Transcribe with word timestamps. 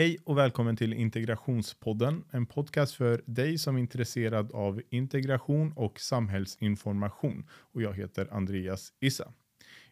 Hej 0.00 0.18
och 0.24 0.38
välkommen 0.38 0.76
till 0.76 0.92
Integrationspodden, 0.92 2.24
en 2.30 2.46
podcast 2.46 2.94
för 2.94 3.22
dig 3.26 3.58
som 3.58 3.76
är 3.76 3.80
intresserad 3.80 4.52
av 4.52 4.82
integration 4.90 5.72
och 5.72 6.00
samhällsinformation. 6.00 7.46
Och 7.50 7.82
jag 7.82 7.94
heter 7.94 8.28
Andreas 8.34 8.92
Issa. 9.00 9.32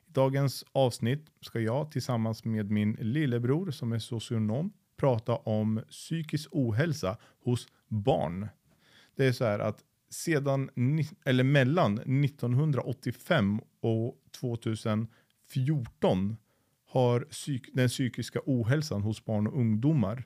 I 0.07 0.11
dagens 0.11 0.65
avsnitt 0.73 1.27
ska 1.41 1.61
jag 1.61 1.91
tillsammans 1.93 2.45
med 2.45 2.71
min 2.71 2.93
lillebror 2.93 3.71
som 3.71 3.93
är 3.93 3.99
socionom 3.99 4.73
prata 4.97 5.37
om 5.37 5.81
psykisk 5.91 6.49
ohälsa 6.53 7.17
hos 7.45 7.69
barn. 7.89 8.49
Det 9.17 9.27
är 9.27 9.33
så 9.33 9.45
här 9.45 9.59
att 9.59 9.85
sedan, 10.11 10.71
eller 11.25 11.45
mellan 11.45 11.99
1985 11.99 13.61
och 13.81 14.17
2014 14.41 16.37
har 16.89 17.21
psyk 17.21 17.69
den 17.73 17.89
psykiska 17.89 18.41
ohälsan 18.47 19.03
hos 19.03 19.25
barn 19.25 19.47
och 19.47 19.61
ungdomar 19.61 20.25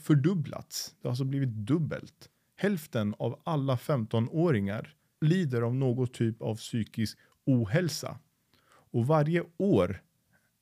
fördubblats. 0.00 0.94
Det 1.00 1.08
har 1.08 1.10
alltså 1.10 1.24
blivit 1.24 1.48
dubbelt. 1.48 2.30
Hälften 2.56 3.14
av 3.18 3.40
alla 3.44 3.76
15-åringar 3.76 4.94
lider 5.20 5.62
av 5.62 5.74
någon 5.74 6.06
typ 6.06 6.42
av 6.42 6.54
psykisk 6.54 7.18
ohälsa. 7.44 8.18
Och 8.92 9.06
varje 9.06 9.42
år 9.56 10.02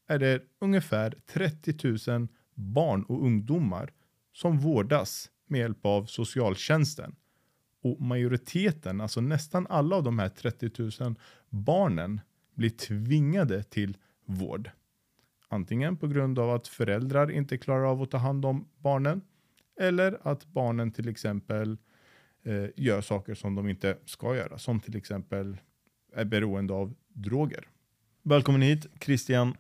är 0.06 0.18
det 0.18 0.42
ungefär 0.58 1.14
30 1.26 2.10
000 2.10 2.28
barn 2.54 3.02
och 3.02 3.24
ungdomar 3.24 3.92
som 4.32 4.58
vårdas 4.58 5.30
med 5.46 5.60
hjälp 5.60 5.86
av 5.86 6.04
socialtjänsten. 6.04 7.16
Och 7.82 8.00
majoriteten, 8.00 9.00
alltså 9.00 9.20
nästan 9.20 9.66
alla 9.66 9.96
av 9.96 10.02
de 10.02 10.18
här 10.18 10.28
30 10.28 10.70
000 11.02 11.14
barnen 11.48 12.20
blir 12.54 12.70
tvingade 12.70 13.62
till 13.62 13.96
vård. 14.26 14.70
Antingen 15.54 15.96
på 15.96 16.06
grund 16.06 16.38
av 16.38 16.50
att 16.50 16.68
föräldrar 16.68 17.30
inte 17.30 17.58
klarar 17.58 17.84
av 17.84 18.02
att 18.02 18.10
ta 18.10 18.16
hand 18.16 18.44
om 18.44 18.68
barnen 18.78 19.20
eller 19.80 20.18
att 20.22 20.46
barnen 20.46 20.92
till 20.92 21.08
exempel 21.08 21.76
eh, 22.44 22.66
gör 22.76 23.00
saker 23.00 23.34
som 23.34 23.54
de 23.54 23.68
inte 23.68 23.96
ska 24.04 24.36
göra, 24.36 24.58
som 24.58 24.80
till 24.80 24.96
exempel 24.96 25.56
är 26.14 26.24
beroende 26.24 26.74
av 26.74 26.94
droger. 27.08 27.68
Välkommen 28.22 28.62
hit 28.62 28.86
Christian 29.00 29.54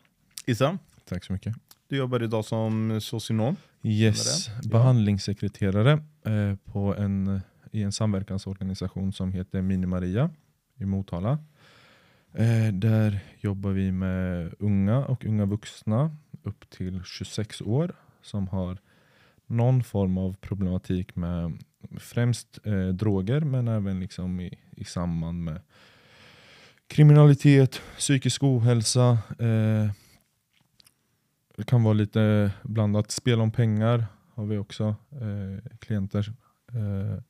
Issa. 0.46 0.78
Tack 1.04 1.24
så 1.24 1.32
mycket. 1.32 1.54
Du 1.88 1.96
jobbar 1.96 2.22
idag 2.22 2.44
som 2.44 3.00
socionom. 3.00 3.56
Yes, 3.82 4.50
behandlingssekreterare 4.64 5.92
eh, 6.24 6.56
på 6.64 6.94
en, 6.94 7.40
i 7.70 7.82
en 7.82 7.92
samverkansorganisation 7.92 9.12
som 9.12 9.32
heter 9.32 9.62
Mini 9.62 9.86
Maria 9.86 10.30
i 10.76 10.84
Motala. 10.84 11.38
Eh, 12.34 12.72
där 12.72 13.20
jobbar 13.40 13.70
vi 13.70 13.92
med 13.92 14.54
unga 14.58 14.98
och 14.98 15.24
unga 15.24 15.44
vuxna 15.44 16.16
upp 16.42 16.70
till 16.70 17.02
26 17.04 17.62
år 17.62 17.94
som 18.22 18.48
har 18.48 18.78
någon 19.46 19.84
form 19.84 20.18
av 20.18 20.36
problematik 20.40 21.16
med 21.16 21.62
främst 21.98 22.58
eh, 22.66 22.88
droger 22.88 23.40
men 23.40 23.68
även 23.68 24.00
liksom 24.00 24.40
i, 24.40 24.58
i 24.76 24.84
samband 24.84 25.44
med 25.44 25.60
kriminalitet, 26.86 27.82
psykisk 27.98 28.42
ohälsa. 28.42 29.18
Eh, 29.38 29.90
det 31.56 31.64
kan 31.66 31.82
vara 31.82 31.94
lite 31.94 32.50
blandat. 32.62 33.10
Spel 33.10 33.40
om 33.40 33.50
pengar 33.50 34.06
har 34.34 34.46
vi 34.46 34.58
också 34.58 34.96
eh, 35.10 35.78
klienter. 35.78 36.32
Eh, 36.72 37.22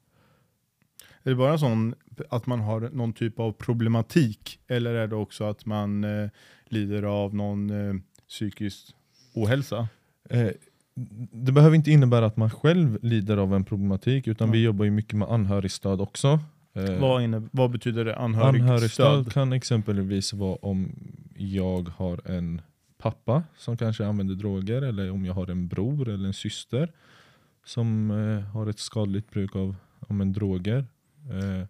är 1.24 1.30
det 1.30 1.36
bara 1.36 1.58
sån 1.58 1.94
att 2.30 2.46
man 2.46 2.60
har 2.60 2.80
någon 2.80 3.12
typ 3.12 3.40
av 3.40 3.52
problematik 3.52 4.58
eller 4.66 4.94
är 4.94 5.06
det 5.06 5.16
också 5.16 5.44
att 5.44 5.66
man 5.66 6.04
eh, 6.04 6.30
lider 6.64 7.02
av 7.02 7.34
någon 7.34 7.70
eh, 7.70 7.94
psykisk 8.28 8.94
ohälsa? 9.34 9.88
Eh, 10.30 10.48
det 11.30 11.52
behöver 11.52 11.76
inte 11.76 11.90
innebära 11.90 12.26
att 12.26 12.36
man 12.36 12.50
själv 12.50 12.98
lider 13.02 13.36
av 13.36 13.54
en 13.54 13.64
problematik 13.64 14.26
utan 14.26 14.48
mm. 14.48 14.52
vi 14.52 14.64
jobbar 14.64 14.84
ju 14.84 14.90
mycket 14.90 15.18
med 15.18 15.28
anhörigstöd 15.30 16.00
också. 16.00 16.40
Eh, 16.74 17.00
vad, 17.00 17.22
inne, 17.22 17.48
vad 17.52 17.70
betyder 17.70 18.04
det? 18.04 18.16
Anhörigstöd? 18.16 18.62
Anhörigstöd 18.62 19.32
kan 19.32 19.52
exempelvis 19.52 20.32
vara 20.32 20.56
om 20.62 20.92
jag 21.36 21.88
har 21.88 22.30
en 22.30 22.60
pappa 22.98 23.42
som 23.56 23.76
kanske 23.76 24.06
använder 24.06 24.34
droger 24.34 24.82
eller 24.82 25.10
om 25.10 25.24
jag 25.24 25.34
har 25.34 25.50
en 25.50 25.68
bror 25.68 26.08
eller 26.08 26.26
en 26.26 26.34
syster 26.34 26.92
som 27.64 28.10
eh, 28.10 28.40
har 28.40 28.66
ett 28.66 28.78
skadligt 28.78 29.30
bruk 29.30 29.56
av, 29.56 29.76
av 30.08 30.20
en 30.20 30.32
droger. 30.32 30.86
Eh, 31.30 31.66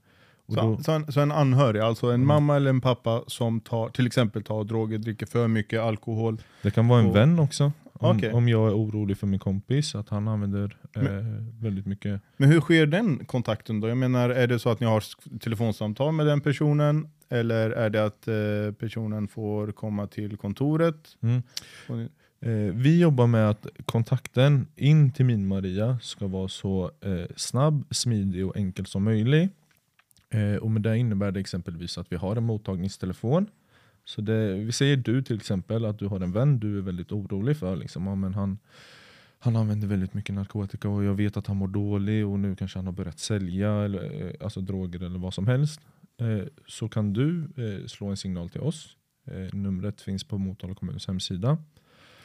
så, 0.48 0.54
då, 0.54 0.78
så, 0.82 0.92
en, 0.92 1.12
så, 1.12 1.20
en, 1.20 1.32
anhörig, 1.32 1.80
alltså 1.80 2.06
en 2.06 2.14
mm. 2.14 2.26
mamma 2.26 2.56
eller 2.56 2.70
en 2.70 2.80
pappa 2.80 3.24
som 3.26 3.60
tar, 3.60 3.88
till 3.88 4.06
exempel 4.06 4.42
tar 4.42 4.64
droger, 4.64 4.98
dricker 4.98 5.26
för 5.26 5.48
mycket 5.48 5.80
alkohol. 5.80 6.38
Det 6.62 6.70
kan 6.70 6.88
vara 6.88 7.00
en 7.00 7.06
och, 7.06 7.16
vän 7.16 7.38
också. 7.38 7.72
Om, 7.92 8.16
okay. 8.16 8.32
om 8.32 8.48
jag 8.48 8.68
är 8.68 8.74
orolig 8.74 9.18
för 9.18 9.26
min 9.26 9.40
kompis, 9.40 9.94
att 9.94 10.08
han 10.08 10.28
använder 10.28 10.76
eh, 10.96 11.02
men, 11.02 11.60
väldigt 11.60 11.86
mycket. 11.86 12.20
Men 12.36 12.48
hur 12.48 12.60
sker 12.60 12.86
den 12.86 13.24
kontakten 13.24 13.80
då? 13.80 13.88
Jag 13.88 13.96
menar, 13.96 14.30
är 14.30 14.46
det 14.46 14.58
så 14.58 14.70
att 14.70 14.80
ni 14.80 14.86
har 14.86 15.02
telefonsamtal 15.38 16.12
med 16.12 16.26
den 16.26 16.40
personen? 16.40 17.08
Eller 17.28 17.70
är 17.70 17.90
det 17.90 18.04
att 18.04 18.28
eh, 18.28 18.74
personen 18.78 19.28
får 19.28 19.72
komma 19.72 20.06
till 20.06 20.36
kontoret? 20.36 21.16
Mm. 21.22 21.42
Eh, 22.44 22.74
vi 22.74 23.00
jobbar 23.00 23.26
med 23.26 23.50
att 23.50 23.66
kontakten 23.84 24.66
in 24.76 25.12
till 25.12 25.24
min 25.24 25.46
Maria 25.46 25.98
ska 26.02 26.26
vara 26.26 26.48
så 26.48 26.90
eh, 27.00 27.26
snabb, 27.36 27.84
smidig 27.90 28.46
och 28.46 28.56
enkel 28.56 28.86
som 28.86 29.04
möjligt. 29.04 29.52
Eh, 30.30 30.56
och 30.56 30.70
med 30.70 30.82
det 30.82 30.98
innebär 30.98 31.32
det 31.32 31.40
exempelvis 31.40 31.98
att 31.98 32.12
vi 32.12 32.16
har 32.16 32.36
en 32.36 32.44
mottagningstelefon. 32.44 33.46
Så 34.04 34.20
det, 34.20 34.54
vi 34.54 34.72
säger 34.72 34.96
du 34.96 35.22
till 35.22 35.36
exempel 35.36 35.84
att 35.84 35.98
du 35.98 36.06
har 36.06 36.20
en 36.20 36.32
vän 36.32 36.58
du 36.58 36.78
är 36.78 36.82
väldigt 36.82 37.12
orolig 37.12 37.56
för. 37.56 37.76
Liksom. 37.76 38.06
Ja, 38.06 38.14
men 38.14 38.34
han, 38.34 38.58
han 39.38 39.56
använder 39.56 39.88
väldigt 39.88 40.14
mycket 40.14 40.34
narkotika 40.34 40.88
och 40.88 41.04
jag 41.04 41.14
vet 41.14 41.36
att 41.36 41.46
han 41.46 41.56
mår 41.56 41.68
dåligt 41.68 42.26
och 42.26 42.38
nu 42.38 42.56
kanske 42.56 42.78
han 42.78 42.86
har 42.86 42.92
börjat 42.92 43.18
sälja 43.18 43.72
eller, 43.72 44.36
alltså 44.40 44.60
droger 44.60 45.02
eller 45.02 45.18
vad 45.18 45.34
som 45.34 45.46
helst. 45.46 45.80
Så 46.66 46.88
kan 46.88 47.12
du 47.12 47.48
slå 47.86 48.06
en 48.06 48.16
signal 48.16 48.48
till 48.48 48.60
oss. 48.60 48.96
Numret 49.52 50.00
finns 50.00 50.24
på 50.24 50.38
Motala 50.38 50.74
kommuns 50.74 51.06
hemsida. 51.06 51.58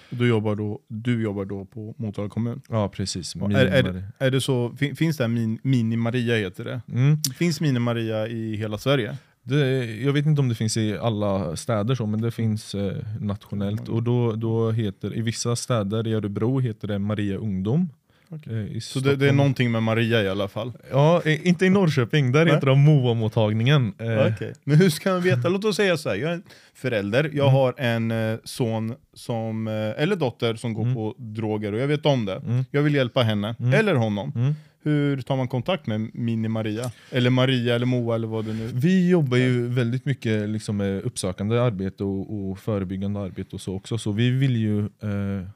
Du 0.10 0.28
jobbar 0.28 0.56
då, 0.56 0.80
du 0.88 1.24
jobbar 1.24 1.46
då 1.46 1.66
på 1.66 1.96
Motala 1.98 2.30
kommun? 2.30 2.62
Ja 2.70 2.90
precis. 2.90 3.36
Är, 3.36 3.52
är, 3.52 4.04
är, 4.18 4.32
det 4.32 4.42
så, 4.42 4.76
finns 4.98 5.18
det 5.18 5.28
min, 5.28 5.60
Mini 5.64 5.96
Maria 5.96 6.36
heter 6.36 6.64
det? 6.64 6.82
Mm. 6.92 7.18
Finns 7.38 7.62
Mini 7.62 7.80
Maria 7.80 8.28
i 8.28 8.56
hela 8.56 8.78
Sverige? 8.78 9.18
Det, 9.44 9.86
jag 9.86 10.14
vet 10.14 10.26
inte 10.26 10.42
om 10.42 10.50
det 10.50 10.56
finns 10.56 10.78
i 10.78 10.98
alla 10.98 11.56
städer 11.56 11.96
så, 11.96 12.06
men 12.06 12.22
det 12.22 12.32
finns 12.32 12.76
eh, 12.76 12.98
nationellt. 13.20 13.88
Mm. 13.88 13.94
Och 13.94 14.04
då, 14.04 14.34
då 14.34 14.72
heter, 14.72 15.18
I 15.18 15.22
vissa 15.22 15.56
städer, 15.56 16.08
i 16.08 16.14
Örebro, 16.14 16.60
heter 16.60 16.88
det 16.88 17.00
Maria 17.00 17.38
Ungdom. 17.38 17.90
Okay. 18.32 18.76
Eh, 18.76 18.80
så 18.80 19.00
det, 19.00 19.16
det, 19.16 19.28
är 19.28 19.34
någonting 19.34 19.72
med 19.72 19.84
Maria 19.84 20.24
i 20.24 20.30
alla 20.30 20.48
fall? 20.48 20.72
Ja, 20.92 21.22
inte 21.44 21.66
i 21.66 21.70
Norrköping, 21.70 22.32
där 22.32 22.46
heter 22.46 22.68
de 22.68 22.80
MOA-mottagningen. 22.80 23.94
Eh. 24.00 24.34
Okay. 24.34 24.54
Men 24.64 24.78
hur 24.78 24.90
ska 24.90 25.12
man 25.12 25.22
veta? 25.22 25.50
Låt 25.50 25.66
oss 25.66 25.76
säga 25.76 25.98
så 25.98 26.10
här, 26.10 26.16
jag 26.16 26.30
är 26.30 26.34
en 26.34 26.44
förälder, 26.74 27.24
jag 27.34 27.48
mm. 27.48 27.54
har 27.54 27.74
en 27.78 28.12
eh, 28.12 28.38
son 28.44 28.96
som, 29.14 29.68
eller 29.68 30.16
dotter 30.16 30.56
som 30.56 30.74
går 30.74 30.84
mm. 30.84 30.96
på 30.96 31.16
droger 31.18 31.74
och 31.74 31.80
jag 31.80 31.88
vet 31.88 32.06
om 32.06 32.26
det. 32.26 32.36
Mm. 32.36 32.66
Jag 32.72 32.82
vill 32.82 32.96
hjälpa 32.96 33.22
henne, 33.22 33.56
mm. 33.60 33.74
eller 33.74 33.96
honom. 33.96 34.32
Mm. 34.36 34.54
Hur 34.84 35.22
tar 35.22 35.38
man 35.38 35.48
kontakt 35.48 35.88
med 35.88 36.00
Mini-Maria? 36.14 36.92
Eller 37.12 37.30
Maria 37.30 37.76
eller 37.76 37.86
Moa 37.86 38.16
eller 38.16 38.28
vad 38.28 38.46
det 38.46 38.54
nu 38.54 38.70
Vi 38.74 39.10
jobbar 39.10 39.38
ju 39.38 39.68
väldigt 39.68 40.06
mycket 40.06 40.50
liksom 40.50 40.78
med 40.78 41.04
uppsökande 41.04 41.60
arbete 41.60 42.04
och, 42.04 42.50
och 42.50 42.60
förebyggande 42.60 43.20
arbete 43.20 43.56
och 43.56 43.62
så 43.62 43.76
också. 43.76 43.98
Så 43.98 44.12
vi 44.12 44.32
vill 44.32 44.56
ju 44.56 44.80
eh, 44.80 45.48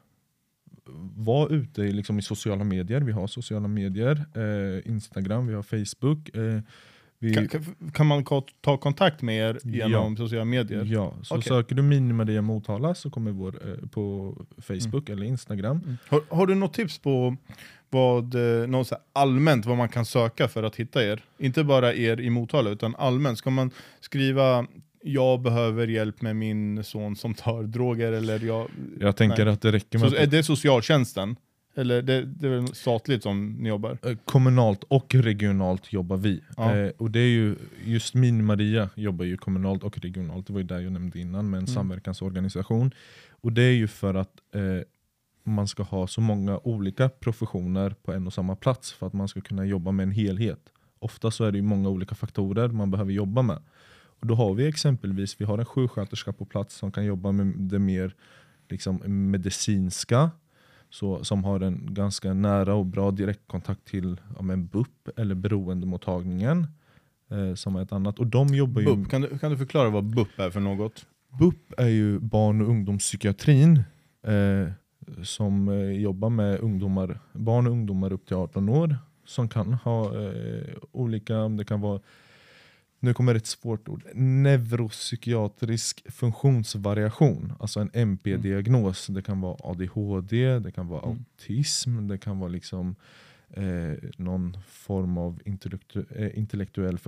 vara 1.16 1.48
ute 1.48 1.82
liksom 1.82 2.18
i 2.18 2.22
sociala 2.22 2.64
medier. 2.64 3.00
Vi 3.00 3.12
har 3.12 3.26
sociala 3.26 3.68
medier, 3.68 4.24
eh, 4.34 4.90
Instagram, 4.90 5.46
vi 5.46 5.54
har 5.54 5.62
Facebook. 5.62 6.36
Eh, 6.36 6.60
vi... 7.18 7.34
Kan, 7.34 7.48
kan, 7.92 8.06
man 8.06 8.24
ta 8.60 8.76
kontakt 8.76 9.22
med 9.22 9.48
er 9.48 9.58
genom 9.64 10.12
ja. 10.12 10.16
sociala 10.16 10.44
medier? 10.44 10.84
Ja, 10.84 11.14
så 11.22 11.34
okay. 11.34 11.48
söker 11.48 11.74
du 11.74 11.82
Mini-Maria 11.82 12.42
Motala 12.42 12.94
så 12.94 13.10
kommer 13.10 13.30
vår 13.30 13.54
eh, 13.68 13.88
på 13.88 14.36
Facebook 14.58 15.08
mm. 15.08 15.18
eller 15.18 15.26
Instagram. 15.26 15.80
Mm. 15.84 15.96
Har, 16.08 16.22
har, 16.28 16.46
du 16.46 16.54
något 16.54 16.74
tips 16.74 16.98
på 16.98 17.36
vad, 17.90 18.34
eh, 18.34 18.68
något 18.68 18.92
allmänt 19.12 19.66
vad 19.66 19.76
man 19.76 19.88
kan 19.88 20.04
söka 20.04 20.48
för 20.48 20.62
att 20.62 20.76
hitta 20.76 21.04
er? 21.04 21.24
Inte 21.38 21.64
bara 21.64 21.94
er 21.94 22.20
i 22.20 22.30
Motala 22.30 22.70
utan 22.70 22.94
allmänt. 22.96 23.38
Ska 23.38 23.50
man 23.50 23.70
skriva 24.00 24.66
jag 25.04 25.40
behöver 25.40 25.86
hjälp 25.86 26.22
med 26.22 26.36
min 26.36 26.84
son 26.84 27.16
som 27.16 27.34
tar 27.34 27.62
droger 27.74 28.12
eller 28.12 28.44
jag... 28.44 28.68
Jag 29.00 29.16
tänker 29.16 29.44
nej. 29.44 29.54
att 29.54 29.62
det 29.62 29.72
räcker 29.72 29.98
med... 29.98 30.10
Så, 30.10 30.16
är 30.16 30.26
det 30.26 30.42
socialtjänsten? 30.42 31.36
Eller 31.76 32.02
det, 32.02 32.24
det 32.24 32.46
är 32.46 32.50
väl 32.50 32.74
statligt 32.74 33.22
som 33.22 33.52
ni 33.52 33.68
jobbar? 33.68 33.98
Eh, 34.02 34.16
kommunalt 34.24 34.84
och 34.88 35.14
regionalt 35.14 35.92
jobbar 35.92 36.16
vi. 36.16 36.40
Ja. 36.56 36.76
Eh, 36.76 36.90
och 36.96 37.10
det 37.10 37.20
är 37.20 37.28
ju, 37.28 37.56
just 37.84 38.14
min 38.14 38.44
Maria 38.44 38.90
jobbar 38.94 39.24
ju 39.24 39.36
kommunalt 39.36 39.82
och 39.82 39.98
regionalt. 39.98 40.46
Det 40.46 40.52
var 40.52 40.60
ju 40.60 40.66
där 40.66 40.80
jag 40.80 40.92
nämnde 40.92 41.20
innan 41.20 41.50
med 41.50 41.58
en 41.58 41.64
mm. 41.64 41.74
samverkansorganisation. 41.74 42.94
Och 43.30 43.52
det 43.52 43.62
är 43.62 43.72
ju 43.72 43.88
för 43.88 44.14
att 44.14 44.32
eh, 44.54 44.62
man 45.44 45.68
ska 45.68 45.82
ha 45.82 46.06
så 46.06 46.20
många 46.20 46.58
olika 46.58 47.08
professioner 47.08 47.90
på 47.90 48.12
en 48.12 48.26
och 48.26 48.32
samma 48.32 48.56
plats 48.56 48.92
för 48.92 49.06
att 49.06 49.12
man 49.12 49.28
ska 49.28 49.40
kunna 49.40 49.64
jobba 49.64 49.92
med 49.92 50.04
en 50.04 50.12
helhet. 50.12 50.60
Ofta 50.98 51.30
så 51.30 51.44
är 51.44 51.52
det 51.52 51.62
många 51.62 51.88
olika 51.88 52.14
faktorer 52.14 52.68
man 52.68 52.90
behöver 52.90 53.12
jobba 53.12 53.42
med. 53.42 53.62
Och 54.24 54.28
då 54.28 54.34
har 54.34 54.54
vi 54.54 54.66
exempelvis 54.66 55.40
vi 55.40 55.44
har 55.44 55.58
en 55.58 55.64
sjuksköterska 55.64 56.32
på 56.32 56.44
plats 56.44 56.74
som 56.74 56.92
kan 56.92 57.04
jobba 57.04 57.32
med 57.32 57.46
det 57.46 57.78
mer 57.78 58.14
liksom, 58.68 58.96
medicinska. 59.30 60.30
så, 60.90 61.24
som 61.24 61.44
har 61.44 61.60
en 61.60 61.94
ganska 61.94 62.34
nära 62.34 62.74
och 62.74 62.86
bra 62.86 63.10
direktkontakt 63.10 63.84
till 63.84 64.20
ja, 64.36 64.42
men 64.42 64.66
BUP 64.66 65.08
eller 65.16 65.34
beroendemottagningen. 65.34 66.66
Eh, 67.30 67.54
som 67.54 67.76
är 67.76 67.82
ett 67.82 67.92
annat. 67.92 68.18
Och 68.18 68.26
de 68.26 68.48
jobbar 68.54 68.80
ju, 68.80 68.96
BUP, 68.96 69.10
kan 69.10 69.20
du, 69.20 69.38
kan 69.38 69.50
du 69.50 69.58
förklara 69.58 69.90
vad 69.90 70.04
BUP 70.04 70.38
är 70.38 70.50
för 70.50 70.60
något? 70.60 71.06
BUP 71.38 71.72
är 71.76 71.88
ju 71.88 72.18
barn 72.18 72.60
och 72.60 72.68
ungdomspsykiatrin 72.68 73.82
eh, 74.22 74.68
som 75.22 75.68
eh, 75.68 75.90
jobbar 75.90 76.30
med 76.30 76.60
ungdomar, 76.60 77.20
barn 77.32 77.66
och 77.66 77.72
ungdomar 77.72 78.12
upp 78.12 78.26
till 78.26 78.36
18 78.36 78.68
år 78.68 78.96
som 79.24 79.48
kan 79.48 79.72
ha 79.72 80.22
eh, 80.22 80.74
olika, 80.92 81.48
det 81.48 81.64
kan 81.64 81.80
vara 81.80 82.00
nu 83.04 83.14
kommer 83.14 83.34
ett 83.34 83.46
svårt 83.46 83.88
ord, 83.88 84.02
neuropsykiatrisk 84.14 86.12
funktionsvariation, 86.12 87.52
alltså 87.60 87.80
en 87.80 87.90
MP-diagnos. 87.94 89.06
Det 89.06 89.22
kan 89.22 89.40
vara 89.40 89.56
ADHD, 89.64 90.58
det 90.58 90.70
kan 90.72 90.88
vara 90.88 91.02
Mm. 91.02 91.10
autism, 91.18 92.08
det 92.08 92.18
kan 92.18 92.38
vara 92.38 92.48
liksom 92.50 92.96
eh, 93.50 93.92
någon 94.16 94.56
form 94.68 95.18
av 95.18 95.40
intellektu 95.44 96.04
eh, 96.16 96.38
intellektuell 96.38 96.98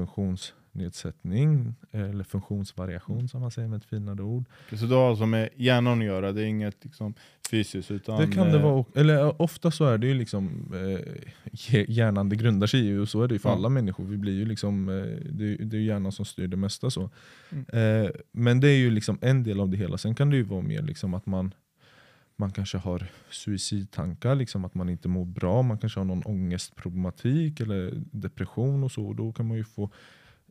funktionsnedsättning 0.76 1.74
eller 1.92 2.24
funktionsvariation 2.24 3.28
som 3.28 3.40
man 3.40 3.50
säger 3.50 3.68
med 3.68 3.76
ett 3.76 3.84
finare 3.84 4.22
ord. 4.22 4.44
Så 4.72 4.86
det 4.86 4.94
har 4.94 5.08
alltså 5.10 5.26
med 5.26 5.48
hjärnan 5.56 5.98
att 5.98 6.04
göra, 6.06 6.32
det 6.32 6.42
är 6.42 6.46
inget 6.46 6.84
liksom, 6.84 7.14
fysiskt 7.50 7.90
utan... 7.90 8.20
Det 8.20 8.34
kan 8.34 8.48
det 8.48 8.56
eh, 8.58 8.62
vara, 8.62 8.84
eller 8.94 9.42
ofta 9.42 9.70
så 9.70 9.84
är 9.84 9.98
det 9.98 10.06
ju 10.06 10.14
liksom 10.14 10.72
eh, 10.74 11.12
hj- 11.52 11.84
hjärnan 11.88 12.28
det 12.28 12.36
grundar 12.36 12.66
sig 12.66 12.80
i 12.88 12.96
och 12.98 13.08
så 13.08 13.22
är 13.22 13.28
det 13.28 13.34
ju 13.34 13.38
för 13.38 13.48
Ja. 13.48 13.54
alla 13.54 13.68
människor. 13.68 14.04
Vi 14.04 14.16
blir 14.16 14.32
ju 14.32 14.44
liksom, 14.46 14.88
eh, 14.88 14.94
det, 15.32 15.56
det 15.56 15.76
är 15.76 15.80
hjärnan 15.80 16.12
som 16.12 16.24
styr 16.24 16.48
det 16.48 16.56
mesta. 16.56 16.90
så. 16.90 17.10
Mm. 17.50 17.64
Eh, 18.04 18.10
men 18.32 18.60
det 18.60 18.68
är 18.68 18.76
ju 18.78 18.90
liksom 18.90 19.18
en 19.20 19.42
del 19.42 19.60
av 19.60 19.68
det 19.68 19.76
hela. 19.76 19.98
Sen 19.98 20.14
kan 20.14 20.30
det 20.30 20.36
ju 20.36 20.42
vara 20.42 20.62
mer 20.62 20.82
liksom 20.82 21.14
att 21.14 21.26
man, 21.26 21.54
man 22.36 22.50
kanske 22.52 22.78
har 22.78 23.06
suicidtankar, 23.30 24.34
liksom 24.34 24.64
att 24.64 24.74
man 24.74 24.88
inte 24.88 25.08
mår 25.08 25.24
bra. 25.24 25.62
Man 25.62 25.78
kanske 25.78 26.00
har 26.00 26.04
någon 26.04 26.22
ångestproblematik 26.22 27.60
eller 27.60 27.92
depression 28.10 28.84
och 28.84 28.92
så. 28.92 29.12
Då 29.12 29.32
kan 29.32 29.48
man 29.48 29.56
ju 29.56 29.64
få 29.64 29.90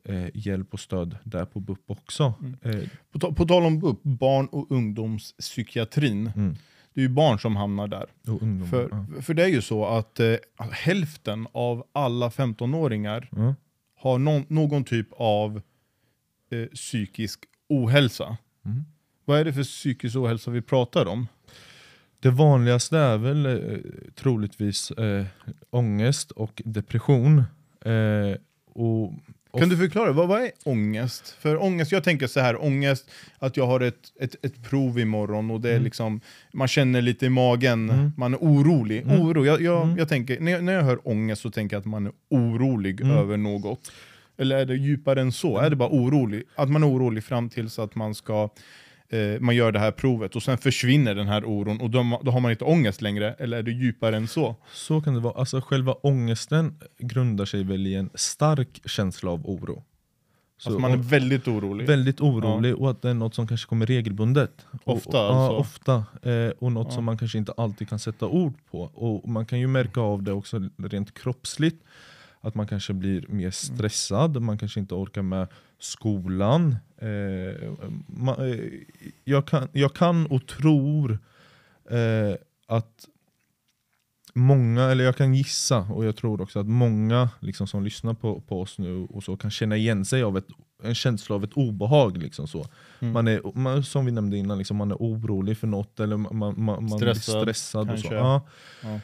eh, 0.05 0.27
hjälp 0.33 0.73
och 0.73 0.79
stöd 0.79 1.17
där 1.23 1.45
på 1.45 1.59
BUP 1.59 1.79
också. 1.85 2.33
Mm. 2.41 2.55
Eh, 2.61 2.89
På, 3.11 3.19
ta- 3.19 3.31
på 3.33 3.45
tal 3.45 3.63
om 3.65 3.79
BUP, 3.79 4.03
barn 4.03 4.47
och 4.47 4.71
ungdomspsykiatrin. 4.71 6.31
mm. 6.35 6.55
Det 6.93 7.01
är 7.01 7.03
ju 7.03 7.09
barn 7.09 7.39
som 7.39 7.55
hamnar 7.55 7.87
där. 7.87 8.05
Och 8.27 8.41
ungdomar. 8.41 8.65
För, 8.67 8.89
ja. 9.15 9.21
för 9.21 9.33
det 9.33 9.43
är 9.43 9.47
ju 9.47 9.61
så 9.61 9.85
att 9.85 10.19
eh, 10.19 10.35
hälften 10.71 11.47
av 11.51 11.87
alla 11.91 12.29
15-åringar 12.29 13.29
Ja. 13.31 13.55
har 13.95 14.17
någon, 14.17 14.45
någon 14.47 14.83
typ 14.83 15.07
av 15.11 15.61
eh, 16.51 16.65
psykisk 16.73 17.39
ohälsa. 17.69 18.37
Mm. 18.65 18.83
Vad 19.25 19.39
är 19.39 19.45
det 19.45 19.53
för 19.53 19.63
psykisk 19.63 20.15
ohälsa 20.15 20.51
vi 20.51 20.61
pratar 20.61 21.05
om? 21.05 21.27
Det 22.19 22.29
vanligaste 22.29 22.97
är 22.97 23.17
väl 23.17 23.45
eh, 23.45 23.77
troligtvis 24.15 24.91
eh, 24.91 25.25
ångest 25.69 26.31
och 26.31 26.61
depression. 26.65 27.37
Eh, 27.85 28.37
och 28.73 29.13
Kan 29.59 29.69
du 29.69 29.77
förklara, 29.77 30.11
vad, 30.11 30.27
vad 30.27 30.41
är 30.41 30.51
ångest? 30.63 31.35
För 31.39 31.63
ångest, 31.63 31.91
jag 31.91 32.03
tänker 32.03 32.27
så 32.27 32.39
här, 32.39 32.63
ångest, 32.63 33.11
att 33.39 33.57
jag 33.57 33.67
har 33.67 33.79
ett, 33.79 33.95
ett, 34.19 34.45
ett 34.45 34.69
prov 34.69 34.99
imorgon 34.99 35.51
och 35.51 35.61
det 35.61 35.69
är 35.69 35.73
Mm. 35.73 35.83
liksom, 35.83 36.21
man 36.53 36.67
känner 36.67 37.01
lite 37.01 37.25
i 37.25 37.29
magen, 37.29 37.89
Mm. 37.89 38.11
man 38.17 38.33
är 38.33 38.37
orolig. 38.37 39.01
Mm. 39.01 39.21
Oro, 39.21 39.45
jag, 39.45 39.61
jag, 39.61 39.83
Mm. 39.83 39.97
jag 39.97 40.09
tänker, 40.09 40.39
när, 40.39 40.51
jag, 40.51 40.63
när 40.63 40.73
jag 40.73 40.83
hör 40.83 41.07
ångest 41.07 41.41
så 41.41 41.51
tänker 41.51 41.75
jag 41.75 41.79
att 41.81 41.85
man 41.85 42.05
är 42.05 42.13
orolig 42.29 43.01
Mm. 43.01 43.17
över 43.17 43.37
något. 43.37 43.91
Eller 44.37 44.57
är 44.57 44.65
det 44.65 44.75
djupare 44.75 45.21
än 45.21 45.31
så? 45.31 45.57
Är 45.57 45.69
det 45.69 45.75
bara 45.75 45.89
orolig? 45.89 46.43
Att 46.55 46.69
man 46.69 46.83
är 46.83 46.87
orolig 46.89 47.23
fram 47.23 47.49
tills 47.49 47.79
att 47.79 47.95
man 47.95 48.15
ska 48.15 48.49
eh, 49.15 49.39
man 49.39 49.55
gör 49.55 49.71
det 49.71 49.79
här 49.79 49.91
provet 49.91 50.35
och 50.35 50.43
sen 50.43 50.57
försvinner 50.57 51.15
den 51.15 51.27
här 51.27 51.45
oron 51.45 51.81
och 51.81 51.89
då, 51.89 52.19
då 52.23 52.31
har 52.31 52.39
man 52.39 52.51
inte 52.51 52.63
ångest 52.65 53.01
längre? 53.01 53.33
Eller 53.33 53.57
är 53.57 53.63
det 53.63 53.71
djupare 53.71 54.17
än 54.17 54.27
så? 54.27 54.55
Så 54.73 55.01
kan 55.01 55.13
det 55.13 55.19
vara. 55.19 55.33
Alltså 55.39 55.61
själva 55.61 55.93
ångesten 55.93 56.75
grundar 56.99 57.45
sig 57.45 57.63
väl 57.63 57.87
i 57.87 57.95
en 57.95 58.09
stark 58.15 58.81
känsla 58.85 59.31
av 59.31 59.45
oro. 59.49 59.83
Så, 60.57 60.69
Alltså 60.69 60.79
man 60.79 60.91
är 60.91 60.97
och- 60.99 61.11
väldigt 61.13 61.47
orolig. 61.47 61.87
väldigt 61.87 62.21
orolig 62.21 62.75
och 62.75 62.89
att 62.91 63.01
det 63.01 63.09
är 63.09 63.13
något 63.13 63.35
som 63.35 63.47
kanske 63.47 63.67
kommer 63.69 63.85
regelbundet. 63.85 64.65
Ofta 64.83 65.09
och, 65.09 65.15
Ja, 65.35 65.45
alltså? 65.47 65.57
ofta. 65.57 66.05
Eh, 66.31 66.49
och 66.59 66.71
något 66.71 66.87
Ja. 66.89 66.95
som 66.95 67.03
man 67.03 67.17
kanske 67.17 67.37
inte 67.37 67.51
alltid 67.57 67.89
kan 67.89 67.99
sätta 67.99 68.25
ord 68.27 68.53
på. 68.71 68.81
Och 68.81 69.29
man 69.29 69.45
kan 69.45 69.59
ju 69.59 69.67
märka 69.67 70.01
av 70.01 70.23
det 70.23 70.31
också 70.31 70.69
rent 70.77 71.13
kroppsligt. 71.13 71.83
Att 72.41 72.55
man 72.55 72.67
kanske 72.67 72.93
blir 72.93 73.25
Mm. 73.25 73.37
mer 73.37 73.51
stressad, 73.51 74.41
man 74.41 74.57
kanske 74.57 74.79
inte 74.79 74.95
orkar 74.95 75.21
med 75.21 75.47
skolan. 75.79 76.75
Eh, 76.97 77.73
ma, 78.07 78.35
eh, 78.47 78.59
jag, 79.23 79.47
kan, 79.47 79.67
jag 79.71 79.93
kan 79.93 80.25
och 80.25 80.47
tror 80.47 81.19
eh, 81.89 82.35
att 82.67 83.07
många, 84.33 84.83
eller 84.83 85.03
jag 85.03 85.17
kan 85.17 85.33
gissa 85.33 85.79
och 85.79 86.05
jag 86.05 86.15
tror 86.15 86.41
också 86.41 86.59
att 86.59 86.67
många 86.67 87.29
liksom, 87.39 87.67
som 87.67 87.83
lyssnar 87.83 88.13
på, 88.13 88.41
på 88.41 88.61
oss 88.61 88.79
nu 88.79 89.07
och 89.09 89.23
så 89.23 89.37
kan 89.37 89.51
känna 89.51 89.77
igen 89.77 90.05
sig 90.05 90.23
av 90.23 90.37
ett, 90.37 90.47
en 90.83 90.95
känsla 90.95 91.35
av 91.35 91.43
ett 91.43 91.53
obehag. 91.53 92.17
Liksom, 92.17 92.47
så. 92.47 92.65
Mm. 92.99 93.13
Man 93.13 93.27
är, 93.27 93.57
man, 93.57 93.83
som 93.83 94.05
vi 94.05 94.11
nämnde 94.11 94.37
innan, 94.37 94.57
liksom, 94.57 94.77
man 94.77 94.91
är 94.91 94.95
orolig 94.95 95.57
för 95.57 95.67
något 95.67 95.99
eller 95.99 96.17
man, 96.17 96.35
man, 96.37 96.63
man 96.63 96.89
Stressad, 96.89 97.43
blir 97.43 97.53
stressad. 97.53 97.91
Och 97.91 97.99
så. 97.99 98.13
Ja. 98.13 98.47
Ja. 98.83 98.99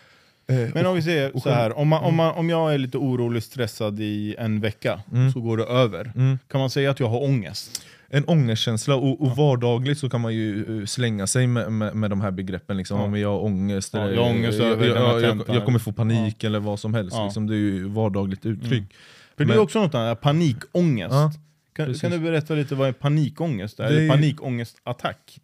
Eh, 0.51 0.69
Men 0.73 0.85
om 0.85 0.95
vi 0.95 1.01
säger 1.01 1.39
så 1.39 1.49
här, 1.49 1.77
om, 1.77 1.87
man, 1.87 2.03
om, 2.03 2.15
man, 2.15 2.35
om 2.35 2.49
jag 2.49 2.73
är 2.73 2.77
lite 2.77 2.97
orolig, 2.97 3.43
stressad 3.43 3.99
i 3.99 4.35
en 4.39 4.61
vecka, 4.61 5.01
Mm. 5.11 5.31
så 5.31 5.41
går 5.41 5.57
det 5.57 5.63
över. 5.63 6.11
mm. 6.15 6.39
Kan 6.47 6.59
man 6.59 6.69
säga 6.69 6.91
att 6.91 6.99
jag 6.99 7.07
har 7.07 7.23
ångest? 7.23 7.85
En 8.13 8.23
ångestkänsla 8.25 8.95
och, 8.95 9.21
och 9.21 9.35
vardagligt 9.37 9.97
så 9.99 10.09
kan 10.09 10.21
man 10.21 10.33
ju 10.33 10.79
eh, 10.81 10.85
slänga 10.85 11.27
sig 11.27 11.47
med, 11.47 11.71
med, 11.71 11.95
med 11.95 12.09
de 12.09 12.21
här 12.21 12.31
begreppen. 12.31 12.77
Liksom, 12.77 12.97
Ja. 12.97 13.03
Om 13.03 13.19
jag 13.19 13.29
har 13.29 13.43
ångest, 13.43 13.93
Ja, 13.93 14.09
jag 14.09 14.25
ångest 14.27 14.59
jag, 14.59 14.67
över 14.67 14.87
jag, 14.87 14.97
jag, 14.97 15.21
tentan. 15.21 15.55
jag 15.55 15.65
kommer 15.65 15.79
få 15.79 15.91
panik 15.91 16.43
eller 16.43 16.59
vad 16.59 16.79
som 16.79 16.93
helst. 16.93 17.15
Ja. 17.17 17.23
Liksom, 17.25 17.47
det 17.47 17.53
är 17.55 17.57
ju 17.57 17.87
vardagligt 17.87 18.45
uttryck. 18.45 18.83
För 19.37 19.43
det 19.45 19.53
är 19.53 19.55
Men- 19.55 19.59
också 19.59 19.79
något 19.81 19.95
annat, 19.95 20.21
panikångest. 20.21 21.11
Ja, 21.13 21.31
kan, 21.75 21.93
kan 21.93 22.11
du 22.11 22.19
berätta 22.19 22.53
lite 22.53 22.75
vad 22.75 22.87
är 22.87 22.91
panikångest 22.93 23.79
är? 23.79 23.83
Det 23.83 23.89
är 23.89 23.97
Eller 23.97 24.09
panikångestattack? 24.09 25.39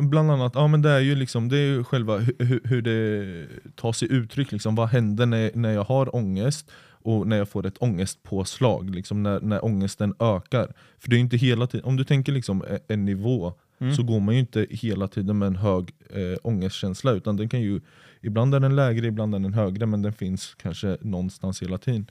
Bland 0.00 0.30
annat, 0.30 0.52
ja 0.54 0.66
men 0.66 0.82
det 0.82 0.90
är 0.90 1.00
ju 1.00 1.14
liksom, 1.14 1.48
det 1.48 1.56
är 1.58 1.66
ju 1.66 1.84
själva 1.84 2.18
hu- 2.18 2.36
hu- 2.38 2.60
hur 2.68 2.82
det 2.82 3.46
tar 3.74 3.92
sig 3.92 4.12
uttryck, 4.12 4.52
liksom, 4.52 4.74
vad 4.74 4.88
händer 4.88 5.26
när, 5.26 5.50
när 5.54 5.70
jag 5.72 5.84
har 5.84 6.16
ångest 6.16 6.70
och 6.88 7.26
när 7.26 7.36
jag 7.36 7.48
får 7.48 7.66
ett 7.66 7.76
ångestpåslag, 7.82 8.90
liksom, 8.90 9.22
när, 9.22 9.40
när 9.40 9.64
ångesten 9.64 10.14
ökar. 10.20 10.72
För 10.98 11.10
det 11.10 11.16
är 11.16 11.20
inte 11.20 11.36
hela 11.36 11.66
tiden, 11.66 11.86
om 11.86 11.96
du 11.96 12.04
tänker 12.04 12.32
liksom 12.32 12.64
e- 12.70 12.78
en 12.88 13.04
nivå, 13.04 13.52
Mm. 13.80 13.94
så 13.94 14.02
går 14.02 14.20
man 14.20 14.34
ju 14.34 14.40
inte 14.40 14.66
hela 14.70 15.08
tiden 15.08 15.38
med 15.38 15.46
en 15.46 15.56
hög 15.56 15.90
eh, 16.10 16.38
ångestkänsla, 16.42 17.12
utan 17.12 17.36
den 17.36 17.48
kan 17.48 17.60
ju, 17.60 17.80
ibland 18.22 18.54
är 18.54 18.60
den 18.60 18.76
lägre, 18.76 19.06
ibland 19.06 19.34
är 19.34 19.38
den 19.38 19.54
högre, 19.54 19.86
men 19.86 20.02
den 20.02 20.12
finns 20.12 20.54
kanske 20.62 20.96
någonstans 21.00 21.62
hela 21.62 21.78
tiden. 21.78 22.06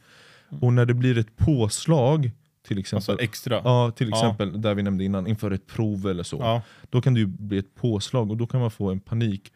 Och 0.61 0.73
när 0.73 0.85
det 0.85 0.93
blir 0.93 1.17
ett 1.17 1.37
påslag, 1.37 2.31
till 2.67 2.79
exempel, 2.79 2.95
Alltså 3.11 3.23
extra? 3.23 3.61
Ja, 3.63 3.91
till 3.91 4.09
Ja. 4.09 4.17
exempel 4.17 4.61
där 4.61 4.75
vi 4.75 4.83
nämnde 4.83 5.03
innan, 5.03 5.27
inför 5.27 5.51
ett 5.51 5.67
prov 5.67 6.07
eller 6.07 6.23
så. 6.23 6.37
Ja. 6.39 6.61
Då 6.89 7.01
kan 7.01 7.13
det 7.13 7.25
bli 7.25 7.57
ett 7.57 7.75
påslag 7.75 8.31
och 8.31 8.37
då 8.37 8.47
kan 8.47 8.59
man 8.61 8.71
få 8.71 8.89
en 8.91 8.99
panik 8.99 9.51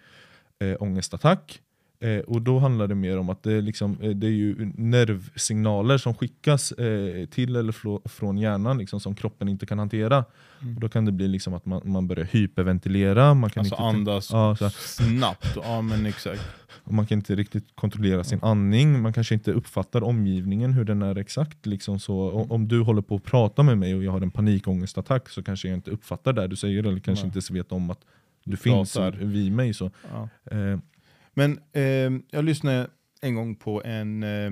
eh, 0.59 0.75
ångestattack. 0.79 1.61
Eh, 2.01 2.19
och 2.19 2.41
då 2.41 2.59
handlar 2.59 2.87
det 2.87 2.95
mer 2.95 3.17
om 3.17 3.29
att 3.29 3.43
det 3.43 3.53
är, 3.53 3.61
liksom, 3.61 3.97
eh, 4.01 4.09
det 4.09 4.27
är 4.27 4.31
ju 4.31 4.71
nervsignaler 4.75 5.97
som 5.97 6.13
skickas 6.13 6.71
eh, 6.71 7.25
till 7.25 7.55
eller 7.55 8.07
från 8.09 8.37
hjärnan 8.37 8.77
liksom, 8.77 8.99
som 8.99 9.15
kroppen 9.15 9.49
inte 9.49 9.65
kan 9.65 9.79
hantera. 9.79 10.25
Mm. 10.61 10.75
Och 10.75 10.81
då 10.81 10.89
kan 10.89 11.05
det 11.05 11.11
bli 11.11 11.27
liksom 11.27 11.53
att 11.53 11.65
man, 11.65 11.81
man 11.83 12.07
börjar 12.07 12.25
hyperventilera, 12.25 13.33
man 13.33 13.49
kan, 13.49 13.61
Alltså 13.61 13.75
inte, 13.75 13.83
andas 13.83 14.29
ja, 14.31 14.55
snabbt? 14.71 15.57
Ja 15.63 15.81
men 15.81 16.05
exakt. 16.05 16.41
man 16.83 17.05
kan 17.05 17.17
inte 17.17 17.35
riktigt 17.35 17.67
kontrollera 17.75 18.23
sin 18.23 18.39
andning, 18.41 19.01
man 19.01 19.13
kanske 19.13 19.33
inte 19.33 19.51
uppfattar 19.51 20.03
omgivningen 20.03 20.73
hur 20.73 20.83
den 20.85 21.01
är 21.01 21.17
exakt. 21.17 21.65
Liksom 21.65 21.99
så. 21.99 22.15
O- 22.15 22.47
Om 22.49 22.67
du 22.67 22.79
håller 22.81 23.01
på 23.01 23.15
att 23.15 23.23
prata 23.23 23.63
med 23.63 23.77
mig 23.77 23.95
och 23.95 24.03
jag 24.03 24.11
har 24.11 24.21
en 24.21 24.31
panikångestattack 24.31 25.29
så 25.29 25.43
kanske 25.43 25.67
jag 25.67 25.77
inte 25.77 25.91
uppfattar 25.91 26.33
det 26.33 26.47
du 26.47 26.55
säger 26.55 26.83
eller 26.85 26.99
kanske 26.99 27.25
Nej. 27.25 27.33
inte 27.37 27.53
vet 27.53 27.71
om 27.71 27.89
att 27.89 27.99
du 28.43 28.51
Du 28.51 28.57
finns 28.57 28.97
vid 29.19 29.51
mig. 29.51 29.73
Så. 29.73 29.91
Ja. 30.13 30.29
Eh, 30.57 30.79
Men 31.33 31.59
eh, 31.71 32.21
jag 32.31 32.45
lyssnade 32.45 32.89
en 33.21 33.35
gång 33.35 33.55
på 33.55 33.83
en, 33.83 34.23
eh, 34.23 34.51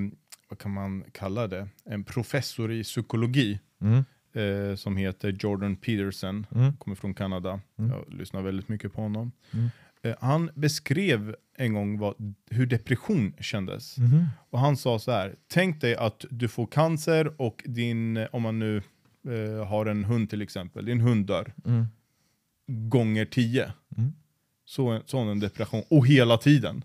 vad 0.50 0.60
kan 0.60 0.74
man 0.74 1.04
kalla 1.12 1.48
det, 1.48 1.68
en 1.86 2.04
professor 2.04 2.72
i 2.72 2.84
psykologi 2.84 3.60
mm, 3.82 4.06
eh, 4.34 4.76
som 4.76 4.98
heter 4.98 5.36
Jordan 5.40 5.76
Peterson, 5.76 6.46
mm, 6.56 6.78
kommer 6.78 6.96
från 6.96 7.14
Kanada. 7.14 7.60
Mm. 7.80 7.92
Jag 7.92 8.14
lyssnar 8.20 8.42
väldigt 8.42 8.70
mycket 8.70 8.94
på 8.94 9.02
honom. 9.02 9.32
Mm. 9.54 9.70
Eh, 10.02 10.16
han 10.20 10.50
beskrev 10.54 11.36
en 11.58 11.74
gång 11.74 12.00
vad, 12.00 12.36
hur 12.50 12.66
depression 12.66 13.34
kändes. 13.40 13.98
mhm, 13.98 14.26
Och 14.50 14.60
han 14.60 14.78
sa 14.78 15.00
så 15.00 15.12
här, 15.12 15.36
tänk 15.48 15.82
dig 15.82 15.96
att 15.96 16.26
du 16.30 16.48
får 16.48 16.66
cancer 16.68 17.42
och 17.42 17.64
din, 17.66 18.28
om 18.32 18.42
man 18.42 18.60
nu 18.60 18.82
eh, 19.28 19.66
har 19.68 19.86
en 19.86 20.04
hund 20.04 20.30
till 20.30 20.42
exempel, 20.42 20.86
din 20.86 21.02
hund 21.02 21.26
dör 21.28 21.54
mm, 21.66 21.86
gånger 22.68 23.26
tio. 23.26 23.74
Så, 24.70 25.02
så 25.06 25.18
en 25.18 25.40
depression, 25.40 25.84
och 25.90 26.08
hela 26.08 26.38
tiden. 26.38 26.84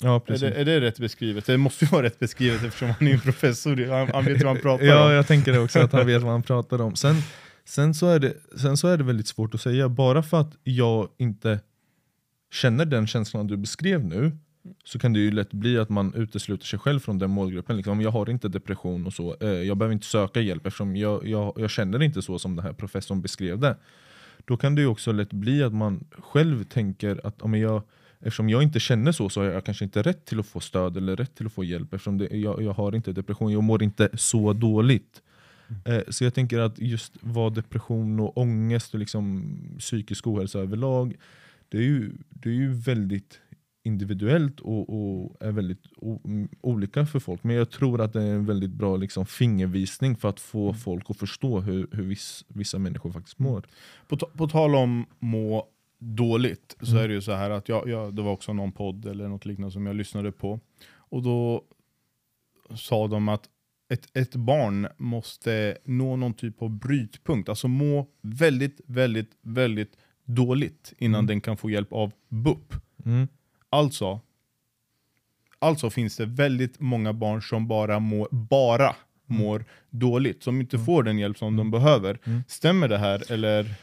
Ja, 0.00 0.16
Är 0.16 0.20
precis. 0.20 0.40
det, 0.40 0.60
är 0.60 0.64
det 0.64 0.80
rätt 0.80 0.98
beskrivet? 0.98 1.46
Det 1.46 1.58
måste 1.58 1.84
ju 1.84 1.90
vara 1.90 2.02
rätt 2.02 2.18
beskrivet 2.18 2.64
eftersom 2.64 2.88
han 2.98 3.08
är 3.08 3.12
en 3.12 3.20
professor, 3.20 3.86
han, 3.90 4.08
han 4.08 4.24
vet 4.24 4.42
vad 4.42 4.52
han 4.52 4.62
pratar 4.62 4.84
ja, 4.84 5.06
om. 5.06 5.12
jag 5.12 5.26
tänker 5.26 5.52
det 5.52 5.58
också, 5.58 5.78
att 5.78 5.92
han 5.92 6.06
vet 6.06 6.22
vad 6.22 6.32
han 6.32 6.42
pratar 6.42 6.80
om. 6.80 6.96
Sen, 6.96 7.16
sen, 7.64 7.94
så 7.94 8.06
är 8.06 8.18
det, 8.18 8.34
sen 8.56 8.76
så 8.76 8.88
är 8.88 8.98
det 8.98 9.04
väldigt 9.04 9.28
svårt 9.28 9.54
att 9.54 9.60
säga, 9.60 9.88
bara 9.88 10.22
för 10.22 10.40
att 10.40 10.52
jag 10.64 11.08
inte 11.18 11.60
känner 12.52 12.84
den 12.84 13.06
känslan 13.06 13.46
du 13.46 13.56
beskrev 13.56 14.04
nu 14.04 14.32
så 14.84 14.98
kan 14.98 15.12
det 15.12 15.20
ju 15.20 15.30
lätt 15.30 15.52
bli 15.52 15.78
att 15.78 15.88
man 15.88 16.14
utesluter 16.14 16.66
sig 16.66 16.78
själv 16.78 17.00
från 17.00 17.18
den 17.18 17.30
målgruppen. 17.30 17.76
Liksom, 17.76 18.00
jag 18.00 18.10
har 18.10 18.30
inte 18.30 18.48
depression 18.48 19.06
och 19.06 19.12
så, 19.12 19.36
eh, 19.40 19.48
jag 19.48 19.76
behöver 19.76 19.92
inte 19.92 20.06
söka 20.06 20.40
hjälp 20.40 20.66
eftersom 20.66 20.96
jag, 20.96 21.26
jag, 21.28 21.52
jag 21.56 21.70
känner 21.70 22.02
inte 22.02 22.22
så 22.22 22.38
som 22.38 22.56
den 22.56 22.64
här 22.64 22.72
professorn 22.72 23.22
beskrev 23.22 23.58
det. 23.58 23.76
Då 24.46 24.56
kan 24.56 24.74
det 24.74 24.80
ju 24.80 24.86
också 24.86 25.12
lätt 25.12 25.32
bli 25.32 25.62
att 25.62 25.74
man 25.74 26.04
själv 26.10 26.64
tänker 26.64 27.20
att 27.26 27.42
om 27.42 27.54
jag, 27.54 27.82
eftersom 28.20 28.48
jag 28.48 28.62
inte 28.62 28.80
känner 28.80 29.12
så 29.12 29.28
så 29.28 29.40
har 29.40 29.48
jag 29.48 29.64
kanske 29.64 29.84
inte 29.84 30.02
rätt 30.02 30.24
till 30.24 30.40
att 30.40 30.46
få 30.46 30.60
stöd 30.60 30.96
eller 30.96 31.16
rätt 31.16 31.34
till 31.34 31.46
att 31.46 31.52
få 31.52 31.64
hjälp 31.64 31.94
eftersom 31.94 32.18
det, 32.18 32.36
jag, 32.36 32.62
jag 32.62 32.72
har 32.72 32.94
inte 32.94 33.12
depression, 33.12 33.52
jag 33.52 33.62
mår 33.62 33.82
inte 33.82 34.08
så 34.14 34.52
dåligt. 34.52 35.22
Eh, 35.84 36.00
så 36.08 36.24
jag 36.24 36.34
tänker 36.34 36.58
att 36.58 36.78
just 36.78 37.12
vad 37.20 37.54
depression 37.54 38.20
och 38.20 38.38
ångest 38.38 38.94
och 38.94 39.00
liksom 39.00 39.54
psykisk 39.78 40.26
ohälsa 40.26 40.58
överlag, 40.58 41.16
det 41.68 41.78
är 41.78 41.82
ju, 41.82 42.12
det 42.28 42.48
är 42.48 42.54
ju 42.54 42.72
väldigt 42.72 43.40
individuellt 43.86 44.60
och, 44.60 44.88
och 44.88 45.36
är 45.40 45.52
väldigt 45.52 45.82
o, 45.96 46.20
olika 46.60 47.06
för 47.06 47.18
folk. 47.20 47.44
Men 47.44 47.56
jag 47.56 47.70
tror 47.70 48.00
att 48.00 48.12
det 48.12 48.22
är 48.22 48.34
en 48.34 48.46
väldigt 48.46 48.70
bra 48.70 48.96
liksom, 48.96 49.26
fingervisning 49.26 50.16
för 50.16 50.28
att 50.28 50.40
få 50.40 50.74
folk 50.74 51.10
att 51.10 51.16
förstå 51.18 51.60
hur, 51.60 51.86
hur 51.92 52.02
viss, 52.02 52.44
vissa 52.48 52.78
människor 52.78 53.10
faktiskt 53.12 53.38
mår. 53.38 53.66
På, 54.08 54.16
på 54.16 54.48
tal 54.48 54.74
om 54.74 55.06
må 55.18 55.66
dåligt 55.98 56.76
så 56.80 56.90
Mm. 56.90 57.04
är 57.04 57.08
det 57.08 57.14
ju 57.14 57.20
så 57.20 57.32
här 57.32 57.50
att 57.50 57.68
jag, 57.68 57.88
jag, 57.88 58.14
det 58.14 58.22
var 58.22 58.32
också 58.32 58.52
någon 58.52 58.72
podd 58.72 59.06
eller 59.06 59.28
något 59.28 59.44
liknande 59.46 59.72
som 59.72 59.86
jag 59.86 59.96
lyssnade 59.96 60.32
på. 60.32 60.60
Och 60.94 61.22
då 61.22 61.64
sa 62.74 63.06
de 63.08 63.28
att 63.28 63.48
ett, 63.88 64.16
ett 64.16 64.34
barn 64.36 64.86
måste 64.96 65.78
nå 65.84 66.16
någon 66.16 66.34
typ 66.34 66.62
av 66.62 66.70
brytpunkt, 66.70 67.48
alltså 67.48 67.68
må 67.68 68.06
väldigt, 68.22 68.80
väldigt, 68.86 69.30
väldigt 69.42 69.96
dåligt 70.24 70.92
innan 70.98 71.18
Mm. 71.18 71.26
den 71.26 71.40
kan 71.40 71.56
få 71.56 71.70
hjälp 71.70 71.92
av 71.92 72.12
BUP. 72.28 72.74
Mm. 73.04 73.28
Alltså, 73.76 74.20
alltså 75.58 75.90
finns 75.90 76.16
det 76.16 76.26
väldigt 76.26 76.80
många 76.80 77.12
barn 77.12 77.42
som 77.42 77.68
bara 77.68 77.98
mår, 77.98 78.28
bara 78.30 78.94
mår 79.26 79.64
dåligt, 79.90 80.42
som 80.42 80.60
inte 80.60 80.78
får 80.78 81.02
den 81.02 81.18
hjälp 81.18 81.38
som 81.38 81.56
de 81.56 81.70
behöver. 81.70 82.18
Mm. 82.24 82.42
Stämmer 82.48 82.88
det 82.88 82.98
här 82.98 83.32
eller? 83.32 83.74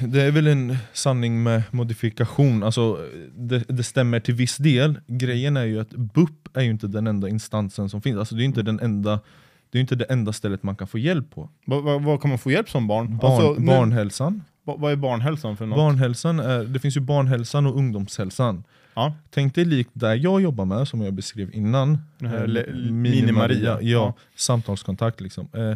Det 0.00 0.22
är 0.22 0.30
väl 0.30 0.46
en 0.46 0.76
sanning 0.92 1.42
med 1.42 1.62
modifikation. 1.70 2.62
Alltså, 2.62 2.98
det, 3.34 3.58
det 3.68 3.82
stämmer 3.82 4.20
till 4.20 4.34
viss 4.34 4.56
del. 4.56 5.00
Grejen 5.06 5.56
är 5.56 5.64
ju 5.64 5.80
att 5.80 5.90
BUP 5.90 6.56
är 6.56 6.62
ju 6.62 6.70
inte 6.70 6.86
den 6.86 7.06
enda 7.06 7.28
instansen 7.28 7.88
som 7.88 8.02
finns. 8.02 8.18
Alltså, 8.18 8.34
det 8.34 8.42
är 8.42 8.44
inte, 8.44 8.62
den 8.62 8.80
enda, 8.80 9.20
det 9.70 9.78
är 9.78 9.80
inte 9.80 9.94
det 9.96 10.04
enda 10.04 10.32
stället 10.32 10.62
man 10.62 10.76
kan 10.76 10.86
få 10.88 10.98
hjälp 10.98 11.30
på. 11.30 11.48
Vad, 11.66 11.82
vad, 11.82 12.02
vad 12.02 12.20
kan 12.20 12.28
man 12.28 12.38
få 12.38 12.50
hjälp 12.50 12.70
som 12.70 12.86
barn? 12.86 13.18
Barn, 13.18 13.32
Alltså, 13.32 13.60
nu- 13.60 13.66
barnhälsan. 13.66 14.42
vad, 14.64 14.80
vad 14.80 14.92
är 14.92 14.96
barnhälsan 14.96 15.56
för 15.56 15.66
något? 15.66 15.76
barnhälsan 15.78 16.40
är, 16.40 16.64
det 16.64 16.78
finns 16.78 16.96
ju 16.96 17.00
barnhälsan 17.00 17.66
och 17.66 17.76
ungdomshälsan. 17.76 18.64
Ja. 18.94 19.14
Tänk 19.30 19.54
dig 19.54 19.64
likt 19.64 19.90
där 19.92 20.14
jag 20.14 20.40
jobbar 20.42 20.64
med, 20.64 20.88
som 20.88 21.00
jag 21.00 21.14
beskrev 21.14 21.54
innan. 21.54 21.98
Här 22.20 22.42
eh, 22.42 22.74
Mini-Maria, 22.74 22.90
Mini-Maria, 22.92 23.60
Ja, 23.62 23.78
ja. 23.80 24.14
samtalskontakt. 24.36 25.20
Liksom. 25.20 25.48
Eh, 25.52 25.74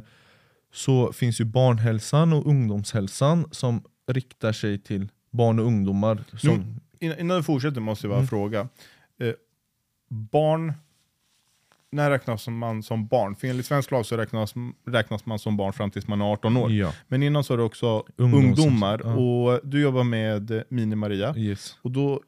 så 0.73 1.13
finns 1.13 1.41
ju 1.41 1.45
barnhälsan 1.45 2.33
och 2.33 2.47
ungdomshälsan 2.47 3.47
som 3.51 3.83
riktar 4.13 4.53
sig 4.53 4.79
till 4.79 5.09
barn 5.31 5.59
och 5.59 5.67
ungdomar. 5.67 6.25
Som, 6.39 6.81
Innan, 7.01 7.19
innan 7.19 7.37
vi 7.37 7.43
fortsätter 7.43 7.81
måste 7.81 8.07
jag 8.07 8.11
bara 8.11 8.19
Mm. 8.19 8.29
fråga. 8.29 8.69
Eh, 9.21 9.33
barn, 10.09 10.73
när 11.93 12.11
räknas 12.11 12.49
man 12.49 12.83
som 12.83 13.07
barn? 13.07 13.37
För 13.37 13.49
enligt 13.49 13.67
svensk 13.67 13.91
lag 13.91 14.07
så 14.07 14.17
räknas, 14.17 14.55
räknas 14.87 15.27
man 15.27 15.39
som 15.39 15.57
barn 15.57 15.73
fram 15.73 15.91
tills 15.91 16.09
man 16.09 16.21
är 16.21 16.33
18 16.33 16.57
år. 16.57 16.73
ja, 16.73 16.93
Men 17.09 17.23
innan 17.23 17.45
så 17.45 17.53
är 17.53 17.57
det 17.57 17.63
också 17.63 18.05
ungdomar. 18.17 19.01
ja. 19.05 19.15
Och 19.15 19.61
du 19.65 19.81
jobbar 19.81 20.05
med 20.05 20.63
Mini-Maria. 20.69 21.37
yes. 21.39 21.79
Och 21.83 21.91
då 21.91 22.21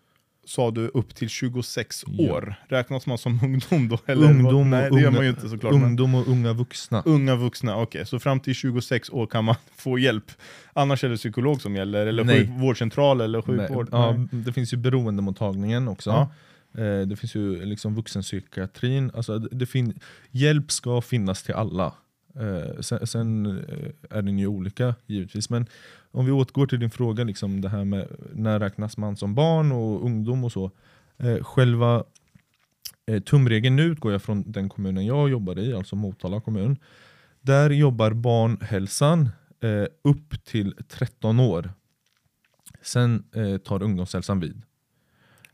sa 0.49 0.71
du 0.71 0.89
upp 0.89 1.15
till 1.15 1.29
26 1.29 2.05
Ja. 2.07 2.33
år. 2.33 2.55
Räknas 2.69 3.07
man 3.07 3.19
som 3.19 3.41
ungdom 3.45 3.89
då? 3.89 3.99
Eller 4.07 4.31
Ungdom 4.31 4.71
Nej, 4.71 4.91
det 4.91 5.01
gör 5.01 5.11
man 5.11 5.23
ju 5.25 5.31
inte 5.31 5.49
såklart. 5.49 5.73
Ungdom 5.73 6.15
och 6.15 6.29
unga 6.29 6.53
vuxna. 6.53 7.03
Unga 7.07 7.37
vuxna, 7.37 7.77
okej. 7.77 8.07
Så 8.07 8.19
fram 8.19 8.41
till 8.41 8.55
26 8.55 9.11
år 9.11 9.27
kan 9.27 9.45
man 9.45 9.55
få 9.77 9.99
hjälp. 9.99 10.31
Annars 10.73 11.05
är 11.05 11.09
det 11.09 11.17
psykolog 11.17 11.61
som 11.61 11.77
gäller, 11.77 12.07
eller 12.07 12.25
Nej. 12.25 12.53
vårdcentral 12.59 13.21
eller 13.21 13.43
sjukvård. 13.43 13.89
Nej, 13.93 14.01
ja, 14.01 14.27
det 14.31 14.53
finns 14.53 14.73
ju 14.73 14.77
beroendemottagningen 14.77 15.89
också. 15.89 16.11
Ja. 16.11 16.31
Eh, 16.83 17.01
det 17.07 17.17
finns 17.17 17.35
ju 17.35 17.65
liksom 17.65 17.95
vuxenpsykiatrin. 17.95 19.11
Alltså 19.15 19.39
det, 19.39 19.49
det 19.53 19.67
fin- 19.67 20.01
hjälp 20.31 20.71
ska 20.73 21.01
finnas 21.01 21.43
till 21.43 21.55
alla. 21.55 21.93
Eh, 22.41 22.81
sen 22.81 23.07
sen 23.07 23.47
eh, 23.47 24.19
är 24.19 24.23
den 24.23 24.39
ju 24.39 24.47
olika 24.47 24.95
givetvis. 25.07 25.51
Men 25.51 25.67
om 26.11 26.27
vi 26.27 26.33
återgår 26.33 26.67
till 26.67 26.81
din 26.81 26.91
fråga, 26.91 27.25
liksom 27.25 27.61
det 27.61 27.69
här 27.69 27.85
med 27.85 28.09
när 28.33 28.61
räknas 28.61 28.97
man 28.97 29.17
som 29.17 29.35
barn 29.35 29.73
och 29.73 30.05
ungdom 30.05 30.45
och 30.45 30.53
så. 30.53 30.71
Eh, 31.17 31.45
själva 31.45 32.05
eh, 33.07 33.23
tumregeln, 33.23 33.77
nu 33.77 33.83
utgår 33.83 34.13
jag 34.13 34.23
från 34.23 34.53
den 34.53 34.69
kommunen 34.69 35.07
jag 35.07 35.29
jobbar 35.31 35.59
i, 35.59 35.75
alltså 35.75 35.97
Motala 35.97 36.41
kommun. 36.41 36.77
Där 37.41 37.71
jobbar 37.71 38.11
barnhälsan 38.11 39.29
eh, 39.61 39.87
upp 40.03 40.45
till 40.45 40.75
13 40.89 41.41
år. 41.41 41.71
Sen 42.83 43.25
eh, 43.35 43.57
tar 43.59 43.83
ungdomshälsan 43.83 44.41
vid. 44.41 44.63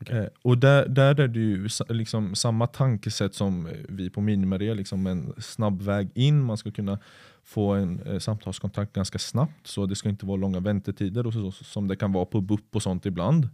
Okay. 0.01 0.19
Eh, 0.19 0.27
och 0.41 0.57
där, 0.57 0.87
där 0.87 1.19
är 1.19 1.27
det 1.27 1.39
ju 1.39 1.69
liksom 1.89 2.35
samma 2.35 2.67
tankesätt 2.67 3.35
som 3.35 3.69
vi 3.89 4.09
på 4.09 4.21
Minimaria, 4.21 4.73
liksom 4.73 5.07
en 5.07 5.33
snabb 5.37 5.81
väg 5.81 6.09
in. 6.13 6.43
Man 6.43 6.57
ska 6.57 6.71
kunna 6.71 6.99
få 7.43 7.73
en 7.73 7.99
eh, 7.99 8.19
samtalskontakt 8.19 8.93
ganska 8.93 9.19
snabbt, 9.19 9.67
så 9.67 9.85
det 9.85 9.95
ska 9.95 10.09
inte 10.09 10.25
vara 10.25 10.37
långa 10.37 10.59
väntetider 10.59 11.27
och 11.27 11.33
så, 11.33 11.51
som 11.51 11.87
det 11.87 11.95
kan 11.95 12.11
vara 12.11 12.25
på 12.25 12.41
BUP 12.41 12.75
och 12.75 12.83
sånt 12.83 13.05
ibland. 13.05 13.49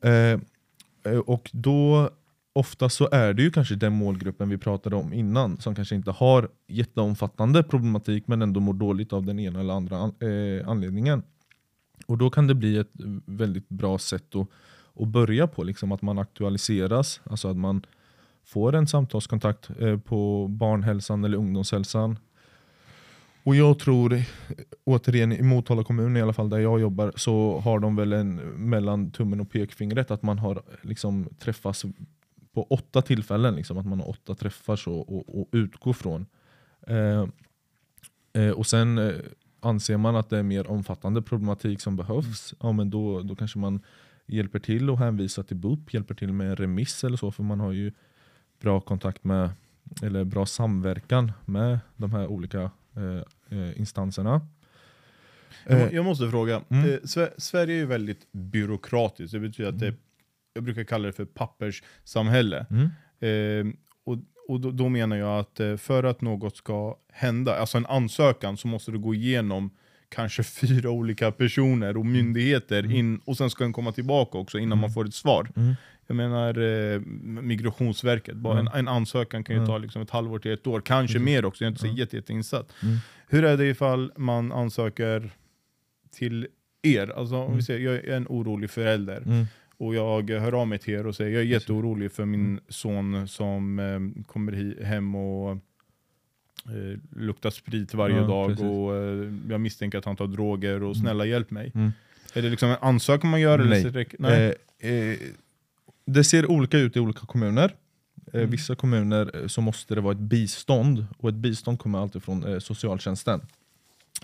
Eh, 0.00 0.40
eh, 1.04 1.18
och 1.26 1.50
då 1.52 2.10
Ofta 2.56 2.88
så 2.88 3.08
är 3.12 3.34
det 3.34 3.42
ju 3.42 3.50
kanske 3.50 3.74
den 3.74 3.92
målgruppen 3.92 4.48
vi 4.48 4.58
pratade 4.58 4.96
om 4.96 5.12
innan 5.12 5.60
som 5.60 5.74
kanske 5.74 5.94
inte 5.94 6.10
har 6.10 6.48
jätteomfattande 6.68 7.62
problematik 7.62 8.26
men 8.26 8.42
ändå 8.42 8.60
mår 8.60 8.72
dåligt 8.72 9.12
av 9.12 9.24
den 9.24 9.38
ena 9.38 9.60
eller 9.60 9.74
andra 9.74 9.96
an, 9.96 10.14
eh, 10.20 10.68
anledningen. 10.68 11.22
Och 12.06 12.18
då 12.18 12.30
kan 12.30 12.46
det 12.46 12.54
bli 12.54 12.76
ett 12.76 12.92
väldigt 13.26 13.68
bra 13.68 13.98
sätt 13.98 14.34
att, 14.34 14.48
att 15.00 15.08
börja 15.08 15.46
på, 15.46 15.62
liksom 15.62 15.92
att 15.92 16.02
man 16.02 16.18
aktualiseras, 16.18 17.20
alltså 17.24 17.48
att 17.48 17.56
man 17.56 17.86
får 18.44 18.74
en 18.74 18.86
samtalskontakt 18.86 19.70
eh, 19.80 19.98
på 19.98 20.48
barnhälsan 20.48 21.24
eller 21.24 21.38
ungdomshälsan. 21.38 22.18
Och 23.42 23.56
jag 23.56 23.78
tror, 23.78 24.22
återigen 24.84 25.32
i 25.32 25.42
Motala 25.42 25.84
kommun 25.84 26.16
i 26.16 26.22
alla 26.22 26.32
fall 26.32 26.50
där 26.50 26.58
jag 26.58 26.80
jobbar, 26.80 27.12
så 27.16 27.58
har 27.58 27.78
de 27.78 27.96
väl 27.96 28.12
en 28.12 28.36
mellan 28.70 29.10
tummen 29.10 29.40
och 29.40 29.50
pekfingret 29.50 30.10
att 30.10 30.22
man 30.22 30.38
har 30.38 30.62
liksom 30.82 31.28
träffats 31.38 31.84
på 32.52 32.62
åtta 32.62 33.02
tillfällen, 33.02 33.54
liksom, 33.54 33.78
att 33.78 33.86
man 33.86 34.00
har 34.00 34.08
åtta 34.08 34.34
träffar 34.34 34.76
så, 34.76 34.94
och, 34.94 35.40
och 35.40 35.48
utgå 35.52 35.92
från. 35.92 36.26
Eh, 36.86 37.26
eh, 38.32 38.50
och 38.50 38.66
sen 38.66 38.98
eh, 38.98 39.14
anser 39.60 39.96
man 39.96 40.16
att 40.16 40.30
det 40.30 40.38
är 40.38 40.42
mer 40.42 40.70
omfattande 40.70 41.22
problematik 41.22 41.80
som 41.80 41.96
behövs, 41.96 42.54
ja, 42.60 42.72
men 42.72 42.90
då, 42.90 43.22
då 43.22 43.36
kanske 43.36 43.58
man 43.58 43.80
hjälper 44.26 44.58
till 44.58 44.90
och 44.90 44.98
hänvisar 44.98 45.42
till 45.42 45.56
BUP, 45.56 45.94
hjälper 45.94 46.14
till 46.14 46.32
med 46.32 46.48
en 46.50 46.56
remiss 46.56 47.04
eller 47.04 47.16
så, 47.16 47.30
för 47.32 47.42
man 47.42 47.60
har 47.60 47.72
ju 47.72 47.92
bra 48.60 48.80
kontakt 48.80 49.24
med, 49.24 49.50
eller 50.02 50.24
bra 50.24 50.46
samverkan 50.46 51.32
med 51.44 51.78
de 51.96 52.12
här 52.12 52.26
olika 52.26 52.70
eh, 52.96 53.58
eh, 53.58 53.78
instanserna. 53.80 54.40
Jag, 55.66 55.80
Eh, 55.80 55.94
jag 55.94 56.04
måste 56.04 56.30
fråga, 56.30 56.62
mm. 56.68 56.84
eh, 56.90 56.98
Sve- 56.98 57.32
Sverige 57.38 57.74
är 57.74 57.78
ju 57.78 57.86
väldigt 57.86 58.32
byråkratiskt. 58.32 59.32
Det 59.32 59.40
betyder 59.40 59.68
att 59.68 59.78
det, 59.78 59.94
jag 60.54 60.64
brukar 60.64 60.84
kalla 60.84 61.06
det 61.06 61.12
för 61.12 61.24
papperssamhälle. 61.24 62.66
mm, 62.70 62.88
Eh, 63.20 63.74
och 64.04 64.18
och 64.48 64.60
då, 64.60 64.70
då 64.70 64.88
menar 64.88 65.16
jag 65.16 65.38
att 65.38 65.80
för 65.80 66.04
att 66.04 66.20
något 66.20 66.56
ska 66.56 66.98
hända, 67.12 67.56
alltså 67.58 67.78
en 67.78 67.86
ansökan, 67.86 68.56
så 68.56 68.68
måste 68.68 68.90
det 68.92 68.98
gå 68.98 69.14
igenom 69.14 69.70
kanske 70.08 70.42
fyra 70.42 70.90
olika 70.90 71.30
personer 71.32 71.96
och 71.96 72.06
myndigheter 72.06 72.92
in, 72.92 73.20
och 73.24 73.36
sen 73.36 73.50
ska 73.50 73.64
den 73.64 73.72
komma 73.72 73.92
tillbaka 73.92 74.38
också 74.38 74.58
innan 74.58 74.78
man 74.78 74.90
får 74.92 75.04
ett 75.06 75.14
svar. 75.14 75.48
mm, 75.56 75.74
Jag 76.06 76.16
menar 76.16 76.58
eh, 76.94 77.00
Migrationsverket, 77.42 78.36
bara 78.36 78.58
en, 78.58 78.64
Ja. 78.72 78.78
en 78.78 78.88
ansökan 78.88 79.44
kan 79.44 79.56
ju 79.56 79.62
Ja. 79.62 79.66
ta 79.66 79.78
liksom 79.78 80.02
ett 80.02 80.10
halvår 80.10 80.38
till 80.38 80.52
ett 80.52 80.66
år, 80.66 80.80
kanske 80.80 81.14
Precis. 81.14 81.24
mer 81.24 81.44
också, 81.44 81.64
jag 81.64 81.66
är 81.66 81.70
inte 81.70 81.80
så 81.80 81.86
Ja. 81.86 81.92
jätte, 81.92 82.16
jätteinsatt. 82.16 82.72
mm, 82.82 82.96
Hur 83.28 83.44
är 83.44 83.56
det 83.56 83.66
ifall 83.66 84.12
man 84.16 84.52
ansöker 84.52 85.30
till 86.12 86.46
er? 86.82 87.12
Alltså, 87.18 87.34
om 87.36 87.46
vi 87.46 87.52
Mm. 87.52 87.62
säger, 87.62 87.80
jag 87.92 87.94
är 88.04 88.16
en 88.16 88.26
orolig 88.28 88.70
förälder 88.70 89.22
mm, 89.26 89.44
och 89.78 89.94
jag 89.94 90.30
hör 90.30 90.52
av 90.60 90.68
mig 90.68 90.78
till 90.78 90.94
er 90.94 91.06
och 91.06 91.16
säger 91.16 91.30
jag 91.30 91.40
är 91.40 91.46
jätteorolig 91.46 92.12
för 92.12 92.24
min 92.24 92.60
son 92.68 93.28
som 93.28 93.78
eh, 93.78 94.22
kommer 94.26 94.84
hem 94.84 95.14
och 95.14 95.58
eh, 96.68 96.98
luktar 97.20 97.50
sprit 97.50 97.94
varje 97.94 98.16
Ja, 98.16 98.22
dag 98.26 98.48
precis. 98.48 98.64
och 98.64 98.96
eh, 98.96 99.32
jag 99.48 99.60
misstänker 99.60 99.98
att 99.98 100.04
han 100.04 100.16
tar 100.16 100.26
droger 100.26 100.74
och 100.82 100.90
Mm. 100.90 100.94
snälla 100.94 101.24
hjälp 101.26 101.50
mig. 101.50 101.72
mm. 101.74 101.92
Är 102.34 102.42
det 102.42 102.50
liksom 102.50 102.70
en 102.70 102.76
ansökan 102.80 103.30
man 103.30 103.40
gör? 103.40 103.58
Eller 103.58 103.70
Nej. 103.70 103.84
räcker- 103.84 104.16
nej. 104.20 104.54
Eh, 104.78 104.90
eh, 104.90 105.16
det 106.06 106.24
ser 106.24 106.50
olika 106.50 106.78
ut 106.78 106.96
i 106.96 107.00
olika 107.00 107.26
kommuner. 107.26 107.74
Eh, 108.32 108.38
Mm. 108.40 108.50
Vissa 108.50 108.74
kommuner 108.74 109.30
eh, 109.42 109.46
så 109.46 109.60
måste 109.60 109.94
det 109.94 110.00
vara 110.00 110.12
ett 110.12 110.18
bistånd 110.20 111.06
och 111.18 111.28
ett 111.28 111.34
bistånd 111.34 111.78
kommer 111.78 111.98
alltid 111.98 112.22
från 112.22 112.44
eh, 112.44 112.58
socialtjänsten. 112.58 113.40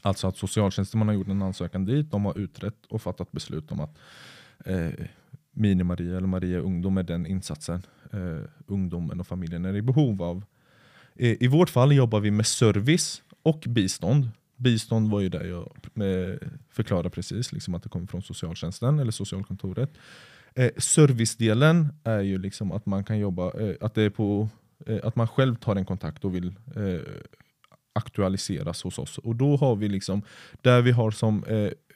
Alltså 0.02 0.26
att 0.26 0.36
socialtjänsten 0.36 0.98
man 0.98 1.08
har 1.08 1.14
gjort 1.14 1.28
en 1.28 1.42
ansökan 1.42 1.84
dit, 1.84 2.10
de 2.10 2.24
har 2.24 2.38
utrett 2.38 2.86
och 2.88 3.02
fattat 3.02 3.32
beslut 3.32 3.72
om 3.72 3.80
att 3.80 3.98
Mini-Maria 5.52 6.16
eller 6.16 6.26
Maria 6.26 6.58
Ungdom 6.58 6.98
är 6.98 7.02
den 7.02 7.26
insatsen 7.26 7.82
ungdomen 8.66 9.20
och 9.20 9.26
familjen 9.26 9.64
är 9.64 9.76
i 9.76 9.82
behov 9.82 10.22
av. 10.22 10.44
Eh, 11.16 11.36
I 11.40 11.46
vårt 11.46 11.70
fall 11.70 11.92
jobbar 11.92 12.20
vi 12.20 12.30
med 12.30 12.46
service 12.46 13.22
och 13.42 13.64
bistånd. 13.68 14.30
Bistånd 14.56 15.10
var 15.10 15.20
ju 15.20 15.28
det 15.28 15.46
jag 15.46 15.72
eh, 15.94 16.48
förklarade 16.70 17.10
precis, 17.10 17.52
liksom 17.52 17.74
att 17.74 17.82
det 17.82 17.88
kommer 17.88 18.06
från 18.06 18.22
socialtjänsten 18.22 18.98
eller 18.98 19.12
socialkontoret. 19.12 19.90
Eh, 20.54 20.70
servicedelen 20.76 21.88
är 22.04 22.20
ju 22.20 22.38
liksom 22.38 22.72
att 22.72 22.86
man 22.86 23.04
kan 23.04 23.18
jobba, 23.18 23.60
eh, 23.60 23.74
att, 23.80 23.94
det 23.94 24.02
är 24.02 24.10
på, 24.10 24.48
eh, 24.86 24.98
att 25.02 25.16
man 25.16 25.28
själv 25.28 25.54
tar 25.54 25.76
en 25.76 25.84
kontakt 25.84 26.24
och 26.24 26.34
vill 26.34 26.46
eh, 26.76 27.00
aktualiseras 27.92 28.82
hos 28.82 28.98
oss. 28.98 29.18
Och 29.18 29.36
då 29.36 29.56
har 29.56 29.76
vi 29.76 29.88
liksom, 29.88 30.22
där 30.62 30.82
vi 30.82 30.90
har 30.90 31.10
som 31.10 31.44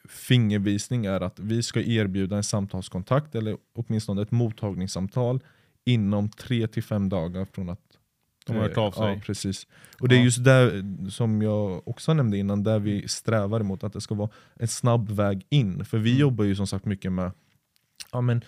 fingervisning 0.09 1.06
är 1.06 1.21
att 1.21 1.38
vi 1.38 1.62
ska 1.62 1.80
erbjuda 1.80 2.37
en 2.37 2.42
samtalskontakt 2.42 3.35
eller 3.35 3.56
åtminstone 3.75 4.23
ett 4.23 4.30
mottagningssamtal 4.30 5.40
inom 5.85 6.28
tre 6.28 6.66
till 6.66 6.83
fem 6.83 7.09
dagar 7.09 7.47
från 7.52 7.68
att 7.68 7.80
de 8.47 8.57
har 8.57 8.63
hört 8.63 8.77
av 8.79 8.91
sig. 8.93 9.13
Ja, 9.15 9.21
precis. 9.27 9.67
Och 10.01 10.09
det 10.09 10.17
är 10.17 10.21
just 10.23 10.45
där, 10.45 10.85
som 11.11 11.43
jag 11.43 11.89
också 11.89 12.15
nämnde 12.15 12.39
innan, 12.39 12.63
där 12.63 12.79
vi 12.79 13.09
strävar 13.09 13.61
emot 13.61 13.85
att 13.85 13.93
det 13.93 14.01
ska 14.01 14.15
vara 14.15 14.31
en 14.55 14.69
snabb 14.69 15.11
väg 15.11 15.47
in. 15.51 15.85
För 15.85 15.99
vi 15.99 16.11
Mm. 16.11 16.21
jobbar 16.21 16.45
ju 16.45 16.55
som 16.57 16.67
sagt 16.67 16.85
mycket 16.85 17.13
med 17.13 17.31
ja, 18.13 18.21
men, 18.21 18.45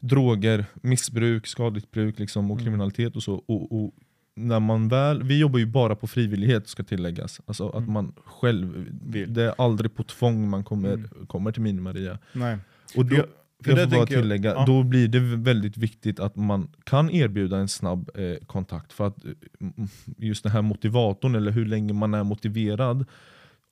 droger, 0.00 0.64
missbruk, 0.74 1.46
skadligt 1.46 1.90
bruk 1.90 2.18
liksom, 2.18 2.50
och 2.50 2.56
Mm. 2.56 2.64
kriminalitet 2.64 3.16
och 3.16 3.22
så. 3.22 3.34
Och, 3.34 3.72
och 3.84 3.94
när 4.34 4.60
man 4.60 4.88
väl, 4.88 5.22
vi 5.22 5.38
jobbar 5.40 5.58
ju 5.58 5.66
bara 5.66 5.96
på 5.96 6.06
frivillighet 6.06 6.68
ska 6.68 6.82
tilläggas. 6.84 7.40
Alltså 7.46 7.68
att 7.68 7.74
Mm. 7.82 7.92
man 7.92 8.12
själv, 8.24 8.86
Vill. 9.02 9.34
det 9.34 9.42
är 9.42 9.54
aldrig 9.58 9.94
på 9.94 10.02
tvång 10.02 10.48
man 10.50 10.64
kommer, 10.64 10.92
Mm. 10.92 11.26
kommer 11.26 11.52
till 11.52 11.62
Mini-Maria. 11.62 12.18
Nej. 12.32 12.58
Och 12.96 13.04
då, 13.06 13.24
Jag- 13.58 13.66
får 13.66 13.72
bara 13.86 13.90
tänker 13.90 14.14
jag- 14.14 14.22
tillägga, 14.22 14.50
ja. 14.50 14.64
då 14.66 14.82
blir 14.82 15.08
det 15.08 15.20
väldigt 15.20 15.76
viktigt 15.76 16.20
att 16.20 16.36
man 16.36 16.68
kan 16.84 17.10
erbjuda 17.10 17.58
en 17.58 17.68
snabb 17.68 18.10
eh, 18.14 18.36
kontakt. 18.46 18.92
För 18.92 19.06
att 19.06 19.24
eh, 19.24 19.30
mm, 19.60 19.88
just 20.18 20.42
den 20.42 20.52
här 20.52 20.62
motivatorn, 20.62 21.34
eller 21.34 21.50
hur 21.50 21.66
länge 21.66 21.92
man 21.92 22.14
är 22.14 22.24
motiverad, 22.24 23.04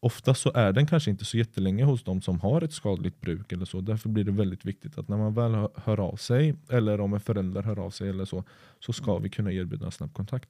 ofta 0.01 0.35
så 0.35 0.53
är 0.55 0.73
den 0.73 0.87
kanske 0.87 1.11
inte 1.11 1.25
så 1.25 1.37
jättelänge 1.37 1.85
hos 1.85 2.05
de 2.05 2.23
som 2.23 2.41
har 2.41 2.63
ett 2.63 2.73
skadligt 2.73 3.21
bruk. 3.21 3.53
eller 3.53 3.65
så. 3.65 3.81
Därför 3.81 4.09
blir 4.09 4.25
det 4.25 4.33
väldigt 4.33 4.65
viktigt 4.65 4.99
att 4.99 5.09
när 5.09 5.17
man 5.17 5.35
väl 5.35 5.69
hör, 5.75 6.01
av 6.01 6.17
sig, 6.17 6.55
eller 6.71 7.01
om 7.01 7.15
en 7.15 7.21
förälder 7.21 7.63
hör 7.63 7.79
av 7.79 7.91
sig, 7.91 8.09
eller 8.09 8.25
så, 8.25 8.45
så 8.81 8.93
ska 8.93 9.19
vi 9.19 9.29
kunna 9.29 9.53
erbjuda 9.53 9.87
en 9.87 9.93
snabb 9.93 10.13
kontakt. 10.15 10.49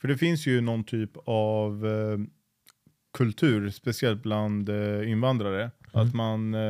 För 0.00 0.08
det 0.08 0.16
finns 0.18 0.46
ju 0.46 0.60
någon 0.60 0.84
typ 0.84 1.10
av 1.24 1.86
eh, 1.86 2.18
kultur, 3.18 3.70
speciellt 3.70 4.22
bland 4.22 4.68
eh, 4.68 5.10
invandrare. 5.10 5.70
Mm. 5.94 6.06
Att 6.08 6.14
man, 6.14 6.54
eh, 6.54 6.60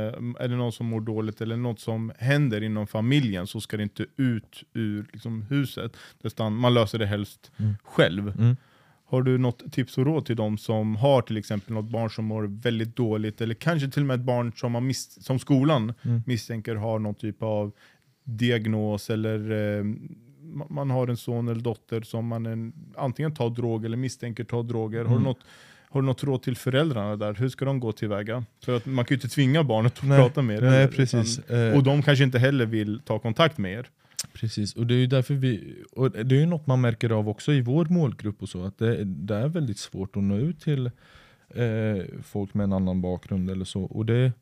är 0.41 0.49
det 0.49 0.57
någon 0.57 0.73
som 0.73 0.87
mår 0.87 1.01
dåligt 1.01 1.41
eller 1.41 1.57
något 1.57 1.81
som 1.81 2.13
händer 2.19 2.63
inom 2.63 2.87
familjen 2.87 3.47
så 3.47 3.61
ska 3.61 3.77
det 3.77 3.83
inte 3.83 4.07
ut 4.17 4.63
ur 4.75 5.07
liksom, 5.13 5.43
huset. 5.43 5.97
Utan 6.23 6.55
man 6.57 6.75
löser 6.75 6.99
det 6.99 7.07
helst 7.07 7.53
Mm. 7.59 7.75
själv. 7.85 8.29
Mm. 8.39 8.57
Har 9.07 9.23
du 9.23 9.39
något 9.39 9.73
tips 9.73 9.99
och 9.99 10.07
råd 10.07 10.27
till 10.27 10.37
de 10.37 10.59
som 10.59 10.97
har 10.97 11.23
till 11.23 11.37
exempel 11.37 11.75
något 11.75 11.91
barn 11.91 12.11
som 12.11 12.25
mår 12.25 12.43
väldigt 12.63 12.97
dåligt 12.97 13.41
eller 13.41 13.55
kanske 13.55 13.89
till 13.91 14.03
och 14.03 14.07
med 14.07 14.15
ett 14.21 14.27
barn 14.27 14.53
som, 14.57 14.75
har 14.75 14.83
mis- 14.83 15.21
som 15.23 15.39
skolan 15.39 15.93
Mm. 16.03 16.23
misstänker 16.27 16.75
har 16.75 16.99
någon 16.99 17.15
typ 17.15 17.43
av 17.43 17.73
diagnos 18.25 19.11
eller 19.11 19.51
eh, 19.51 19.85
ma- 20.43 20.67
man 20.73 20.91
har 20.91 21.09
en 21.09 21.17
son 21.17 21.49
eller 21.49 21.61
dotter 21.61 22.01
som 22.03 22.27
man 22.27 22.47
en, 22.47 22.73
antingen 22.97 23.35
tar 23.35 23.51
drog 23.51 23.85
eller 23.85 23.97
misstänker 23.97 24.45
tar 24.45 24.63
droger. 24.63 24.99
Har, 24.99 25.05
du 25.05 25.11
Mm. 25.11 25.23
något, 25.23 25.39
har 25.93 26.01
du 26.01 26.07
något 26.07 26.25
råd 26.25 26.43
till 26.43 26.57
föräldrarna 26.57 27.17
där? 27.17 27.35
Hur 27.35 27.49
ska 27.49 27.65
de 27.65 27.81
gå 27.81 27.93
tillväga? 27.93 28.45
För 28.65 28.77
att 28.77 28.87
man 28.87 29.05
kan 29.05 29.15
ju 29.15 29.17
inte 29.17 29.29
tvinga 29.29 29.65
barnet 29.65 29.99
att 29.99 30.05
Nej, 30.09 30.19
prata 30.19 30.43
med 30.43 30.57
er. 30.57 30.61
Nej, 30.71 30.89
precis. 30.89 31.39
utan- 31.39 31.57
Eh, 31.69 31.77
och 31.77 31.83
de 31.83 32.03
kanske 32.03 32.25
inte 32.25 32.39
heller 32.39 32.67
vill 32.67 33.01
ta 33.05 33.19
kontakt 33.19 33.59
med 33.59 33.73
er. 33.73 33.89
Precis, 34.33 34.75
och 34.77 34.87
det 34.87 34.95
är 34.95 34.99
ju 34.99 35.07
därför 35.07 35.35
vi, 35.35 35.75
och 35.93 36.11
det 36.11 36.35
är 36.37 36.41
ju 36.41 36.47
något 36.47 36.67
man 36.67 36.81
märker 36.81 37.11
av 37.11 37.29
också 37.29 37.53
i 37.53 37.61
vår 37.61 37.85
målgrupp 37.85 38.43
och 38.43 38.49
så, 38.49 38.65
att 38.65 38.79
det, 38.79 39.05
det 39.05 39.35
är 39.35 39.49
väldigt 39.49 39.79
svårt 39.79 40.17
att 40.17 40.23
nå 40.23 40.37
ut 40.37 40.61
till 40.61 40.87
eh, 41.55 42.05
folk 42.23 42.55
med 42.55 42.65
en 42.65 42.73
annan 42.73 43.01
bakgrund 43.01 43.51
eller 43.51 43.65
så. 43.65 43.83
Och 43.83 44.07
det, 44.07 44.33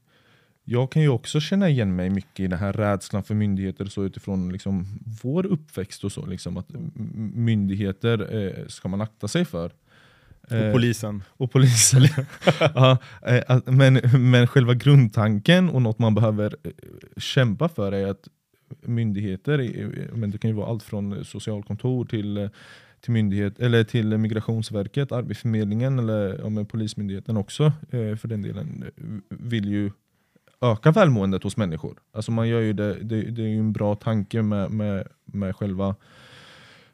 jag 0.64 0.90
kan 0.92 1.02
ju 1.02 1.08
också 1.08 1.40
känna 1.40 1.68
igen 1.68 1.96
mig 1.96 2.10
mycket 2.10 2.40
i 2.40 2.46
den 2.46 2.58
här 2.58 2.72
rädslan 2.72 3.24
för 3.24 3.34
myndigheter 3.34 3.84
så 3.84 4.04
utifrån 4.04 4.52
liksom 4.52 4.86
vår 5.22 5.46
uppväxt 5.46 6.04
och 6.04 6.12
så, 6.12 6.26
liksom 6.26 6.56
att 6.56 6.66
myndigheter 7.34 8.36
eh, 8.46 8.66
ska 8.66 8.88
man 8.88 9.00
akta 9.00 9.28
sig 9.28 9.44
för. 9.44 9.72
Och 10.50 10.56
Eh, 10.56 10.72
polisen. 10.72 11.22
och 11.28 11.50
polisen. 11.50 12.02
ja, 12.74 12.98
eh, 13.26 13.58
men, 13.64 14.00
men 14.30 14.46
själva 14.46 14.74
grundtanken 14.74 15.68
och 15.68 15.82
något 15.82 15.98
man 15.98 16.14
behöver 16.14 16.56
eh, 16.62 16.70
kämpa 17.16 17.68
för 17.68 17.92
är 17.92 18.06
att 18.06 18.28
myndigheter, 18.82 19.88
men 20.12 20.30
det 20.30 20.38
kan 20.38 20.50
ju 20.50 20.56
vara 20.56 20.66
allt 20.66 20.82
från 20.82 21.24
socialkontor 21.24 22.04
till, 22.04 22.48
till, 23.00 23.12
myndighet, 23.12 23.60
eller 23.60 23.84
till 23.84 24.18
Migrationsverket, 24.18 25.12
Arbetsförmedlingen 25.12 25.98
eller 25.98 26.38
ja, 26.42 26.48
men 26.48 26.66
Polismyndigheten 26.66 27.36
också 27.36 27.72
för 27.90 28.26
den 28.28 28.42
delen, 28.42 28.84
vill 29.28 29.68
ju 29.68 29.90
öka 30.60 30.90
välmåendet 30.90 31.42
hos 31.42 31.56
människor. 31.56 31.98
Alltså 32.12 32.32
man 32.32 32.48
gör 32.48 32.60
ju 32.60 32.72
det, 32.72 32.94
det, 32.94 33.22
det 33.22 33.42
är 33.42 33.48
ju 33.48 33.58
en 33.58 33.72
bra 33.72 33.94
tanke 33.94 34.42
med, 34.42 34.70
med, 34.70 35.08
med 35.24 35.56
själva 35.56 35.96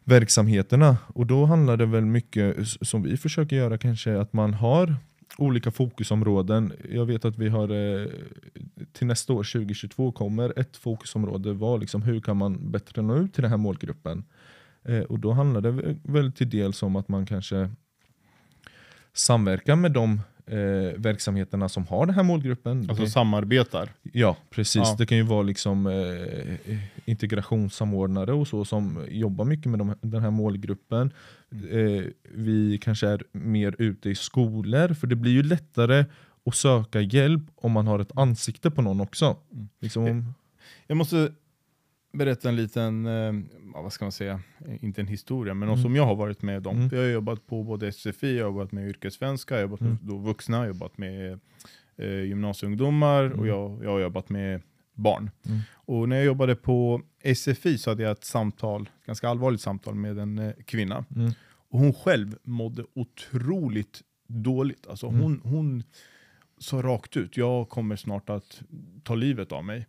verksamheterna. 0.05 0.97
Och 1.07 1.27
då 1.27 1.45
handlar 1.45 1.77
det 1.77 1.87
väl 1.87 2.05
mycket, 2.05 2.57
som 2.69 3.03
vi 3.03 3.17
försöker 3.17 3.57
göra 3.57 3.79
kanske, 3.79 4.19
att 4.21 4.33
man 4.33 4.55
har 4.55 4.97
olika 5.39 5.71
fokusområden. 5.71 6.73
Jag 6.93 7.07
vet 7.07 7.25
att 7.25 7.39
vi 7.39 7.49
har 7.49 7.71
eh, 8.03 8.07
till 8.93 9.07
nästa 9.07 9.33
år, 9.33 9.45
2022, 9.53 10.13
kommer 10.13 10.59
ett 10.59 10.77
fokusområde 10.77 11.53
vara 11.53 11.77
liksom, 11.77 12.03
hur 12.03 12.21
kan 12.21 12.37
man 12.37 12.71
bättre 12.71 13.03
nå 13.03 13.17
ut 13.17 13.35
till 13.35 13.43
den 13.43 13.51
här 13.51 13.59
målgruppen? 13.59 14.25
Eh, 14.85 15.01
och 15.01 15.19
då 15.19 15.33
handlar 15.33 15.61
det 15.61 15.71
väl- 15.71 15.97
väl 16.03 16.33
till 16.33 16.51
dels 16.51 16.83
om 16.83 16.97
att 16.97 17.09
man 17.09 17.27
kanske 17.27 17.71
samverkar 19.13 19.77
med 19.77 19.93
de 19.93 20.21
eh, 20.47 20.57
verksamheterna 21.01 21.69
som 21.69 21.87
har 21.87 22.07
den 22.07 22.15
här 22.15 22.23
målgruppen. 22.23 22.87
Alltså 22.89 23.05
Det- 23.05 23.11
samarbetar. 23.11 23.89
Ja, 24.03 24.37
precis. 24.51 24.83
Ja. 24.85 24.95
Det 24.99 25.07
kan 25.07 25.17
ju 25.19 25.23
vara 25.25 25.43
liksom 25.43 25.87
eh, 25.87 26.79
integrationssamordnare 27.05 28.33
och 28.33 28.49
så 28.49 28.65
som 28.65 29.05
jobbar 29.09 29.45
mycket 29.45 29.67
med 29.71 29.79
de, 29.79 29.95
den 30.01 30.23
här 30.23 30.31
målgruppen. 30.31 31.13
Eh, 31.71 32.03
vi 32.35 32.79
kanske 32.83 33.09
är 33.09 33.23
mer 33.33 33.75
ute 33.79 34.11
i 34.11 34.15
skolor, 34.15 34.95
för 34.95 35.07
det 35.07 35.17
blir 35.17 35.33
ju 35.33 35.43
lättare 35.43 36.05
att 36.47 36.55
söka 36.57 37.01
hjälp 37.01 37.43
om 37.57 37.73
man 37.73 37.87
har 37.87 37.99
ett 37.99 38.19
ansikte 38.19 38.71
på 38.71 38.83
någon 38.83 39.01
också. 39.01 39.37
Mm. 39.53 39.69
Liksom 39.81 40.05
om, 40.05 40.35
Jag 40.87 40.97
måste 40.97 41.33
berätta 42.15 42.49
en 42.49 42.57
liten, 42.57 43.07
eh, 43.07 43.33
vad 43.75 43.93
ska 43.93 44.05
man 44.05 44.13
säga, 44.13 44.41
inte 44.81 45.01
en 45.01 45.07
historia, 45.07 45.55
men 45.55 45.69
Mm. 45.69 45.83
som 45.83 45.97
jag 45.97 46.07
har 46.07 46.15
varit 46.15 46.43
med 46.43 46.67
om. 46.67 46.77
Mm. 46.77 46.89
Jag 46.93 46.99
har 47.03 47.09
jobbat 47.09 47.47
på 47.47 47.63
både 47.65 47.93
SFI, 47.93 48.37
jag 48.39 48.45
har 48.45 48.51
jobbat 48.53 48.73
med 48.73 48.89
yrkessvenska, 48.89 49.55
jag 49.55 49.59
har 49.59 49.63
jobbat 49.63 49.81
med 49.81 49.91
Mm. 49.91 50.01
då 50.03 50.17
vuxna, 50.19 50.57
jag 50.57 50.63
har 50.63 50.69
jobbat 50.69 50.99
med 50.99 51.41
eh, 51.97 52.21
gymnasieungdomar 52.21 53.23
och 53.25 53.35
Mm. 53.47 53.47
jag, 53.49 53.85
jag 53.85 53.91
har 53.91 54.01
jobbat 54.01 54.29
med 54.29 54.63
barn. 54.95 55.31
Mm. 55.47 55.59
Och 55.75 56.09
när 56.09 56.17
jag 56.17 56.25
jobbade 56.25 56.57
på 56.57 57.03
SFI 57.35 57.79
så 57.79 57.91
hade 57.91 58.03
jag 58.03 58.13
ett 58.13 58.25
samtal, 58.25 58.89
ganska 59.07 59.29
allvarligt 59.29 59.61
samtal 59.61 59.95
med 59.95 60.19
en 60.19 60.39
eh, 60.39 60.53
kvinna. 60.65 61.05
mm, 61.17 61.33
Och 61.69 61.79
hon 61.79 61.93
själv 61.93 62.37
mådde 62.43 62.85
otroligt 62.95 64.03
dåligt. 64.27 64.87
Alltså 64.87 65.07
hon, 65.07 65.41
hon 65.45 65.83
sa 66.59 66.77
rakt 66.83 67.17
ut, 67.17 67.37
jag 67.37 67.69
kommer 67.69 67.97
snart 67.97 68.31
att 68.31 68.63
ta 69.03 69.15
livet 69.15 69.53
av 69.53 69.65
mig. 69.65 69.87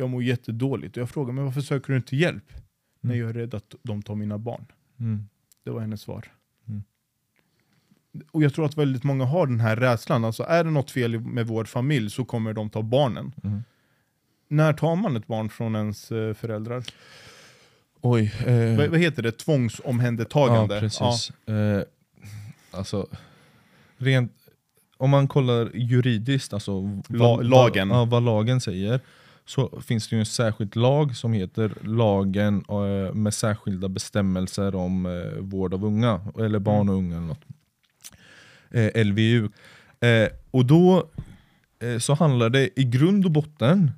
Jag 0.00 0.10
mår 0.10 0.22
jättedåligt. 0.22 0.96
Och 0.96 1.00
jag 1.00 1.10
frågade, 1.10 1.32
men 1.32 1.44
varför 1.44 1.60
söker 1.60 1.92
du 1.92 1.96
inte 1.96 2.16
hjälp? 2.16 2.52
När 3.00 3.14
Mm. 3.14 3.20
jag 3.26 3.30
är 3.30 3.34
rädd 3.34 3.54
att 3.54 3.74
de 3.82 4.02
tar 4.02 4.14
mina 4.14 4.38
barn. 4.38 4.64
mm, 5.00 5.28
Det 5.64 5.70
var 5.70 5.80
hennes 5.80 6.00
svar. 6.00 6.32
Mm. 6.68 6.82
Och 8.30 8.42
jag 8.42 8.54
tror 8.54 8.64
att 8.64 8.78
väldigt 8.78 9.04
många 9.04 9.24
har 9.24 9.46
den 9.46 9.60
här 9.60 9.76
rädslan. 9.76 10.24
Alltså 10.24 10.42
är 10.42 10.64
det 10.64 10.70
något 10.70 10.90
fel 10.90 11.20
med 11.20 11.46
vår 11.46 11.64
familj 11.64 12.10
så 12.10 12.24
kommer 12.24 12.52
de 12.52 12.70
ta 12.70 12.82
barnen. 12.82 13.32
mm. 13.44 13.62
När 14.48 14.72
tar 14.72 14.96
man 14.96 15.16
ett 15.16 15.26
barn 15.26 15.48
från 15.48 15.76
ens 15.76 16.12
eh, 16.12 16.34
föräldrar? 16.34 16.84
Oj. 18.00 18.32
Eh, 18.46 18.76
Vad, 18.76 18.88
vad 18.88 18.98
heter 18.98 19.22
det? 19.22 19.32
Tvångsomhändertagande? 19.32 20.74
Ja, 20.74 20.80
precis. 20.80 21.32
Eh, 21.48 21.82
alltså, 22.70 23.06
rent, 23.96 24.32
om 24.96 25.10
man 25.10 25.28
kollar 25.28 25.70
juridiskt, 25.74 26.52
alltså 26.52 26.80
La- 27.08 27.18
vad, 27.36 27.46
lagen. 27.46 27.88
Vad, 27.88 27.98
ja, 27.98 28.04
vad 28.04 28.22
lagen 28.22 28.60
säger, 28.60 29.00
så 29.50 29.80
finns 29.80 30.08
det 30.08 30.16
ju 30.16 30.20
en 30.20 30.26
särskild 30.26 30.76
lag 30.76 31.16
som 31.16 31.32
heter 31.32 31.72
lagen 31.82 32.64
eh, 32.68 33.14
med 33.14 33.34
särskilda 33.34 33.88
bestämmelser 33.88 34.74
om 34.74 35.06
eh, 35.06 35.38
vård 35.38 35.74
av 35.74 35.84
unga, 35.84 36.20
eller 36.38 36.58
barn 36.58 36.88
och 36.88 36.94
unga 36.94 37.16
eller 37.16 37.26
något. 37.26 37.44
Eh, 38.70 39.04
LVU. 39.04 39.48
Och 40.50 40.66
då 40.66 41.08
så 42.00 42.14
handlar 42.14 42.50
det 42.50 42.80
i 42.80 42.84
grund 42.84 43.24
och 43.24 43.30
botten 43.30 43.90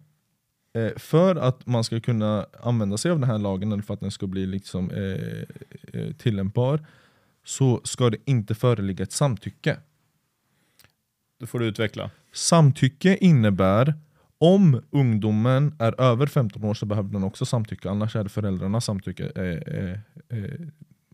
för 0.96 1.36
att 1.36 1.66
man 1.66 1.84
ska 1.84 2.00
kunna 2.00 2.46
använda 2.62 2.96
sig 2.96 3.10
av 3.10 3.20
den 3.20 3.30
här 3.30 3.38
lagen, 3.38 3.72
eller 3.72 3.82
för 3.82 3.94
att 3.94 4.00
den 4.00 4.10
ska 4.10 4.26
bli 4.26 4.46
liksom, 4.46 4.90
eh, 4.90 6.12
tillämpbar, 6.12 6.86
så 7.44 7.80
ska 7.84 8.10
det 8.10 8.18
inte 8.24 8.54
föreligga 8.54 9.02
ett 9.02 9.12
samtycke. 9.12 9.76
Det 11.40 11.46
får 11.46 11.58
du 11.58 11.66
utveckla. 11.66 12.10
Samtycke 12.32 13.16
innebär 13.16 13.94
om 14.42 14.82
ungdomen 14.90 15.74
är 15.78 16.00
över 16.00 16.26
15 16.26 16.64
år 16.64 16.74
så 16.74 16.86
behöver 16.86 17.12
den 17.12 17.24
också 17.24 17.46
samtycka, 17.46 17.90
annars 17.90 18.16
är 18.16 18.22
det 18.24 18.28
föräldrarnas 18.28 18.84
samtycke 18.84 19.32
eh, 19.36 19.74
eh, 19.74 19.90
eh, 20.44 20.60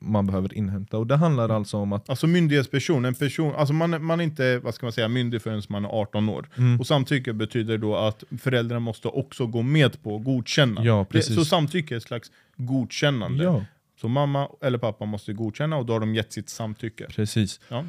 man 0.00 0.26
behöver 0.26 0.54
inhämta. 0.54 0.98
Och 0.98 1.06
det 1.06 1.16
handlar 1.16 1.48
alltså 1.48 1.76
om 1.76 1.92
att... 1.92 2.10
Alltså 2.10 2.26
myndighetsperson, 2.26 3.04
en 3.04 3.14
person, 3.14 3.54
alltså 3.54 3.74
man, 3.74 4.04
man 4.04 4.20
är 4.20 4.24
inte 4.24 4.58
vad 4.58 4.74
ska 4.74 4.86
man 4.86 4.92
säga, 4.92 5.08
myndig 5.08 5.42
förrän 5.42 5.62
man 5.68 5.84
är 5.84 5.88
18 5.88 6.28
år. 6.28 6.48
Mm. 6.56 6.80
Och 6.80 6.86
samtycke 6.86 7.32
betyder 7.32 7.78
då 7.78 7.96
att 7.96 8.24
föräldrar 8.40 8.78
måste 8.78 9.08
också 9.08 9.46
gå 9.46 9.62
med 9.62 10.02
på 10.02 10.18
godkänna. 10.18 10.84
Ja, 10.84 10.98
det, 10.98 11.04
precis. 11.04 11.34
så 11.34 11.44
samtycke 11.44 11.94
är 11.94 11.96
ett 11.96 12.02
slags 12.02 12.32
godkännande. 12.56 13.44
Ja, 13.44 13.64
Så 14.00 14.08
mamma 14.08 14.48
eller 14.62 14.78
pappa 14.78 15.04
måste 15.04 15.32
godkänna 15.32 15.76
och 15.76 15.86
då 15.86 15.92
har 15.92 16.00
de 16.00 16.14
gett 16.14 16.32
sitt 16.32 16.48
samtycke. 16.48 17.06
precis. 17.06 17.60
Ja. 17.68 17.84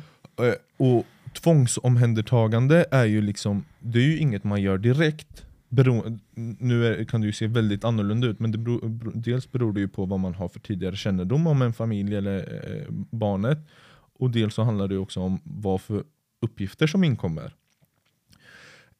Eh, 0.46 0.54
Och 0.78 1.06
tvångsomhändertagande 1.34 2.86
är 2.92 3.06
ju 3.06 3.22
liksom, 3.22 3.66
det 3.80 4.00
är 4.00 4.04
ju 4.04 4.18
inget 4.18 4.44
man 4.44 4.62
gör 4.62 4.78
direkt. 4.78 5.46
Bero, 5.70 6.20
nu 6.60 6.86
är, 6.88 7.04
kan 7.04 7.22
det 7.22 7.28
ju 7.28 7.34
se 7.34 7.48
väldigt 7.48 7.84
annorlunda 7.84 8.28
ut, 8.28 8.40
men 8.40 8.52
det 8.52 8.58
beror, 8.58 9.12
dels 9.14 9.52
beror 9.52 9.74
det 9.74 9.80
ju 9.80 9.88
på 9.88 10.06
vad 10.06 10.20
man 10.20 10.34
har 10.34 10.48
för 10.50 10.60
tidigare 10.60 10.96
kännedom 10.96 11.48
om 11.48 11.62
en 11.62 11.74
familj 11.74 12.16
eller 12.16 12.38
eh, 12.38 12.86
barnet. 13.12 13.58
Och 14.20 14.32
dels 14.32 14.54
så 14.54 14.64
handlar 14.64 14.88
det 14.88 14.98
också 14.98 15.20
om 15.20 15.40
vad 15.44 15.82
för 15.82 16.04
uppgifter 16.42 16.88
som 16.88 17.04
inkommer. 17.04 17.54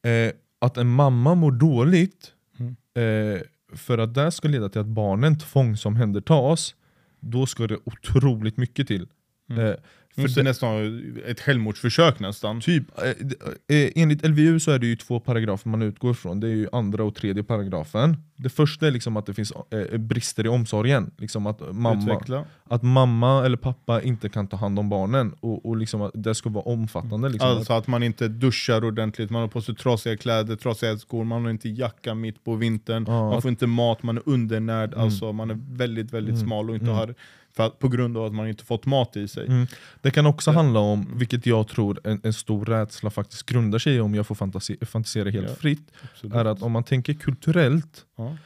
Eh, 0.02 0.32
att 0.58 0.76
en 0.76 0.86
mamma 0.88 1.34
mår 1.34 1.52
dåligt, 1.52 2.32
Mm. 2.58 2.76
eh, 2.94 3.40
för 3.76 3.98
att 3.98 4.14
det 4.14 4.30
ska 4.32 4.48
leda 4.48 4.68
till 4.68 4.80
att 4.80 4.86
barnen 4.86 5.38
tvångsomhändertas, 5.38 6.74
då 7.20 7.46
ska 7.46 7.66
det 7.66 7.78
otroligt 7.84 8.56
mycket 8.56 8.86
till. 8.88 9.08
Mm. 9.50 9.76
För 10.14 10.22
det 10.28 10.40
är 10.40 10.44
nästan 10.44 11.02
ett 11.26 11.40
självmordsförsök 11.40 12.20
nästan. 12.20 12.60
Typ, 12.60 12.84
eh, 12.98 13.76
eh, 13.76 13.90
enligt 13.94 14.26
LVU 14.28 14.60
så 14.60 14.70
är 14.70 14.78
det 14.78 14.86
ju 14.86 14.96
två 14.96 15.20
paragrafer 15.20 15.68
man 15.70 15.82
utgår 15.82 16.14
från. 16.14 16.40
Det 16.40 16.46
är 16.48 16.54
ju 16.54 16.68
andra 16.72 17.04
och 17.04 17.14
tredje 17.14 17.42
paragrafen. 17.42 18.16
Det 18.36 18.48
första 18.48 18.86
är 18.86 18.90
liksom 18.90 19.16
att 19.16 19.26
det 19.26 19.34
finns 19.34 19.52
eh, 19.70 19.98
brister 19.98 20.46
i 20.46 20.48
omsorgen. 20.48 21.10
Liksom 21.18 21.46
att 21.46 21.60
mamma, 21.74 22.02
Utveckla. 22.02 22.44
att 22.68 22.82
mamma 22.82 23.44
eller 23.46 23.56
pappa 23.56 24.02
inte 24.02 24.28
kan 24.28 24.46
ta 24.46 24.56
hand 24.56 24.78
om 24.78 24.88
barnen. 24.88 25.32
Och, 25.40 25.66
och 25.66 25.76
liksom 25.76 26.02
att 26.02 26.10
det 26.14 26.34
ska 26.34 26.50
vara 26.50 26.64
omfattande. 26.64 27.28
Liksom. 27.28 27.48
Alltså 27.50 27.72
att 27.72 27.86
man 27.86 28.02
inte 28.02 28.28
duschar 28.28 28.84
ordentligt, 28.84 29.30
man 29.30 29.40
har 29.40 29.48
på 29.48 29.60
sig 29.60 29.74
trasiga 29.74 30.16
kläder, 30.16 30.56
trasiga 30.56 30.98
skor, 30.98 31.24
man 31.24 31.42
har 31.44 31.50
inte 31.50 31.68
jacka 31.68 32.14
mitt 32.14 32.44
på 32.44 32.54
vintern, 32.54 33.04
Ja, 33.08 33.12
man 33.28 33.36
att- 33.36 33.42
får 33.42 33.50
inte 33.50 33.66
mat, 33.66 34.02
man 34.02 34.16
är 34.16 34.22
undernärd, 34.26 34.92
Mm. 34.92 35.04
alltså 35.04 35.32
man 35.32 35.50
är 35.50 35.58
väldigt 35.76 36.12
väldigt 36.12 36.34
Mm. 36.34 36.46
smal 36.46 36.68
och 36.68 36.74
inte 36.74 36.86
Mm. 36.86 36.96
har, 36.96 37.14
för 37.56 37.66
att, 37.66 37.78
på 37.78 37.88
grund 37.88 38.16
av 38.16 38.24
att 38.24 38.32
man 38.34 38.48
inte 38.48 38.64
fått 38.64 38.86
mat 38.86 39.16
i 39.16 39.28
sig. 39.28 39.46
Mm. 39.46 39.66
Det 40.00 40.10
kan 40.10 40.26
också 40.26 40.50
Det- 40.50 40.56
handla 40.56 40.80
om, 40.80 41.18
vilket 41.18 41.46
jag 41.46 41.68
tror 41.68 42.00
en, 42.04 42.20
en 42.24 42.32
stor 42.32 42.64
rädsla 42.64 43.10
faktiskt 43.10 43.46
grundar 43.46 43.78
sig 43.78 43.94
i, 43.94 44.00
om 44.00 44.14
jag 44.14 44.26
får 44.26 44.34
fantasi, 44.34 44.78
fantisera 44.86 45.30
helt 45.30 45.48
Ja. 45.48 45.54
fritt, 45.54 45.90
Absolut. 46.12 46.34
är 46.36 46.44
att 46.44 46.62
om 46.62 46.72
man 46.72 46.84
tänker 46.84 47.14
kulturellt 47.14 48.04
ja. 48.16 48.36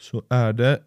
så 0.00 0.22
är 0.28 0.52
det 0.52 0.78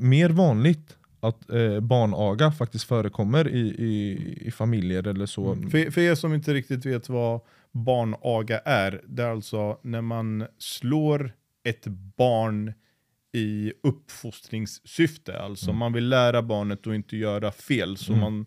mer 0.00 0.30
vanligt 0.30 0.96
att 1.20 1.50
eh, 1.50 1.80
barnaga 1.80 2.52
faktiskt 2.52 2.84
förekommer 2.84 3.48
i, 3.48 3.58
i, 3.60 4.18
i 4.46 4.50
familjer 4.50 5.06
eller 5.08 5.26
så. 5.26 5.52
Mm. 5.52 5.70
För, 5.70 5.90
för 5.90 6.00
er 6.00 6.14
som 6.14 6.34
inte 6.34 6.54
riktigt 6.54 6.86
vet 6.86 7.08
vad 7.08 7.40
barnaga 7.72 8.58
är, 8.58 9.00
det 9.06 9.22
är 9.22 9.30
alltså 9.30 9.78
när 9.82 10.00
man 10.00 10.46
slår 10.58 11.32
ett 11.64 11.86
barn 12.16 12.72
i 13.34 13.72
uppfostringssyfte. 13.82 15.38
Alltså 15.40 15.66
Mm. 15.70 15.78
man 15.78 15.92
vill 15.92 16.08
lära 16.08 16.42
barnet 16.42 16.86
att 16.86 16.94
inte 16.94 17.16
göra 17.16 17.52
fel, 17.52 17.96
så 17.96 18.12
Mm. 18.12 18.20
man 18.24 18.46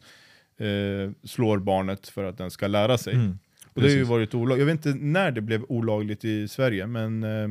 eh, 0.59 1.11
slår 1.23 1.57
barnet 1.59 2.07
för 2.07 2.23
att 2.23 2.37
den 2.37 2.51
ska 2.51 2.67
lära 2.67 2.97
sig. 2.97 3.13
Mm, 3.13 3.39
Och 3.73 3.81
det 3.81 3.87
har 3.89 3.95
ju 3.95 4.03
varit 4.03 4.33
olagligt. 4.35 4.59
Jag 4.67 4.75
vet 4.75 4.85
inte 4.85 4.99
när 5.05 5.31
det 5.31 5.41
blev 5.41 5.63
olagligt 5.69 6.25
i 6.25 6.47
Sverige, 6.47 6.87
men 6.87 7.23
eh, 7.23 7.43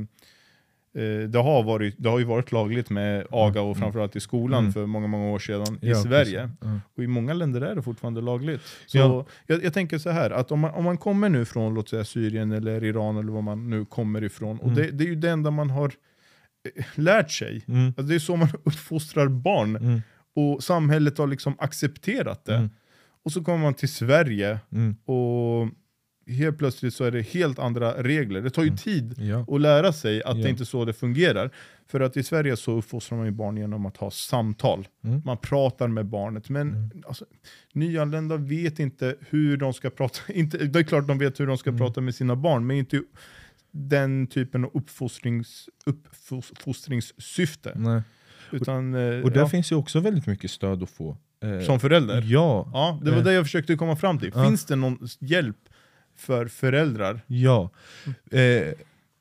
eh, 1.03 1.29
det, 1.29 1.39
har 1.39 1.63
varit, 1.63 1.95
det 1.99 2.09
har 2.09 2.19
ju 2.19 2.25
varit 2.25 2.53
lagligt 2.53 2.91
med 2.91 3.27
aga 3.31 3.61
och 3.61 3.67
Mm. 3.77 3.81
framförallt 3.83 4.17
i 4.17 4.21
skolan 4.21 4.61
Mm. 4.61 4.73
för 4.73 4.87
många, 4.87 5.07
många 5.07 5.27
år 5.31 5.39
sedan 5.39 5.79
i 5.83 5.89
Ja, 5.89 6.03
Sverige. 6.03 6.41
precis. 6.43 6.57
Ja. 6.61 6.81
Och 6.97 7.03
i 7.05 7.07
många 7.07 7.35
länder 7.35 7.61
är 7.61 7.75
det 7.75 7.83
fortfarande 7.83 8.21
lagligt. 8.21 8.61
Så 8.87 8.99
Ja. 8.99 9.27
jag, 9.47 9.65
jag 9.65 9.75
tänker 9.75 9.99
så 9.99 10.11
här, 10.11 10.31
att 10.31 10.53
om 10.53 10.61
man, 10.61 10.71
om 10.71 10.85
man 10.85 10.99
kommer 10.99 11.29
nu 11.29 11.45
från 11.45 11.75
låt 11.75 11.89
säga 11.89 12.05
Syrien 12.05 12.53
eller 12.53 12.85
Iran 12.85 13.17
eller 13.17 13.33
var 13.33 13.43
man 13.43 13.71
nu 13.71 13.85
kommer 13.85 14.25
ifrån, 14.25 14.59
och 14.59 14.71
Mm. 14.71 14.77
det, 14.77 14.91
det 14.91 15.05
är 15.05 15.09
ju 15.09 15.17
det 15.17 15.31
enda 15.31 15.51
man 15.51 15.71
har 15.71 15.93
lärt 16.95 17.31
sig. 17.31 17.65
Mm, 17.69 17.87
Alltså 17.87 18.03
det 18.03 18.15
är 18.15 18.19
så 18.19 18.37
man 18.37 18.49
uppfostrar 18.65 19.29
barn, 19.29 19.77
mm, 19.77 20.03
och 20.37 20.63
samhället 20.65 21.19
har 21.19 21.27
liksom 21.27 21.55
accepterat 21.59 22.45
det. 22.45 22.55
Mm. 22.57 22.71
Och 23.25 23.33
så 23.33 23.45
kommer 23.45 23.59
man 23.59 23.75
till 23.75 23.89
Sverige, 23.93 24.59
mm, 24.73 24.97
och 25.05 25.69
helt 26.29 26.59
plötsligt 26.59 26.95
så 26.95 27.05
är 27.05 27.11
det 27.11 27.23
helt 27.23 27.59
andra 27.59 28.03
regler. 28.03 28.41
Det 28.43 28.51
tar 28.51 28.63
ju 28.63 28.69
Mm. 28.69 28.77
tid 28.79 29.15
ja. 29.19 29.47
att 29.55 29.61
lära 29.61 29.93
sig 29.93 30.23
att 30.23 30.37
det 30.37 30.43
Ja. 30.43 30.49
inte 30.49 30.63
är 30.63 30.65
så 30.65 30.85
det 30.85 30.93
fungerar. 30.93 31.51
För 31.89 32.01
att 32.01 32.17
i 32.17 32.23
Sverige 32.23 32.57
så 32.57 32.73
uppfostrar 32.79 33.17
man 33.19 33.27
ju 33.27 33.33
barn 33.33 33.57
genom 33.57 33.87
att 33.87 33.97
ha 33.97 34.11
samtal. 34.11 34.89
Mm. 35.05 35.23
Man 35.25 35.37
pratar 35.39 35.89
med 35.89 36.07
barnet. 36.07 36.49
Men 36.49 36.69
Mm. 36.73 36.91
alltså, 37.09 37.25
nyanlända 37.73 38.37
vet 38.37 38.79
inte 38.79 39.17
hur 39.31 39.57
de 39.57 39.73
ska 39.73 39.91
prata. 39.91 40.19
Inte, 40.33 40.59
det 40.59 40.79
är 40.79 40.83
klart 40.83 41.07
de 41.07 41.19
vet 41.19 41.41
hur 41.41 41.47
de 41.47 41.59
ska 41.59 41.73
prata 41.73 42.01
med 42.01 42.15
sina 42.15 42.37
barn, 42.37 42.67
men 42.67 42.77
inte 42.77 43.03
den 43.79 44.27
typen 44.27 44.65
av 44.65 44.71
uppfostrings, 44.75 45.69
uppfostringssyfte. 46.51 47.73
Nej. 47.77 48.03
Utan, 48.53 48.95
eh, 48.95 49.21
Och 49.25 49.31
där 49.33 49.41
ja, 49.41 49.49
finns 49.49 49.73
ju 49.73 49.77
också 49.77 50.01
väldigt 50.01 50.27
mycket 50.27 50.51
stöd 50.51 50.83
att 50.83 50.91
få. 50.91 51.17
Eh, 51.43 51.61
som 51.61 51.81
förälder. 51.81 52.23
Ja, 52.27 52.71
Ja, 52.73 53.01
det 53.05 53.11
var 53.11 53.19
Eh. 53.19 53.25
det 53.25 53.33
jag 53.33 53.45
försökte 53.45 53.77
komma 53.77 53.97
fram 53.97 54.19
till. 54.19 54.33
Finns 54.33 54.65
det 54.65 54.77
någon 54.77 55.09
hjälp 55.21 55.57
för 56.17 56.47
föräldrar? 56.49 57.21
ja. 57.27 57.71
Eh, 58.31 58.73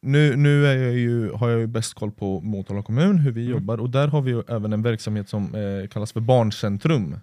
nu 0.01 0.35
nu 0.35 0.67
är 0.67 0.75
jag 0.77 0.93
ju, 0.93 1.31
har 1.31 1.49
jag 1.49 1.59
ju 1.59 1.67
bäst 1.67 1.93
koll 1.93 2.11
på 2.11 2.41
Motala 2.41 2.83
kommun, 2.83 3.17
hur 3.17 3.31
vi 3.31 3.41
Mm. 3.41 3.51
jobbar, 3.53 3.77
och 3.77 3.89
där 3.89 4.07
har 4.07 4.21
vi 4.21 4.31
ju 4.31 4.43
även 4.47 4.73
en 4.73 4.81
verksamhet 4.81 5.29
som 5.29 5.55
eh, 5.55 5.87
kallas 5.87 6.11
för 6.11 6.19
Barncentrum. 6.19 7.19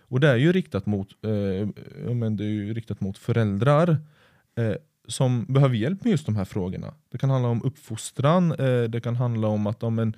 Och 0.00 0.20
det 0.20 0.28
är 0.28 0.36
ju 0.36 0.52
riktat 0.52 0.86
mot, 0.86 1.08
eh, 1.24 2.12
men 2.14 2.36
det 2.36 2.44
är 2.44 2.74
riktat 2.74 3.00
mot 3.00 3.18
föräldrar 3.18 3.96
som 5.08 5.44
behöver 5.48 5.76
hjälp 5.76 6.04
med 6.04 6.10
just 6.10 6.26
de 6.26 6.36
här 6.36 6.44
frågorna. 6.44 6.94
Det 7.10 7.18
kan 7.18 7.30
handla 7.30 7.48
om 7.48 7.62
uppfostran, 7.62 8.52
eh, 8.52 8.82
det 8.82 9.00
kan 9.00 9.16
handla 9.16 9.48
om 9.48 9.66
att 9.66 9.82
om 9.82 9.98
en, 9.98 10.16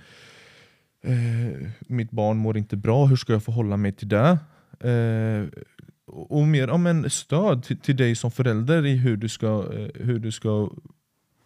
eh, 1.02 1.70
mitt 1.80 2.10
barn 2.10 2.36
mår 2.36 2.58
inte 2.58 2.76
bra, 2.76 3.06
hur 3.06 3.16
ska 3.16 3.32
jag 3.32 3.42
förhålla 3.42 3.76
mig 3.76 3.92
till 3.92 4.08
det? 4.08 4.38
Eh, 4.80 5.62
och 6.06 6.46
mer 6.46 6.70
om 6.70 6.86
en 6.86 7.10
stöd 7.10 7.64
till, 7.64 7.78
till 7.78 7.96
dig 7.96 8.16
som 8.16 8.30
förälder 8.30 8.86
i 8.86 8.96
hur 8.96 9.16
du, 9.16 9.28
ska, 9.28 9.46
eh, 9.46 9.88
hur 9.94 10.18
du 10.18 10.32
ska 10.32 10.70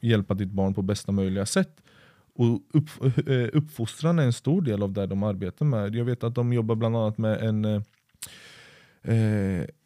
hjälpa 0.01 0.35
ditt 0.35 0.51
barn 0.51 0.75
på 0.75 0.83
bästa 0.83 1.13
möjliga 1.13 1.47
sätt. 1.47 1.81
Och 2.35 2.63
upp, 2.73 2.89
eh, 3.29 3.49
uppfostran 3.53 4.19
är 4.19 4.23
en 4.23 4.33
stor 4.33 4.63
del 4.63 4.83
av 4.83 4.93
det 4.93 5.07
de 5.07 5.23
arbetar 5.23 5.67
med. 5.67 5.95
Jag 5.95 6.05
vet 6.05 6.25
att 6.25 6.35
de 6.35 6.53
jobbar 6.53 6.75
bland 6.75 6.97
annat 6.97 7.19
med 7.19 7.43
en 7.43 7.65
eh, 7.65 7.83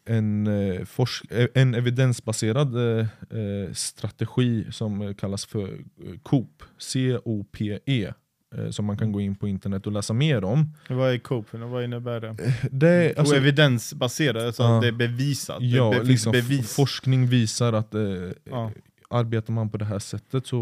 en, 0.05 0.47
eh, 0.47 0.81
eh, 1.29 1.47
en 1.53 1.75
evidensbaserad 1.75 2.75
eh, 2.99 3.05
eh, 3.39 3.73
strategi 3.73 4.65
som 4.71 5.01
eh, 5.01 5.13
kallas 5.13 5.45
för 5.45 5.63
eh, 5.67 6.19
COP, 6.23 6.63
C-O-P-E, 6.77 8.13
eh, 8.55 8.69
som 8.69 8.85
man 8.85 8.97
kan 8.97 9.11
gå 9.11 9.21
in 9.21 9.35
på 9.35 9.47
internet 9.47 9.87
och 9.87 9.91
läsa 9.93 10.13
mer 10.13 10.43
om. 10.43 10.73
Vad 10.89 11.13
är 11.13 11.17
COPE? 11.17 11.57
Vad 11.57 11.83
innebär 11.83 12.19
det? 12.21 12.35
Det 12.71 13.17
alltså, 13.17 13.33
och 13.35 13.41
evidensbaserat, 13.41 14.43
alltså 14.43 14.63
Ja. 14.63 14.79
det 14.81 14.87
är 14.87 14.91
bevisat. 14.91 15.57
ja, 15.61 15.91
det, 15.97 16.03
liksom, 16.03 16.31
bevis. 16.31 16.75
Forskning 16.75 17.27
visar 17.27 17.73
att 17.73 17.95
eh, 17.95 18.01
Ja. 18.43 18.71
arbetar 19.09 19.53
man 19.53 19.69
på 19.69 19.77
det 19.77 19.85
här 19.85 19.99
sättet 19.99 20.47
så, 20.47 20.61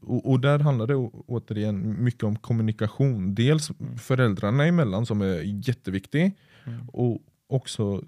och, 0.00 0.30
och 0.30 0.40
där 0.40 0.58
handlar 0.58 0.86
det 0.86 0.94
återigen 1.26 2.04
mycket 2.04 2.22
om 2.24 2.36
kommunikation. 2.36 3.34
Dels 3.34 3.70
föräldrarna 4.00 4.64
emellan 4.66 5.06
som 5.06 5.22
är 5.22 5.68
jätteviktig 5.68 6.32
Mm. 6.64 6.88
och 6.88 7.18
också 7.52 8.02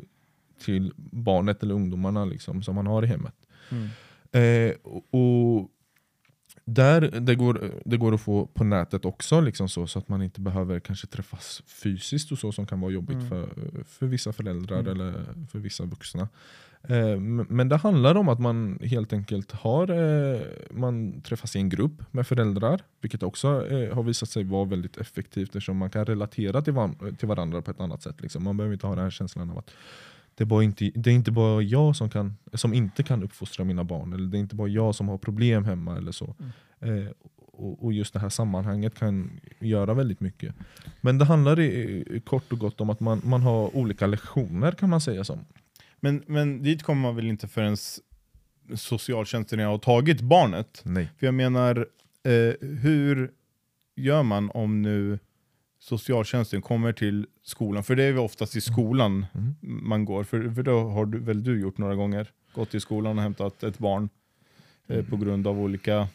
till 0.59 0.93
barnet 0.97 1.63
eller 1.63 1.75
ungdomarna 1.75 2.25
liksom, 2.25 2.63
som 2.63 2.75
man 2.75 2.87
har 2.87 3.03
i 3.03 3.07
hemmet. 3.07 3.35
Mm. 3.71 3.89
Eh, 4.33 4.75
och, 5.11 5.71
där, 6.65 7.01
det, 7.21 7.35
går, 7.35 7.71
det 7.85 7.97
går 7.97 8.15
att 8.15 8.21
få 8.21 8.47
på 8.47 8.65
nätet 8.65 9.05
också, 9.05 9.41
liksom 9.41 9.69
så, 9.69 9.87
så 9.87 9.99
att 9.99 10.09
man 10.09 10.23
inte 10.23 10.41
behöver 10.41 10.81
kanske 10.81 11.07
träffas 11.07 11.63
fysiskt 11.67 12.33
och 12.33 12.39
så 12.39 12.53
som 12.53 12.67
kan 12.67 12.81
vara 12.81 12.93
jobbigt 12.93 13.17
Mm. 13.17 13.29
för, 13.29 13.49
för 13.85 14.07
vissa 14.07 14.33
föräldrar 14.33 14.79
Mm. 14.81 14.93
eller 14.93 15.25
för 15.53 15.59
vissa 15.59 15.85
vuxna. 15.85 16.29
Eh, 16.89 17.21
men 17.49 17.69
det 17.69 17.77
handlar 17.77 18.15
om 18.15 18.29
att 18.29 18.41
man 18.41 18.79
helt 18.83 19.13
enkelt 19.13 19.53
har, 19.53 19.91
eh, 19.91 20.41
man 20.71 21.21
träffas 21.21 21.57
i 21.57 21.59
en 21.59 21.69
grupp 21.69 22.03
med 22.11 22.27
föräldrar, 22.27 22.81
vilket 23.01 23.23
också 23.23 23.67
eh, 23.69 23.95
har 23.95 24.03
visat 24.03 24.29
sig 24.29 24.45
vara 24.45 24.65
väldigt 24.65 24.97
effektivt 24.97 25.49
eftersom 25.49 25.77
man 25.77 25.91
kan 25.91 26.07
relatera 26.07 26.63
till, 26.63 26.73
varandra 27.27 27.63
på 27.63 27.71
ett 27.71 27.81
annat 27.81 28.03
sätt. 28.03 28.21
Liksom. 28.21 28.45
Man 28.45 28.57
behöver 28.57 28.73
inte 28.73 28.87
ha 28.87 28.95
den 28.95 29.05
här 29.05 29.11
känslan 29.11 29.51
av 29.51 29.59
att 29.59 29.71
det 30.35 30.45
är, 30.45 30.63
inte, 30.63 30.91
det 30.95 31.11
är 31.11 31.15
inte 31.15 31.31
bara 31.31 31.63
jag 31.63 31.97
som, 31.97 32.11
kan, 32.11 32.37
som 32.53 32.75
inte 32.75 33.03
kan 33.03 33.23
uppfostra 33.23 33.65
mina 33.65 33.85
barn, 33.85 34.13
eller 34.13 34.27
det 34.27 34.39
är 34.39 34.41
inte 34.41 34.55
bara 34.55 34.69
jag 34.69 34.95
som 34.95 35.09
har 35.09 35.19
problem 35.19 35.65
hemma 35.65 35.97
eller 35.97 36.13
så. 36.13 36.35
Eh, 36.81 37.07
och, 37.53 37.85
och 37.85 37.93
just 37.93 38.13
det 38.13 38.21
här 38.21 38.29
sammanhanget 38.29 38.99
kan 38.99 39.41
göra 39.61 39.95
väldigt 39.95 40.21
mycket. 40.21 40.55
Men 41.01 41.19
det 41.19 41.25
handlar 41.25 41.61
i, 41.61 42.05
i 42.11 42.21
kort 42.21 42.53
och 42.53 42.59
gott 42.59 42.81
om 42.81 42.91
att 42.91 43.01
man, 43.01 43.21
man 43.25 43.43
har 43.43 43.77
olika 43.77 44.07
lektioner 44.07 44.73
kan 44.73 44.91
man 44.91 45.01
säga 45.01 45.25
som. 45.25 45.45
Men, 46.05 46.23
men 46.27 46.63
dit 46.63 46.83
kommer 46.83 47.03
man 47.03 47.17
väl 47.17 47.27
inte 47.27 47.49
förrän 47.49 47.77
socialtjänsten 48.75 49.59
har 49.61 49.79
tagit 49.79 50.21
barnet? 50.21 50.81
Nej. 50.85 51.09
För 51.19 51.27
jag 51.27 51.35
menar, 51.35 51.87
Eh, 52.27 52.55
hur 52.61 53.31
gör 53.97 54.23
man 54.23 54.51
om 54.51 54.83
nu 54.83 55.19
socialtjänsten 55.79 56.63
kommer 56.63 56.93
till 56.93 57.27
skolan? 57.43 57.85
För 57.85 57.97
det 57.97 58.05
är 58.05 58.13
ju 58.13 58.19
oftast 58.19 58.57
i 58.57 58.61
skolan 58.61 59.27
Mm. 59.35 59.55
man 59.61 60.05
går. 60.05 60.25
För, 60.25 60.51
för 60.51 60.63
då 60.63 60.89
har 60.89 61.07
du, 61.07 61.19
väl 61.19 61.43
du 61.45 61.61
gjort 61.61 61.79
några 61.79 61.95
gånger? 61.95 62.31
Gått 62.55 62.71
till 62.71 62.81
skolan 62.81 63.17
och 63.19 63.23
hämtat 63.23 63.63
ett 63.63 63.79
barn 63.79 64.09
eh, 64.87 65.05
på 65.05 65.17
grund 65.17 65.47
av 65.47 65.61
olika... 65.61 66.09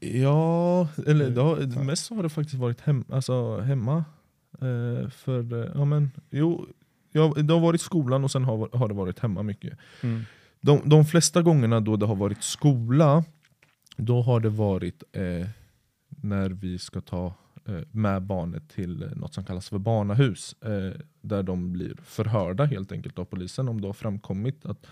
Ja, 0.00 0.88
eller 1.06 1.30
det 1.30 1.40
har, 1.40 1.84
mest 1.84 2.10
har 2.10 2.22
det 2.22 2.28
faktiskt 2.28 2.58
varit 2.58 2.80
hem, 2.80 3.04
alltså, 3.10 3.60
hemma. 3.60 4.04
Eh, 4.52 5.10
för, 5.10 5.62
eh, 5.64 5.70
ja, 5.74 5.84
men, 5.84 6.10
jo, 6.30 6.66
jag, 7.12 7.46
det 7.46 7.52
har 7.54 7.60
varit 7.60 7.80
skolan 7.80 8.24
och 8.24 8.30
sen 8.30 8.44
har, 8.44 8.78
har 8.78 8.88
det 8.88 8.94
varit 8.94 9.18
hemma 9.18 9.42
mycket. 9.42 9.78
Mm. 10.00 10.24
De, 10.60 10.80
de 10.84 11.04
flesta 11.04 11.42
gångerna 11.42 11.80
då 11.80 11.96
det 11.96 12.06
har 12.06 12.14
varit 12.14 12.42
skola, 12.42 13.24
då 13.96 14.22
har 14.22 14.40
det 14.40 14.48
varit 14.48 15.02
eh, 15.12 15.48
när 16.08 16.50
vi 16.50 16.78
ska 16.78 17.00
ta 17.00 17.34
eh, 17.68 17.80
med 17.90 18.22
barnet 18.22 18.68
till 18.68 19.10
något 19.16 19.34
som 19.34 19.44
kallas 19.44 19.68
för 19.68 19.78
barnahus. 19.78 20.54
Eh, 20.62 21.00
där 21.20 21.42
de 21.42 21.72
blir 21.72 21.96
förhörda 22.04 22.64
helt 22.64 22.92
enkelt 22.92 23.18
av 23.18 23.24
polisen 23.24 23.68
om 23.68 23.80
det 23.80 23.86
har 23.86 23.92
framkommit 23.92 24.66
att 24.66 24.86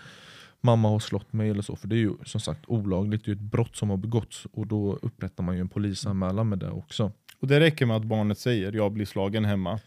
mamma 0.60 0.88
har 0.88 0.98
slått 0.98 1.32
mig 1.32 1.50
eller 1.50 1.62
så. 1.62 1.76
För 1.76 1.88
det 1.88 1.94
är 1.94 1.98
ju 1.98 2.14
som 2.24 2.40
sagt 2.40 2.64
olagligt, 2.66 3.24
det 3.24 3.30
är 3.30 3.34
ett 3.34 3.40
brott 3.40 3.76
som 3.76 3.90
har 3.90 3.96
begåtts 3.96 4.46
och 4.52 4.66
då 4.66 4.98
upprättar 5.02 5.44
man 5.44 5.54
ju 5.54 5.60
en 5.60 5.68
polisanmälan 5.68 6.48
med 6.48 6.58
det 6.58 6.70
också. 6.70 7.12
Och 7.40 7.46
det 7.46 7.60
räcker 7.60 7.86
med 7.86 7.96
att 7.96 8.04
barnet 8.04 8.38
säger 8.38 8.72
jag 8.72 8.92
blir 8.92 9.06
slagen 9.06 9.44
hemma. 9.44 9.80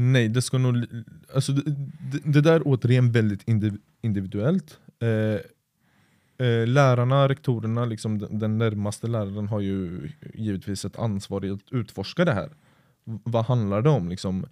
Nej, 0.00 0.28
det 0.28 0.42
ska 0.42 0.58
nog... 0.58 0.86
Alltså 1.34 1.52
det, 1.52 1.74
det, 2.24 2.40
där 2.40 2.52
är 2.52 2.62
återigen 2.64 3.12
väldigt 3.12 3.42
indiv- 3.48 3.78
individuellt. 4.02 4.78
Eh, 5.00 5.08
eh, 6.46 6.66
lärarna, 6.66 7.28
rektorerna, 7.28 7.84
liksom 7.84 8.18
den, 8.18 8.58
närmaste 8.58 9.06
läraren 9.06 9.48
har 9.48 9.60
ju 9.60 10.10
givetvis 10.34 10.84
ett 10.84 10.98
ansvar 10.98 11.44
i 11.44 11.50
att 11.50 11.72
utforska 11.72 12.24
det 12.24 12.32
här. 12.32 12.50
Vad 13.04 13.44
handlar 13.44 13.82
det 13.82 13.90
om? 13.90 14.08
Liksom, 14.08 14.46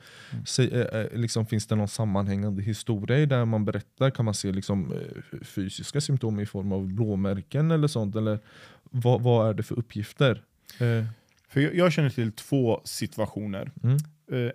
Se, 0.46 0.80
eh, 0.80 1.00
eh, 1.00 1.12
liksom, 1.12 1.46
finns 1.46 1.66
det 1.66 1.76
någon 1.76 1.88
sammanhängande 1.88 2.62
historia 2.62 3.18
i 3.18 3.26
det 3.26 3.44
man 3.44 3.64
berättar? 3.64 4.10
Kan 4.10 4.24
man 4.24 4.34
se 4.34 4.52
liksom, 4.52 4.94
fysiska 5.42 6.00
symptom 6.00 6.40
i 6.40 6.46
form 6.46 6.72
av 6.72 6.86
blåmärken 6.86 7.70
eller 7.70 7.88
sånt? 7.88 8.16
Eller 8.16 8.38
vad, 8.82 9.22
vad 9.22 9.48
är 9.48 9.54
det 9.54 9.62
för 9.62 9.78
uppgifter? 9.78 10.42
För 11.48 11.60
jag, 11.60 11.74
jag 11.74 11.92
känner 11.92 12.10
till 12.10 12.32
två 12.32 12.80
situationer. 12.84 13.72
mm, 13.82 13.98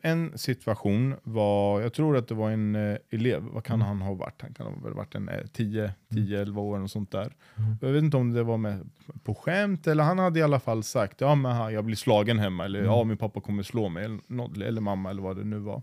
en 0.01 0.37
situation 0.37 1.15
var, 1.23 1.81
jag 1.81 1.93
tror 1.93 2.17
att 2.17 2.27
det 2.27 2.35
var 2.35 2.51
en 2.51 2.75
eh, 2.75 2.97
elev, 3.09 3.43
vad 3.43 3.63
kan 3.63 3.75
Mm. 3.75 3.87
han 3.87 4.01
ha 4.01 4.13
varit? 4.13 4.41
Han 4.41 4.53
kan 4.53 4.65
ha 4.65 4.73
väl 4.83 4.93
varit 4.93 5.15
en 5.15 5.29
eh, 5.29 5.45
10, 5.53 5.91
10, 6.13 6.41
11 6.41 6.61
år 6.61 6.79
och 6.81 6.89
sånt 6.91 7.11
där. 7.11 7.33
Mm. 7.57 7.75
Jag 7.81 7.89
vet 7.89 8.03
inte 8.03 8.17
om 8.17 8.33
det 8.33 8.43
var 8.43 8.57
med 8.57 8.89
på 9.23 9.35
skämt 9.35 9.87
eller 9.87 10.03
han 10.03 10.19
hade 10.19 10.39
i 10.39 10.43
alla 10.43 10.59
fall 10.59 10.83
sagt 10.83 11.21
ja 11.21 11.35
men 11.35 11.73
jag 11.73 11.85
blir 11.85 11.95
slagen 11.95 12.39
hemma 12.39 12.65
eller 12.65 12.79
Mm. 12.79 12.91
ja 12.91 13.03
min 13.03 13.17
pappa 13.17 13.41
kommer 13.41 13.63
slå 13.63 13.89
mig 13.89 14.05
eller, 14.05 14.19
något, 14.27 14.57
eller 14.57 14.81
mamma 14.81 15.09
eller 15.09 15.21
vad 15.21 15.37
det 15.37 15.43
nu 15.43 15.57
var. 15.59 15.81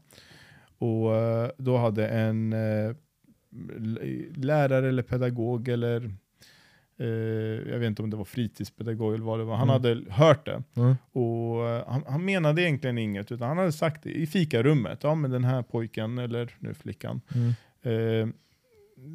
Och 0.78 1.16
eh, 1.16 1.50
då 1.58 1.76
hade 1.76 2.08
en 2.08 2.52
eh, 2.52 2.94
lärare 4.36 4.88
eller 4.88 5.02
pedagog 5.02 5.68
eller 5.68 6.04
eh, 6.04 6.10
jag 7.70 7.78
vet 7.78 7.86
inte 7.86 8.02
om 8.02 8.10
det 8.10 8.16
var 8.16 8.24
fritidspedagog 8.24 9.14
eller 9.14 9.24
vad 9.24 9.38
det 9.38 9.44
var. 9.44 9.56
Han 9.56 9.70
Mm. 9.70 9.72
hade 9.82 10.12
hört 10.12 10.46
det. 10.46 10.62
mm, 10.76 10.94
Och 11.12 11.68
eh, 11.68 11.84
han, 11.88 12.04
han 12.08 12.24
menade 12.24 12.62
egentligen 12.62 12.98
inget, 12.98 13.32
utan 13.32 13.48
han 13.48 13.58
hade 13.58 13.72
sagt 13.72 14.02
det 14.02 14.10
i 14.10 14.26
fikarummet. 14.26 14.98
Ja, 15.02 15.14
men 15.14 15.30
den 15.30 15.44
här 15.44 15.62
pojken, 15.62 16.18
eller 16.18 16.50
nu 16.58 16.74
flickan, 16.74 17.20
mm, 17.34 17.54
eh, 17.82 18.28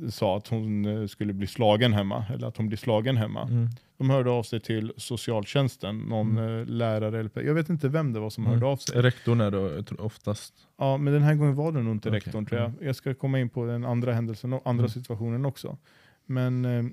sa 0.10 0.38
att 0.38 0.48
hon 0.48 0.86
eh, 0.86 1.08
skulle 1.08 1.34
bli 1.34 1.48
slagen 1.48 1.94
hemma, 1.94 2.26
eller 2.34 2.48
att 2.48 2.58
hon 2.58 2.68
blir 2.68 2.78
slagen 2.78 3.18
hemma. 3.18 3.42
mm. 3.42 3.68
De 3.98 4.10
hörde 4.10 4.30
av 4.30 4.44
sig 4.44 4.60
till 4.60 4.94
socialtjänsten, 4.98 5.98
någon 6.00 6.38
eh, 6.38 6.66
lärare 6.66 7.20
eller 7.20 7.42
jag 7.42 7.54
vet 7.54 7.70
inte 7.70 7.90
vem 7.90 8.14
det 8.14 8.20
var 8.20 8.30
som 8.30 8.44
Mm. 8.46 8.54
hörde 8.54 8.66
av 8.66 8.78
sig. 8.78 9.02
Rektorn 9.02 9.42
är 9.42 9.52
då 9.52 9.84
tror, 9.84 10.02
oftast. 10.02 10.54
Ja, 10.78 10.98
men 10.98 11.14
den 11.14 11.22
här 11.24 11.36
gången 11.36 11.56
var 11.56 11.72
det 11.72 11.82
nog 11.82 11.94
inte 11.96 12.10
Okej, 12.10 12.20
rektorn 12.20 12.46
tror 12.46 12.62
jag. 12.62 12.70
mm. 12.70 12.86
Jag 12.86 12.96
ska 12.96 13.14
komma 13.14 13.40
in 13.40 13.50
på 13.50 13.66
den 13.66 13.86
andra 13.86 14.14
händelsen 14.14 14.54
andra 14.54 14.70
Mm. 14.72 14.90
situationen 14.90 15.46
också. 15.46 15.78
Men 16.26 16.66
eh, 16.66 16.84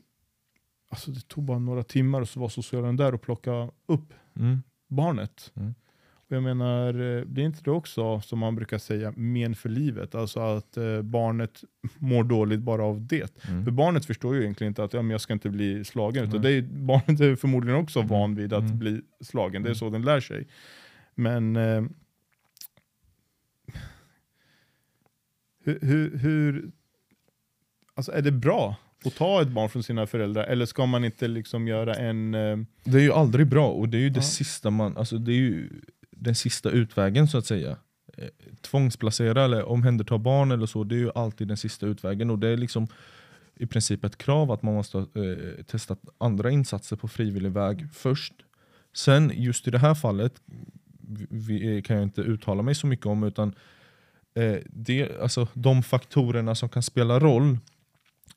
alltså 0.93 1.11
det 1.11 1.29
tog 1.29 1.45
bara 1.45 1.59
några 1.59 1.83
timmar 1.83 2.21
och 2.21 2.29
så 2.29 2.41
var 2.41 2.49
socialen 2.49 2.97
där 2.97 3.15
och 3.15 3.23
plockade 3.23 3.71
upp 3.87 4.15
Mm. 4.37 4.63
barnet. 4.89 5.53
Mm. 5.57 5.75
Och 6.13 6.37
jag 6.37 6.43
menar, 6.43 6.87
eh, 6.89 7.25
det 7.27 7.41
är 7.41 7.45
inte 7.45 7.63
det 7.63 7.71
också 7.71 8.21
som 8.21 8.39
man 8.39 8.55
brukar 8.55 8.79
säga 8.79 9.13
men 9.17 9.55
för 9.55 9.69
livet? 9.69 10.15
Alltså 10.15 10.41
att 10.41 10.77
eh, 10.77 11.03
barnet 11.03 11.65
mår 11.99 12.25
dåligt 12.25 12.61
bara 12.61 12.85
av 12.85 13.07
det. 13.07 13.45
Mm. 13.49 13.65
För 13.65 13.71
barnet 13.71 14.05
förstår 14.07 14.35
ju 14.35 14.41
egentligen 14.43 14.71
inte 14.71 14.85
att 14.85 14.93
ja, 14.93 15.03
men 15.03 15.11
jag 15.11 15.21
ska 15.21 15.33
inte 15.33 15.51
bli 15.51 15.85
slagen. 15.85 16.25
Utan 16.29 16.43
det 16.43 16.51
är, 16.51 16.63
barnet 16.87 17.21
är 17.21 17.37
förmodligen 17.37 17.79
också 17.81 18.03
van 18.03 18.35
vid 18.35 18.53
att 18.53 18.65
Mm. 18.65 18.79
bli 18.79 19.01
slagen. 19.21 19.63
Det 19.63 19.67
är 19.67 19.71
Mm. 19.71 19.75
så 19.79 19.91
den 19.91 20.03
lär 20.03 20.21
sig. 20.21 20.47
Men 21.15 21.57
eh, 21.57 21.83
hur, 25.65 25.79
hur, 25.83 26.17
hur 26.19 26.71
alltså 27.95 28.13
är 28.13 28.23
det 28.23 28.33
bra 28.33 28.77
att 29.07 29.15
ta 29.15 29.43
ett 29.43 29.49
barn 29.49 29.69
från 29.69 29.83
sina 29.83 30.07
föräldrar? 30.07 30.45
Eller 30.45 30.67
ska 30.67 30.87
man 30.87 31.05
inte 31.05 31.29
liksom 31.29 31.69
göra 31.69 31.95
en... 31.95 32.35
Eh, 32.35 32.59
Det 32.85 32.99
är 32.99 33.03
ju 33.03 33.13
aldrig 33.13 33.47
bra 33.47 33.69
och 33.69 33.89
det 33.89 33.97
är 33.97 34.01
ju 34.03 34.11
det 34.11 34.19
Ja. 34.19 34.23
sista 34.23 34.71
man, 34.71 34.97
alltså 34.97 35.19
det 35.19 35.33
är 35.33 35.37
ju 35.37 35.71
den 36.11 36.35
sista 36.35 36.71
utvägen 36.71 37.29
så 37.29 37.39
att 37.39 37.47
säga. 37.47 37.77
Eh, 38.19 38.29
Tvångsplacera 38.61 39.45
eller 39.45 39.65
omhänderta 39.65 40.19
barn 40.19 40.51
eller 40.53 40.67
så, 40.67 40.85
det 40.85 40.95
är 40.95 40.99
ju 40.99 41.11
alltid 41.15 41.49
den 41.49 41.57
sista 41.57 41.87
utvägen 41.87 42.31
och 42.31 42.39
det 42.39 42.49
är 42.49 42.57
liksom 42.57 42.87
i 43.57 43.67
princip 43.67 44.05
ett 44.05 44.19
krav 44.19 44.51
att 44.51 44.63
man 44.63 44.75
måste 44.75 44.99
eh, 44.99 45.65
testat 45.65 46.01
andra 46.19 46.51
insatser 46.51 46.97
på 46.97 47.09
frivillig 47.09 47.53
väg 47.53 47.87
först. 47.93 48.33
Sen 48.95 49.33
just 49.35 49.69
i 49.69 49.71
det 49.71 49.79
här 49.79 49.95
fallet 49.95 50.33
vi, 51.09 51.27
vi, 51.31 51.83
kan 51.83 51.97
jag 51.97 52.03
inte 52.03 52.21
uttala 52.21 52.63
mig 52.63 52.75
så 52.75 52.87
mycket 52.87 53.07
om 53.07 53.23
utan 53.25 53.55
eh, 54.35 54.57
det, 54.67 55.21
alltså, 55.21 55.49
de 55.55 55.83
faktorerna 55.83 56.55
som 56.55 56.69
kan 56.69 56.83
spela 56.83 57.21
roll 57.21 57.59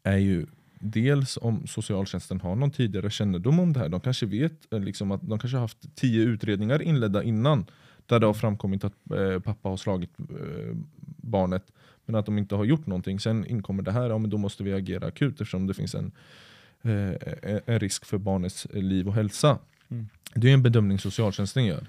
är 0.03 0.17
ju 0.17 0.45
dels 0.79 1.37
om 1.41 1.67
socialtjänsten 1.67 2.41
har 2.41 2.55
någon 2.55 2.71
tidigare 2.71 3.09
kännedom 3.09 3.59
om 3.59 3.73
det 3.73 3.79
här. 3.79 3.89
De 3.89 3.99
kanske 3.99 4.25
vet 4.25 4.73
eh, 4.73 4.79
liksom, 4.79 5.11
att 5.11 5.21
de 5.21 5.39
kanske 5.39 5.57
har 5.57 5.61
haft 5.61 5.95
tio 5.95 6.21
utredningar 6.21 6.81
inledda 6.81 7.23
innan 7.23 7.65
där 8.05 8.19
det 8.19 8.25
har 8.25 8.33
framkommit 8.33 8.83
att 8.83 9.11
eh, 9.11 9.39
pappa 9.39 9.69
har 9.69 9.77
slagit 9.77 10.19
eh, 10.19 10.77
barnet 11.17 11.71
men 12.05 12.15
att 12.15 12.25
de 12.25 12.37
inte 12.37 12.55
har 12.55 12.65
gjort 12.65 12.87
någonting. 12.87 13.19
Sen 13.19 13.45
inkommer 13.45 13.83
det 13.83 13.91
här, 13.91 14.09
ja, 14.09 14.17
men 14.17 14.29
då 14.29 14.37
måste 14.37 14.63
vi 14.63 14.73
agera 14.73 15.07
akut 15.07 15.33
eftersom 15.33 15.67
det 15.67 15.73
finns 15.73 15.95
en, 15.95 16.11
eh, 16.81 17.59
en 17.65 17.79
risk 17.79 18.05
för 18.05 18.17
barnets 18.17 18.67
liv 18.73 19.07
och 19.07 19.13
hälsa. 19.13 19.59
Mm. 19.89 20.07
Det 20.33 20.49
är 20.49 20.53
en 20.53 20.63
bedömning 20.63 20.99
socialtjänsten 20.99 21.65
gör. 21.65 21.87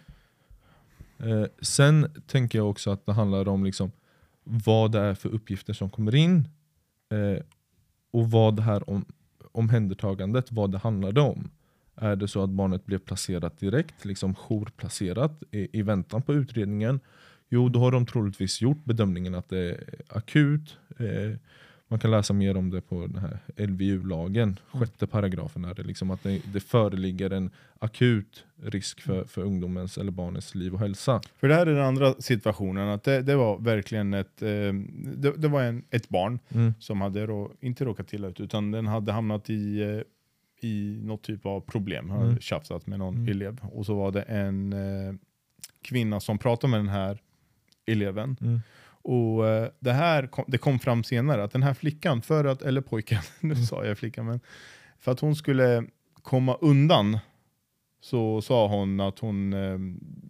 Eh, 1.18 1.44
sen 1.60 2.10
tänker 2.26 2.58
jag 2.58 2.70
också 2.70 2.90
att 2.90 3.06
det 3.06 3.12
handlar 3.12 3.48
om 3.48 3.64
liksom, 3.64 3.92
vad 4.44 4.92
det 4.92 4.98
är 4.98 5.14
för 5.14 5.28
uppgifter 5.28 5.72
som 5.72 5.90
kommer 5.90 6.14
in 6.14 6.48
eh, 7.10 7.42
och 8.16 8.30
vad 8.30 8.56
det 8.56 8.62
här 8.62 8.90
om, 8.90 9.04
omhändertagandet, 9.52 10.52
vad 10.52 10.72
det 10.72 10.78
handlade 10.78 11.20
om. 11.20 11.50
Är 11.94 12.16
det 12.16 12.28
så 12.28 12.42
att 12.42 12.50
barnet 12.50 12.86
blev 12.86 12.98
placerat 12.98 13.58
direkt, 13.58 14.04
liksom 14.04 14.34
jourplacerat 14.34 15.42
i, 15.50 15.78
i 15.78 15.82
väntan 15.82 16.22
på 16.22 16.34
utredningen? 16.34 17.00
Jo, 17.48 17.68
då 17.68 17.80
har 17.80 17.92
de 17.92 18.06
troligtvis 18.06 18.60
gjort 18.60 18.84
bedömningen 18.84 19.34
att 19.34 19.48
det 19.48 19.58
är 19.58 19.78
akut. 20.08 20.78
Eh, 20.98 21.38
man 21.88 21.98
kan 21.98 22.10
läsa 22.10 22.32
mer 22.32 22.56
om 22.56 22.70
det 22.70 22.80
på 22.80 23.06
den 23.06 23.18
här 23.18 23.38
LVU-lagen, 23.66 24.58
sjätte 24.72 25.06
paragrafen. 25.06 25.64
Är 25.64 25.74
det, 25.74 25.82
liksom 25.82 26.10
att 26.10 26.22
det, 26.22 26.42
det 26.52 26.60
föreligger 26.60 27.30
en 27.30 27.50
akut 27.78 28.44
risk 28.62 29.00
för, 29.00 29.24
för 29.24 29.42
ungdomens 29.42 29.98
eller 29.98 30.10
barnets 30.12 30.54
liv 30.54 30.74
och 30.74 30.80
hälsa. 30.80 31.20
För 31.36 31.48
det 31.48 31.54
här 31.54 31.66
är 31.66 31.74
den 31.74 31.84
andra 31.84 32.14
situationen, 32.14 32.88
att 32.88 33.02
det, 33.04 33.22
det 33.22 33.36
var 33.36 33.58
verkligen 33.58 34.14
ett, 34.14 34.42
eh, 34.42 34.48
det, 35.16 35.32
det 35.36 35.48
var 35.48 35.62
en, 35.62 35.84
ett 35.90 36.08
barn 36.08 36.38
Mm. 36.54 36.74
som 36.78 37.00
hade 37.00 37.26
rå, 37.26 37.52
inte 37.60 37.84
råkat 37.84 38.12
illa 38.12 38.28
ut, 38.28 38.40
utan 38.40 38.70
den 38.70 38.86
hade 38.86 39.12
hamnat 39.12 39.50
i, 39.50 39.80
eh, 39.82 40.00
i 40.68 41.00
något 41.02 41.22
typ 41.22 41.46
av 41.46 41.60
problem, 41.60 42.10
hade 42.10 42.24
Mm. 42.26 42.40
tjafsat 42.40 42.86
med 42.86 42.98
någon 42.98 43.14
Mm. 43.14 43.28
elev. 43.28 43.58
Och 43.72 43.86
så 43.86 43.94
var 43.94 44.12
det 44.12 44.22
en 44.22 44.72
eh, 44.72 45.14
kvinna 45.82 46.20
som 46.20 46.38
pratade 46.38 46.70
med 46.70 46.80
den 46.80 46.88
här 46.88 47.18
eleven. 47.86 48.36
Mm. 48.40 48.60
Och 49.02 49.48
eh, 49.48 49.68
det 49.80 49.92
här 49.92 50.26
kom, 50.26 50.44
det 50.48 50.58
kom 50.58 50.78
fram 50.78 51.04
senare, 51.04 51.44
att 51.44 51.52
den 51.52 51.62
här 51.62 51.74
flickan, 51.74 52.22
för 52.22 52.44
att, 52.44 52.62
eller 52.62 52.80
pojken, 52.80 53.22
nu 53.40 53.52
Mm. 53.52 53.64
sa 53.66 53.84
jag 53.84 53.98
flickan, 53.98 54.26
men 54.26 54.40
för 54.98 55.12
att 55.12 55.20
hon 55.20 55.36
skulle 55.36 55.84
komma 56.22 56.54
undan 56.54 57.18
så 58.00 58.42
sa 58.42 58.68
hon 58.68 59.00
att 59.00 59.18
hon, 59.18 59.52
eh, 59.52 59.78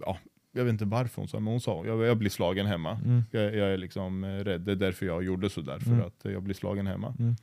ja, 0.01 0.19
jag 0.53 0.65
vet 0.65 0.73
inte 0.73 0.85
varför 0.85 1.21
hon 1.23 1.29
sa, 1.29 1.41
men 1.41 1.53
hon 1.53 1.61
sa 1.61 1.87
jag, 1.87 2.05
jag 2.07 2.17
blir 2.17 2.31
slagen 2.31 2.67
hemma. 2.67 3.01
Mm. 3.05 3.23
Jag, 3.31 3.43
jag 3.55 3.69
är 3.73 3.77
liksom 3.77 4.25
eh, 4.25 4.29
rädd, 4.29 4.61
det 4.61 4.73
är 4.73 4.77
därför 4.77 5.07
jag 5.07 5.25
gjorde 5.25 5.51
sådär, 5.51 5.79
för 5.79 5.91
Mm. 5.93 6.07
att 6.07 6.21
jag 6.23 6.43
blir 6.43 6.55
slagen 6.55 6.87
hemma. 6.87 7.15
Mm. 7.19 7.35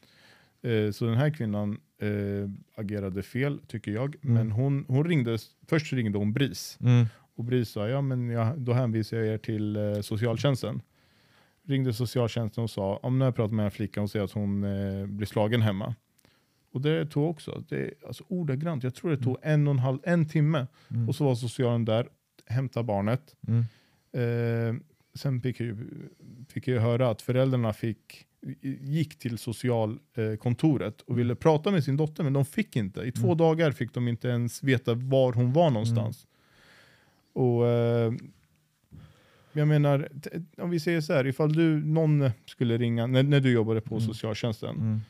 Eh, 0.88 0.92
så 0.92 1.06
den 1.06 1.18
här 1.18 1.30
kvinnan 1.30 1.78
eh, 2.02 2.50
agerade 2.76 3.24
fel, 3.24 3.60
tycker 3.68 3.92
jag. 3.92 4.16
Mm. 4.24 4.34
Men 4.34 4.52
hon, 4.52 4.86
hon 4.88 5.06
ringde, 5.06 5.38
först 5.68 5.94
ringde 5.94 6.18
hon 6.18 6.34
BRIS. 6.34 6.78
Mm. 6.82 7.06
Och 7.36 7.44
BRIS 7.44 7.70
sa, 7.70 7.88
ja 7.88 8.02
men 8.02 8.30
jag, 8.30 8.60
då 8.60 8.74
hänvisar 8.74 9.18
jag 9.18 9.28
er 9.28 9.38
till 9.38 9.76
eh, 9.76 10.02
socialtjänsten. 10.02 10.82
Ringde 11.68 11.94
socialtjänsten 11.94 12.64
och 12.64 12.70
sa, 12.70 12.98
om 12.98 13.20
nu 13.20 13.24
har 13.26 13.28
jag 13.28 13.36
pratat 13.36 13.52
med 13.52 13.60
den 13.64 13.66
här 13.66 13.70
flickan 13.76 14.04
och 14.04 14.10
säger 14.10 14.26
att 14.26 14.32
hon 14.32 14.64
eh, 14.64 15.06
blir 15.06 15.28
slagen 15.28 15.62
hemma. 15.62 15.96
Och 16.74 16.82
det 16.82 17.06
tog 17.06 17.30
också, 17.30 17.64
det, 17.70 17.94
alltså 18.08 18.24
ordagrant, 18.28 18.84
jag 18.84 18.96
tror 18.96 19.12
det 19.12 19.18
tog 19.18 19.38
en 19.42 19.68
och 19.68 19.74
en 19.74 19.80
halv, 19.80 20.00
en 20.04 20.26
timme. 20.30 20.68
Mm. 20.92 21.10
Och 21.10 21.16
så 21.16 21.24
var 21.26 21.36
socialen 21.36 21.86
där, 21.86 22.08
hämta 22.46 22.84
barnet. 22.84 23.36
Mm. 23.48 23.66
Eh, 24.14 24.82
sen 25.16 25.42
fick 25.42 25.60
jag, 25.60 25.68
ju, 25.68 25.78
fick 26.50 26.68
jag 26.68 26.82
höra 26.82 27.10
att 27.10 27.22
föräldrarna 27.22 27.74
fick, 27.74 28.26
gick 28.82 29.20
till 29.20 29.38
socialkontoret 29.38 31.02
och 31.02 31.20
ville 31.20 31.36
prata 31.36 31.72
med 31.72 31.84
sin 31.84 31.98
dotter, 31.98 32.24
men 32.24 32.34
de 32.34 32.46
fick 32.46 32.76
inte. 32.76 33.02
I 33.02 33.12
två 33.12 33.26
Mm. 33.28 33.38
dagar 33.38 33.72
fick 33.72 33.94
de 33.94 34.08
inte 34.08 34.28
ens 34.28 34.64
veta 34.64 34.94
var 34.94 35.34
hon 35.34 35.54
var 35.54 35.70
någonstans. 35.70 36.28
Och 37.34 37.68
eh, 37.68 38.14
jag 39.54 39.68
menar, 39.68 40.10
om 40.58 40.70
vi 40.70 40.80
säger 40.80 41.02
så 41.02 41.14
här, 41.14 41.28
ifall 41.28 41.54
du, 41.54 41.86
någon 41.86 42.30
skulle 42.46 42.78
ringa, 42.78 43.08
när, 43.08 43.24
när 43.24 43.40
du 43.40 43.52
jobbade 43.52 43.82
på 43.82 43.96
Mm. 43.96 44.08
socialtjänsten, 44.08 44.76
Mm. 44.76 45.02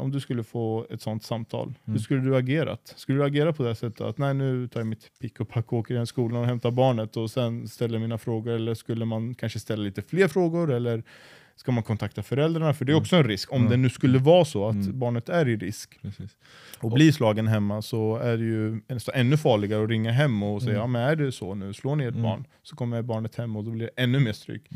Om 0.00 0.10
du 0.12 0.20
skulle 0.20 0.42
få 0.44 0.86
ett 0.90 1.02
sånt 1.02 1.22
samtal, 1.24 1.66
Mm. 1.66 1.76
hur 1.84 1.98
skulle 1.98 2.20
du 2.20 2.36
agerat? 2.36 2.94
Skulle 2.96 3.18
du 3.18 3.24
agera 3.24 3.52
på 3.52 3.62
det 3.62 3.74
sättet 3.74 4.00
att 4.00 4.18
nej 4.18 4.34
nu 4.34 4.68
tar 4.68 4.80
jag 4.80 4.86
mitt 4.86 5.10
pick 5.20 5.40
och 5.40 5.48
pack 5.48 5.72
och 5.72 5.78
åker 5.78 5.94
den 5.94 6.06
skolan 6.06 6.40
och 6.40 6.46
hämtar 6.46 6.70
barnet 6.70 7.16
och 7.16 7.30
sen 7.30 7.68
ställer 7.68 7.98
mina 7.98 8.18
frågor 8.18 8.52
eller 8.52 8.74
skulle 8.74 9.04
man 9.04 9.34
kanske 9.34 9.58
ställa 9.60 9.82
lite 9.82 10.02
fler 10.02 10.28
frågor 10.28 10.72
eller 10.72 11.02
ska 11.56 11.72
man 11.72 11.82
kontakta 11.82 12.22
föräldrarna? 12.22 12.74
För 12.74 12.84
det 12.84 12.90
är 12.90 12.94
Mm. 12.94 13.02
också 13.02 13.16
en 13.16 13.24
risk 13.24 13.52
om 13.52 13.64
Ja. 13.64 13.70
det 13.70 13.76
nu 13.76 13.90
skulle 13.90 14.18
vara 14.18 14.44
så 14.44 14.68
att 14.68 14.74
Mm. 14.74 14.98
barnet 14.98 15.28
är 15.28 15.48
i 15.48 15.56
risk 15.56 15.98
Precis. 16.02 16.36
och 16.80 16.90
blir 16.92 17.12
slagen 17.12 17.46
hemma 17.48 17.82
så 17.82 18.16
är 18.16 18.36
det 18.36 18.44
ju 18.44 18.80
ännu 19.14 19.36
farligare 19.36 19.84
att 19.84 19.90
ringa 19.90 20.12
hem 20.12 20.42
och 20.42 20.62
säga 20.62 20.70
Mm. 20.72 20.80
ja 20.80 20.86
men 20.86 21.02
är 21.02 21.16
det 21.16 21.32
så 21.32 21.54
nu, 21.54 21.72
slår 21.72 21.96
ni 21.96 22.04
ett 22.04 22.10
Mm. 22.10 22.22
barn 22.22 22.44
så 22.62 22.76
kommer 22.76 23.02
barnet 23.02 23.36
hem 23.36 23.56
och 23.56 23.64
då 23.64 23.70
blir 23.70 23.86
det 23.94 24.02
ännu 24.02 24.20
mer 24.20 24.32
stryk. 24.32 24.68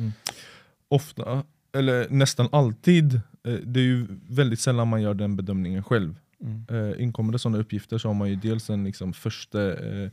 Ofta, 0.89 1.45
eller 1.77 2.07
nästan 2.11 2.49
alltid, 2.53 3.15
eh, 3.15 3.21
det 3.45 3.81
är 3.81 3.85
ju 3.85 4.07
väldigt 4.29 4.61
sällan 4.61 4.89
man 4.89 5.03
gör 5.03 5.15
den 5.15 5.37
bedömningen 5.37 5.83
själv. 5.83 6.15
Eh, 6.71 7.03
inkommer 7.03 7.33
det 7.33 7.39
sådana 7.39 7.59
uppgifter 7.59 7.99
så 7.99 8.09
har 8.09 8.15
man 8.15 8.31
ju 8.31 8.37
dels 8.37 8.71
en 8.71 8.85
liksom 8.85 9.13
första, 9.13 9.73
eh, 9.73 10.11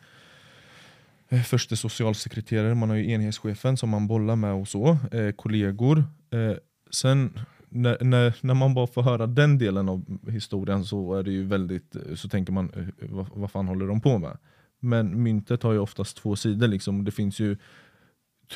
eh, 1.30 1.42
första 1.42 1.76
socialsekreterare, 1.76 2.76
man 2.76 2.90
har 2.90 2.96
ju 2.96 3.12
enhetschefen 3.12 3.78
som 3.78 3.90
man 3.90 4.08
bollar 4.08 4.36
med 4.36 4.54
och 4.54 4.68
så, 4.68 4.98
eh, 5.12 5.32
kollegor. 5.32 6.04
Eh, 6.30 6.56
sen 6.92 7.40
när, 7.70 7.98
när, 8.04 8.36
när 8.42 8.54
man 8.54 8.74
bara 8.74 8.88
får 8.88 9.02
höra 9.02 9.28
den 9.28 9.58
delen 9.58 9.90
av 9.90 10.20
historien 10.32 10.86
så 10.86 11.14
är 11.16 11.24
det 11.24 11.32
ju 11.32 11.46
väldigt, 11.46 11.96
eh, 11.96 12.16
så 12.16 12.30
tänker 12.30 12.54
man 12.54 12.72
eh, 12.76 13.10
vad, 13.10 13.28
vad 13.34 13.52
fan 13.52 13.68
håller 13.68 13.88
de 13.88 14.02
på 14.02 14.18
med? 14.18 14.38
Men 14.80 15.24
myntet 15.24 15.64
har 15.64 15.74
ju 15.74 15.80
oftast 15.80 16.18
två 16.18 16.36
sidor 16.36 16.68
liksom. 16.68 17.06
Det 17.06 17.12
finns 17.12 17.40
ju 17.40 17.58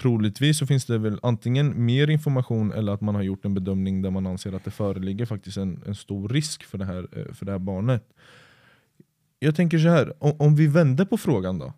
Troligtvis 0.02 0.58
så 0.58 0.68
finns 0.68 0.86
det 0.86 0.98
väl 0.98 1.20
antingen 1.24 1.86
mer 1.86 2.10
information 2.10 2.72
eller 2.72 2.92
att 2.94 3.02
man 3.02 3.16
har 3.16 3.22
gjort 3.24 3.46
en 3.46 3.54
bedömning 3.54 4.02
där 4.02 4.12
man 4.12 4.28
anser 4.28 4.54
att 4.54 4.64
det 4.64 4.72
föreligger 4.72 5.26
faktiskt 5.26 5.58
en, 5.58 5.84
en 5.86 5.96
stor 5.96 6.30
risk 6.30 6.64
för 6.64 6.78
det, 6.78 6.86
här, 6.86 7.08
eh, 7.12 7.34
för 7.34 7.46
det 7.46 7.52
här 7.52 7.60
barnet. 7.60 8.14
Jag 9.40 9.56
tänker 9.56 9.80
så 9.80 9.90
här, 9.90 10.14
om, 10.24 10.36
om 10.40 10.56
vi 10.56 10.68
vänder 10.68 11.06
på 11.06 11.18
frågan 11.18 11.60
då. 11.60 11.74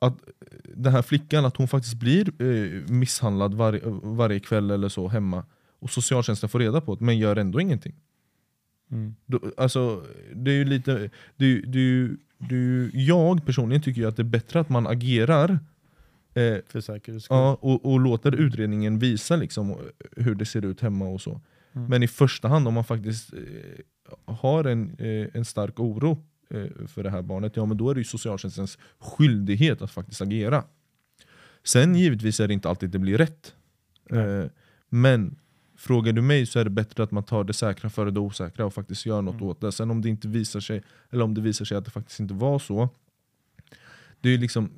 Att 0.00 0.12
eh, 0.12 0.28
den 0.74 0.92
här 0.92 1.02
flickan, 1.02 1.44
att 1.44 1.56
hon 1.56 1.68
faktiskt 1.68 1.94
blir 1.94 2.42
eh, 2.42 2.90
misshandlad 2.90 3.54
var, 3.54 3.80
varje 4.16 4.40
kväll 4.40 4.70
eller 4.70 4.88
så 4.88 5.08
hemma 5.08 5.44
och 5.78 5.90
socialtjänsten 5.90 6.48
får 6.48 6.58
reda 6.58 6.80
på 6.80 6.94
det 6.94 7.04
men 7.04 7.18
gör 7.18 7.36
ändå 7.36 7.60
ingenting. 7.60 7.94
Mm. 8.90 9.14
Då, 9.26 9.40
alltså, 9.56 10.04
det 10.34 10.50
är 10.50 10.54
ju 10.54 10.64
lite, 10.64 11.10
det 11.36 11.44
är, 11.46 11.62
det 11.66 11.78
är, 11.78 11.82
ju- 11.82 12.16
det 12.38 12.54
är 12.54 12.58
ju, 12.58 12.90
jag 12.94 13.46
personligen 13.46 13.82
tycker 13.82 14.06
att 14.06 14.16
det 14.16 14.22
är 14.22 14.24
bättre 14.24 14.60
att 14.60 14.68
man 14.68 14.86
agerar 14.86 15.58
eh, 16.34 16.58
För 16.66 16.80
säkerhets 16.80 17.24
skull. 17.24 17.36
Ja, 17.36 17.58
och, 17.60 17.92
och 17.92 18.00
låter 18.00 18.34
utredningen 18.34 18.98
visa 18.98 19.36
liksom 19.36 19.76
hur 20.16 20.34
det 20.34 20.46
ser 20.46 20.64
ut 20.64 20.80
hemma 20.80 21.08
och 21.08 21.20
så. 21.20 21.40
Mm. 21.72 21.88
Men 21.88 22.02
i 22.02 22.08
första 22.08 22.48
hand 22.48 22.68
om 22.68 22.74
man 22.74 22.84
faktiskt 22.84 23.32
eh, 23.32 23.40
har 24.34 24.64
en, 24.64 24.96
eh, 24.98 25.26
en 25.34 25.44
stark 25.44 25.80
oro 25.80 26.24
eh, 26.50 26.86
för 26.86 27.02
det 27.02 27.10
här 27.10 27.22
barnet, 27.22 27.56
ja 27.56 27.66
men 27.66 27.76
då 27.76 27.90
är 27.90 27.94
det 27.94 28.00
ju 28.00 28.04
socialtjänstens 28.04 28.78
skyldighet 28.98 29.82
att 29.82 29.90
faktiskt 29.90 30.20
agera. 30.22 30.64
Sen 31.64 31.94
givetvis 31.94 32.40
är 32.40 32.48
det 32.48 32.54
inte 32.54 32.68
alltid 32.68 32.90
det 32.90 32.98
blir 32.98 33.18
rätt. 33.18 33.54
Eh, 34.10 34.44
men 34.88 35.36
frågar 35.76 36.12
du 36.12 36.22
mig 36.22 36.46
så 36.46 36.58
är 36.58 36.64
det 36.64 36.70
bättre 36.70 37.02
att 37.02 37.10
man 37.10 37.22
tar 37.22 37.44
det 37.44 37.52
säkra 37.52 37.90
före 37.90 38.10
det 38.10 38.20
osäkra 38.20 38.66
och 38.66 38.74
faktiskt 38.74 39.06
gör 39.06 39.22
något 39.22 39.34
Mm. 39.34 39.46
åt 39.46 39.60
det. 39.60 39.72
Sen 39.72 39.90
om 39.90 40.02
det 40.02 40.08
inte 40.08 40.28
visar 40.28 40.60
sig, 40.60 40.82
eller 41.10 41.24
om 41.24 41.34
det 41.34 41.40
visar 41.40 41.64
sig 41.64 41.76
att 41.76 41.84
det 41.84 41.90
faktiskt 41.90 42.20
inte 42.20 42.34
var 42.34 42.58
så, 42.58 42.88
det 44.20 44.28
är 44.34 44.38
liksom 44.38 44.70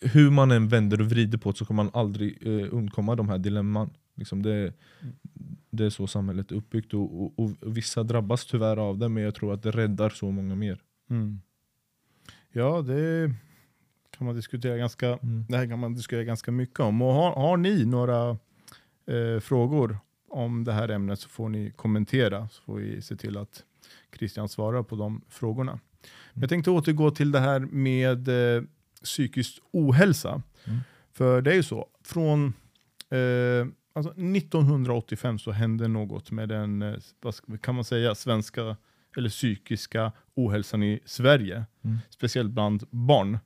hur 0.00 0.30
man 0.30 0.50
än 0.50 0.68
vänder 0.68 1.00
och 1.00 1.06
vrider 1.06 1.38
på 1.38 1.50
det 1.50 1.58
så 1.58 1.64
kommer 1.64 1.84
man 1.84 1.92
aldrig 1.94 2.46
eh, 2.46 2.68
undkomma 2.74 3.16
de 3.16 3.28
här 3.28 3.38
dilemman. 3.38 3.90
Liksom 4.14 4.42
det, 4.42 4.72
det 5.70 5.84
är 5.84 5.90
så 5.90 6.06
samhället 6.06 6.50
är 6.50 6.56
uppbyggt 6.56 6.94
och, 6.94 7.24
och, 7.24 7.40
och 7.40 7.76
vissa 7.76 8.02
drabbas 8.02 8.46
tyvärr 8.46 8.76
av 8.76 8.98
det 8.98 9.08
men 9.08 9.22
jag 9.22 9.34
tror 9.34 9.54
att 9.54 9.62
det 9.62 9.70
räddar 9.70 10.10
så 10.10 10.30
många 10.30 10.54
mer. 10.54 10.80
Mm. 11.10 11.40
Ja, 12.52 12.82
det 12.82 13.34
kan 14.10 14.26
man 14.26 14.36
diskutera 14.36 14.76
ganska, 14.76 15.06
Mm. 15.08 15.44
det 15.48 15.56
här 15.56 15.66
kan 15.68 15.78
man 15.78 15.94
diskutera 15.94 16.24
ganska 16.24 16.52
mycket 16.52 16.80
om. 16.80 17.02
Och 17.02 17.12
har, 17.12 17.34
har 17.34 17.56
ni 17.56 17.84
några 17.84 18.30
eh, 19.06 19.40
frågor 19.40 19.98
om 20.28 20.64
det 20.64 20.72
här 20.72 20.88
ämnet 20.88 21.20
så 21.20 21.28
får 21.28 21.48
ni 21.48 21.70
kommentera 21.76 22.48
så 22.48 22.62
får 22.62 22.76
vi 22.76 23.02
se 23.02 23.16
till 23.16 23.36
att 23.36 23.64
Christian 24.18 24.48
svarar 24.48 24.82
på 24.82 24.96
de 24.96 25.20
frågorna. 25.28 25.80
Men 26.32 26.40
jag 26.40 26.48
tänkte 26.48 26.70
återgå 26.70 27.10
till 27.10 27.32
det 27.32 27.40
här 27.40 27.60
med 27.60 28.28
eh, 28.28 28.62
psykisk 29.04 29.58
ohälsa. 29.72 30.42
Mm. 30.64 30.78
För 31.12 31.42
det 31.42 31.50
är 31.50 31.54
ju 31.54 31.62
så, 31.62 31.88
från 32.04 32.52
eh, 33.10 33.66
alltså 33.92 34.12
1985 34.12 35.38
så 35.38 35.50
hände 35.50 35.88
något 35.88 36.30
med 36.30 36.48
den, 36.48 36.82
eh, 36.82 36.94
vad 37.20 37.62
kan 37.62 37.74
man 37.74 37.84
säga, 37.84 38.14
svenska 38.14 38.76
eller 39.16 39.28
psykiska 39.28 40.12
ohälsan 40.34 40.82
i 40.82 41.00
Sverige. 41.04 41.64
Mm. 41.84 41.98
Speciellt 42.10 42.50
bland 42.50 42.84
barn. 42.90 43.38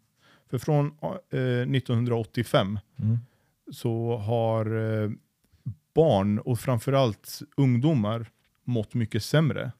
För 0.50 0.58
från 0.58 0.86
eh, 1.30 1.40
1985 1.40 2.78
Mm. 2.96 3.18
så 3.72 4.16
har 4.16 4.66
eh, 5.02 5.10
barn 5.94 6.38
och 6.38 6.60
framförallt 6.60 7.40
ungdomar 7.56 8.30
mått 8.64 8.94
mycket 8.94 9.22
sämre. 9.24 9.72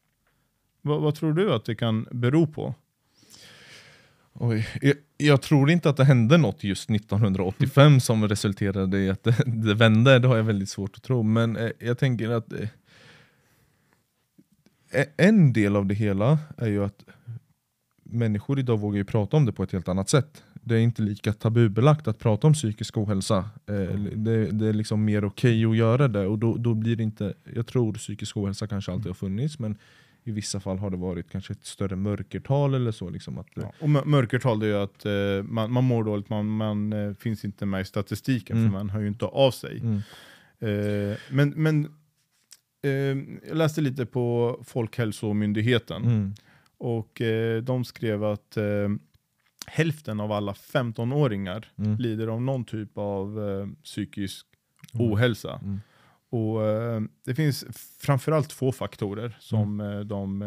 Vad, 0.83 1.03
vad 1.03 1.15
tror 1.15 1.33
du 1.33 1.53
att 1.55 1.65
det 1.65 1.75
kan 1.75 2.09
bero 2.11 2.47
på? 2.47 2.75
Oj, 4.41 4.67
jag, 4.81 4.95
jag 5.17 5.43
tror 5.43 5.71
inte 5.71 5.91
att 5.91 5.97
det 5.97 6.05
hände 6.05 6.37
något 6.39 6.65
just 6.65 6.91
1985 6.91 8.01
som 8.01 8.29
resulterade 8.29 8.99
i 8.99 9.11
att 9.11 9.25
det, 9.25 9.37
det 9.47 9.75
vände, 9.75 10.19
det 10.19 10.29
har 10.29 10.37
jag 10.37 10.45
väldigt 10.45 10.69
svårt 10.69 10.97
att 10.97 11.03
tro. 11.03 11.23
Men 11.23 11.57
eh, 11.57 11.71
jag 11.79 11.99
tänker 11.99 12.31
att 12.31 12.53
eh, 12.53 12.69
e- 14.93 15.11
en 15.17 15.53
del 15.53 15.77
av 15.77 15.87
det 15.87 15.95
hela 15.95 16.39
är 16.57 16.69
ju 16.69 16.85
att 16.85 17.05
människor 18.03 18.59
idag 18.59 18.81
vågar 18.81 18.97
ju 18.97 19.05
prata 19.05 19.37
om 19.37 19.47
det 19.47 19.53
på 19.53 19.63
ett 19.63 19.73
helt 19.73 19.89
annat 19.89 20.09
sätt. 20.09 20.43
Det 20.63 20.75
är 20.75 20.79
inte 20.79 21.03
lika 21.03 21.33
tabubelagt 21.33 22.09
att 22.09 22.19
prata 22.19 22.47
om 22.47 22.53
psykisk 22.53 22.97
ohälsa. 22.97 23.37
Eh, 23.67 23.99
det, 23.99 24.51
det 24.51 24.67
är 24.67 24.73
liksom 24.73 25.05
mer 25.05 25.25
okej 25.25 25.65
att 25.65 25.77
göra 25.77 26.09
det 26.09 26.27
och 26.27 26.39
då, 26.39 26.57
då 26.57 26.75
blir 26.75 26.97
det 26.97 27.03
inte, 27.03 27.35
jag 27.55 27.67
tror 27.67 27.93
psykisk 27.93 28.37
ohälsa 28.37 28.67
kanske 28.67 28.93
alltid 28.93 29.07
har 29.07 29.15
funnits 29.15 29.59
men 29.59 29.77
i 30.27 30.31
vissa 30.33 30.61
fall 30.61 30.79
har 30.79 30.91
det 30.91 30.97
varit 30.97 31.31
kanske 31.31 31.53
ett 31.53 31.65
större 31.67 31.97
mörkertal 31.97 32.75
eller 32.75 32.93
så. 32.93 33.11
Liksom 33.11 33.39
att, 33.39 33.47
Ja. 33.55 33.73
Och 33.81 33.89
mör- 33.91 34.05
mörkertal 34.05 34.59
det 34.61 34.67
är 34.67 34.71
ju 34.71 34.77
att 34.77 35.07
eh, 35.07 35.53
man, 35.53 35.73
man 35.73 35.85
mår 35.85 36.05
dåligt, 36.05 36.29
man, 36.31 36.47
man 36.47 36.93
eh, 36.93 37.15
finns 37.15 37.45
inte 37.45 37.67
med 37.67 37.81
i 37.81 37.85
statistiken 37.85 38.57
Mm. 38.57 38.71
för 38.71 38.79
man 38.79 38.91
hör 38.91 39.01
ju 39.01 39.09
inte 39.09 39.25
av 39.25 39.51
sig. 39.51 39.79
mm, 39.81 40.01
Eh, 40.59 41.17
men 41.31 41.51
men 41.51 41.85
eh, 42.83 42.91
jag 43.49 43.57
läste 43.57 43.81
lite 43.81 44.07
på 44.07 44.59
Folkhälsomyndigheten 44.67 46.05
mm, 46.05 46.35
och 46.79 47.21
eh, 47.21 47.63
de 47.63 47.85
skrev 47.85 48.25
att 48.25 48.57
eh, 48.57 48.89
hälften 49.67 50.21
av 50.21 50.33
alla 50.33 50.53
15-åringar 50.53 51.73
mm, 51.79 51.97
lider 51.97 52.27
av 52.29 52.43
någon 52.43 52.65
typ 52.65 52.99
av 52.99 53.39
psykisk 53.85 54.47
Mm. 54.95 55.07
ohälsa. 55.13 55.61
Mm, 56.35 56.47
Och 56.49 56.67
eh, 56.67 57.03
Det 57.25 57.35
finns 57.35 57.65
framförallt 58.01 58.49
två 58.51 58.73
faktorer 58.73 59.37
som 59.41 59.81
eh, 59.81 60.01
de 60.01 60.43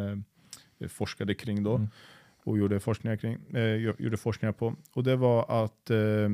eh, 0.80 0.88
forskade 0.88 1.34
kring 1.34 1.64
då 1.64 1.76
Mm. 1.76 1.88
och 2.44 2.58
gjorde 2.58 2.80
forskningar, 2.80 3.18
kring, 3.18 3.56
eh, 3.56 3.76
gjorde 3.76 4.18
forskningar 4.18 4.54
på. 4.54 4.76
Och 4.94 5.04
det 5.04 5.16
var 5.16 5.64
att 5.66 5.90
eh, 5.90 6.30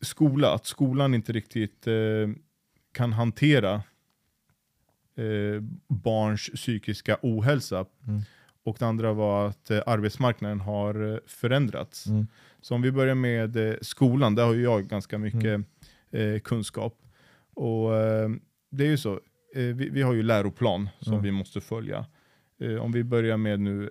skola, 0.00 0.54
att 0.54 0.66
skolan 0.66 1.14
inte 1.14 1.32
riktigt 1.32 1.86
eh, 1.86 1.94
kan 2.92 3.12
hantera 3.12 3.82
barns 5.88 6.50
psykiska 6.54 7.18
ohälsa. 7.22 7.86
Mm. 8.06 8.20
Och 8.64 8.76
det 8.78 8.86
andra 8.86 9.12
var 9.12 9.48
att 9.48 9.70
arbetsmarknaden 9.70 10.60
har 10.60 11.20
förändrats. 11.26 12.06
mm, 12.06 12.26
Så 12.60 12.74
om 12.74 12.82
vi 12.82 12.92
börjar 12.92 13.14
med 13.14 13.78
skolan, 13.80 14.34
där 14.34 14.44
har 14.46 14.54
ju 14.54 14.62
jag 14.62 14.84
ganska 14.88 15.18
mycket 15.18 15.60
eh, 16.10 16.38
kunskap. 16.40 16.98
Och 17.54 17.96
eh, 17.96 18.30
det 18.70 18.84
är 18.84 18.88
ju 18.88 18.96
så, 18.96 19.12
eh, 19.54 19.62
vi, 19.62 19.88
vi 19.88 20.02
har 20.02 20.12
ju 20.14 20.22
läroplan 20.22 20.88
som 21.00 21.12
Mm. 21.12 21.24
vi 21.24 21.30
måste 21.32 21.60
följa. 21.60 22.06
Eh, 22.60 22.76
om 22.76 22.92
vi 22.92 23.04
börjar 23.04 23.36
med 23.36 23.60
nu 23.60 23.90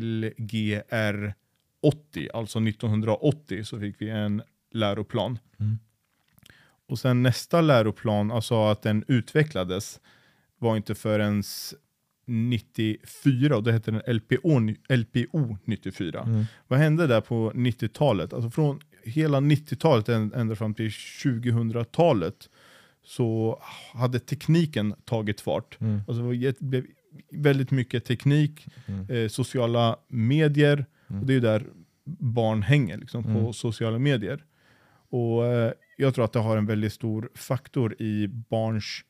LGR 0.00 1.34
80, 1.82 2.28
alltså 2.34 2.58
1980 2.60 3.64
så 3.64 3.80
fick 3.80 4.02
vi 4.02 4.10
en 4.10 4.42
läroplan. 4.70 5.38
Mm. 5.60 5.78
Och 6.88 6.98
sen 6.98 7.22
nästa 7.22 7.60
läroplan, 7.60 8.30
alltså 8.32 8.64
att 8.64 8.82
den 8.82 9.04
utvecklades, 9.08 10.00
var 10.58 10.76
inte 10.76 10.94
förrän 10.94 11.42
94 12.26 13.56
och 13.56 13.62
då 13.62 13.70
hette 13.70 13.90
den 13.90 14.14
LPO, 14.16 14.60
LPO 14.88 15.56
94. 15.64 16.20
Mm. 16.20 16.44
Vad 16.68 16.78
hände 16.78 17.06
där 17.06 17.20
på 17.20 17.52
90-talet? 17.54 18.32
Alltså 18.32 18.50
från 18.50 18.80
hela 19.04 19.40
90-talet 19.40 20.08
ända 20.08 20.56
fram 20.56 20.74
till 20.74 20.88
2000-talet 20.88 22.48
så 23.04 23.60
hade 23.94 24.18
tekniken 24.18 24.94
tagit 25.04 25.40
fart. 25.40 25.80
Mm. 25.80 26.00
Alltså 26.08 26.30
det 26.32 26.60
blev 26.60 26.84
väldigt 27.32 27.70
mycket 27.70 28.04
teknik, 28.04 28.66
Mm. 28.86 29.10
eh, 29.10 29.28
sociala 29.28 29.96
medier, 30.08 30.86
Mm. 31.10 31.20
och 31.20 31.26
det 31.26 31.32
är 31.32 31.34
ju 31.34 31.40
där 31.40 31.66
barn 32.18 32.62
hänger 32.62 32.98
liksom, 32.98 33.22
på 33.24 33.28
Mm. 33.30 33.52
sociala 33.52 33.98
medier. 33.98 34.44
Och 35.10 35.46
eh, 35.46 35.72
Jag 35.96 36.14
tror 36.14 36.24
att 36.24 36.32
det 36.32 36.38
har 36.38 36.56
en 36.56 36.66
väldigt 36.66 36.92
stor 36.92 37.30
faktor 37.34 38.02
i 38.02 38.28
barns 38.28 39.00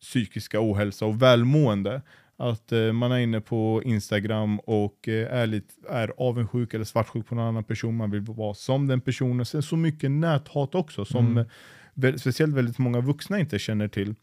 psykiska 0.00 0.60
ohälsa 0.60 1.06
och 1.06 1.22
välmående. 1.22 2.02
Att 2.40 2.72
eh, 2.72 2.92
man 2.92 3.12
är 3.12 3.18
inne 3.18 3.40
på 3.40 3.82
Instagram 3.84 4.58
och 4.58 5.08
eh, 5.08 5.32
är, 5.34 5.46
lite, 5.46 5.74
är 5.88 6.12
avundsjuk 6.18 6.74
eller 6.74 6.84
svartsjuk 6.84 7.26
på 7.26 7.34
någon 7.34 7.44
annan 7.48 7.64
person, 7.64 7.96
man 7.96 8.10
vill 8.10 8.20
vara 8.20 8.54
som 8.54 8.86
den 8.86 9.00
personen. 9.00 9.46
Sen 9.46 9.62
så 9.62 9.76
mycket 9.76 10.10
näthat 10.10 10.74
också, 10.74 11.04
som 11.04 11.26
Mm. 11.38 11.46
eh, 12.04 12.14
speciellt 12.16 12.54
väldigt 12.54 12.78
många 12.78 13.00
vuxna 13.00 13.38
inte 13.40 13.58
känner 13.58 13.88
till. 13.88 14.14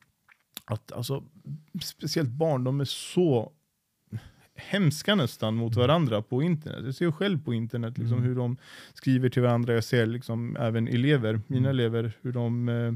Att 0.65 0.91
alltså, 0.91 1.23
speciellt 1.83 2.29
barn, 2.29 2.63
de 2.63 2.79
är 2.81 2.85
så 2.85 3.51
hemska 4.55 5.15
nästan 5.15 5.55
mot 5.55 5.75
varandra 5.75 6.21
på 6.21 6.41
internet. 6.43 6.85
Jag 6.85 6.95
ser 6.95 7.11
själv 7.11 7.43
på 7.43 7.53
internet 7.53 7.97
liksom, 7.97 8.17
Mm. 8.17 8.29
hur 8.29 8.35
de 8.35 8.57
skriver 8.93 9.29
till 9.29 9.41
varandra. 9.41 9.73
Jag 9.73 9.83
ser 9.83 10.05
liksom, 10.05 10.55
även 10.59 10.87
elever, 10.87 11.41
mina 11.47 11.69
Mm. 11.69 11.79
elever, 11.79 12.11
hur 12.21 12.31
de, 12.33 12.69
eh, 12.69 12.93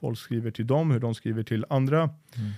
folk 0.00 0.18
skriver 0.18 0.50
till 0.50 0.66
dem, 0.66 0.90
hur 0.90 1.00
de 1.00 1.14
skriver 1.14 1.42
till 1.42 1.64
andra. 1.70 2.00
Mm. 2.36 2.50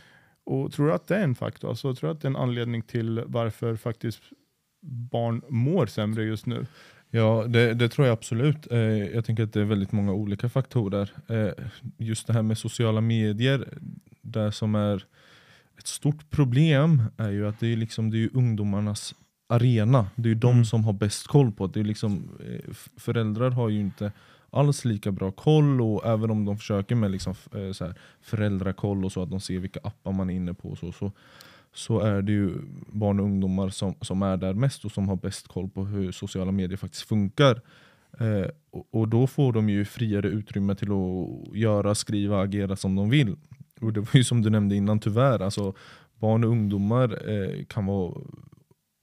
Och 0.49 0.73
tror 0.73 0.87
du 0.87 0.93
att 0.93 1.07
det 1.07 1.17
är 1.17 1.25
en 1.25 1.35
faktor? 1.35 1.69
Alltså, 1.69 1.95
tror 1.95 2.09
du 2.09 2.13
att 2.15 2.21
det 2.21 2.27
är 2.27 2.31
en 2.31 2.37
anledning 2.37 2.83
till 2.83 3.23
varför 3.27 3.77
faktiskt 3.77 4.23
barn 5.11 5.43
mår 5.49 5.87
sämre 5.87 6.25
just 6.25 6.47
nu? 6.47 6.67
Ja, 7.11 7.45
det, 7.49 7.75
det 7.75 7.89
tror 7.89 8.07
jag 8.07 8.13
absolut. 8.13 8.73
Eh, 8.73 8.79
jag 8.79 9.25
tänker 9.25 9.43
att 9.43 9.53
det 9.53 9.61
är 9.61 9.65
väldigt 9.65 9.93
många 9.93 10.13
olika 10.13 10.49
faktorer. 10.49 11.11
Eh, 11.29 11.65
just 11.99 12.27
det 12.27 12.33
här 12.33 12.43
med 12.43 12.59
sociala 12.59 13.01
medier, 13.01 13.79
det 14.23 14.53
som 14.53 14.75
är 14.75 15.05
ett 15.79 15.87
stort 15.87 16.31
problem 16.31 17.03
är 17.17 17.31
ju 17.31 17.49
att 17.49 17.61
det 17.61 17.73
är, 17.73 17.77
liksom, 17.77 18.11
det 18.11 18.25
är 18.25 18.29
ungdomarnas 18.33 19.15
arena. 19.49 20.07
Det 20.17 20.29
är 20.29 20.35
ju 20.35 20.41
de 20.41 20.53
Mm. 20.53 20.65
som 20.65 20.85
har 20.85 20.93
bäst 20.93 21.27
koll 21.27 21.53
på 21.53 21.67
det. 21.67 21.73
det 21.73 21.81
är 21.81 21.85
liksom, 21.85 22.31
eh, 22.47 22.75
föräldrar 22.97 23.51
har 23.51 23.69
ju 23.69 23.81
inte 23.81 24.13
alls 24.51 24.85
lika 24.85 25.13
bra 25.13 25.31
koll 25.31 25.81
och 25.81 26.07
även 26.07 26.31
om 26.31 26.45
de 26.45 26.57
försöker 26.57 26.95
med 26.95 27.11
liksom, 27.11 27.35
eh, 27.55 27.73
så 27.73 27.85
här, 27.85 27.95
föräldrakoll 28.21 29.05
och 29.05 29.13
så 29.13 29.23
att 29.23 29.31
de 29.31 29.41
ser 29.41 29.59
vilka 29.59 29.81
appar 29.83 30.13
man 30.13 30.31
är 30.31 30.35
inne 30.35 30.55
på 30.55 30.69
och 30.69 30.79
så, 30.79 30.93
så, 30.93 31.13
så 31.73 32.01
är 32.01 32.23
det 32.23 32.33
ju 32.33 32.55
barn 32.87 33.21
och 33.21 33.27
ungdomar 33.27 33.69
som, 33.69 33.95
som 34.01 34.23
är 34.23 34.37
där 34.37 34.55
mest 34.55 34.85
och 34.85 34.93
som 34.93 35.09
har 35.09 35.17
bäst 35.17 35.49
koll 35.49 35.69
på 35.69 35.85
hur 35.85 36.13
sociala 36.13 36.53
medier 36.53 36.77
faktiskt 36.77 37.09
funkar. 37.09 37.61
Eh, 38.21 38.51
och, 38.71 38.87
och 38.91 39.09
då 39.09 39.27
får 39.27 39.53
de 39.53 39.69
ju 39.69 39.85
friare 39.85 40.29
utrymme 40.29 40.75
till 40.75 40.89
att 40.93 41.57
göra, 41.57 41.95
skriva, 41.95 42.43
agera 42.43 42.77
som 42.77 42.97
de 42.97 43.11
vill. 43.11 43.37
Och 43.81 43.93
det 43.93 44.01
var 44.01 44.11
ju 44.13 44.25
som 44.25 44.43
du 44.43 44.51
nämnde 44.51 44.77
innan, 44.77 45.01
tyvärr. 45.01 45.43
Alltså, 45.43 45.75
barn 46.19 46.45
och 46.45 46.51
ungdomar 46.51 47.31
eh, 47.31 47.65
kan 47.65 47.87
vara 47.87 48.15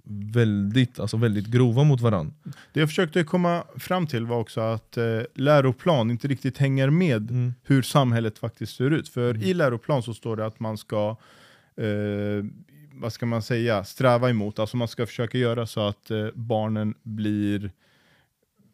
väldigt, 0.07 0.99
alltså 0.99 1.17
väldigt 1.17 1.45
grova 1.47 1.83
mot 1.83 2.01
varandra. 2.01 2.33
Det 2.73 2.79
jag 2.79 2.89
försökte 2.89 3.23
komma 3.23 3.63
fram 3.77 4.07
till 4.07 4.25
var 4.25 4.37
också 4.39 4.61
att 4.61 4.97
eh, 4.97 5.03
läroplan 5.35 6.11
inte 6.11 6.27
riktigt 6.27 6.57
hänger 6.57 6.89
med 6.89 7.29
Mm. 7.31 7.53
hur 7.63 7.81
samhället 7.81 8.37
faktiskt 8.37 8.75
ser 8.75 8.91
ut. 8.91 9.09
För 9.09 9.29
Mm. 9.29 9.41
i 9.47 9.53
läroplan 9.53 10.03
så 10.03 10.13
står 10.13 10.35
det 10.37 10.45
att 10.45 10.59
man 10.59 10.77
ska, 10.77 11.17
eh, 11.77 12.45
vad 12.93 13.13
ska 13.13 13.25
man 13.25 13.41
säga, 13.41 13.83
sträva 13.83 14.29
emot. 14.29 14.59
Alltså 14.59 14.77
man 14.77 14.87
ska 14.87 15.05
försöka 15.05 15.37
göra 15.37 15.67
så 15.67 15.87
att 15.87 16.11
eh, 16.11 16.27
barnen 16.33 16.93
blir, 17.03 17.71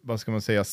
vad 0.04 0.20
ska 0.20 0.32
man 0.32 0.42
säga, 0.42 0.64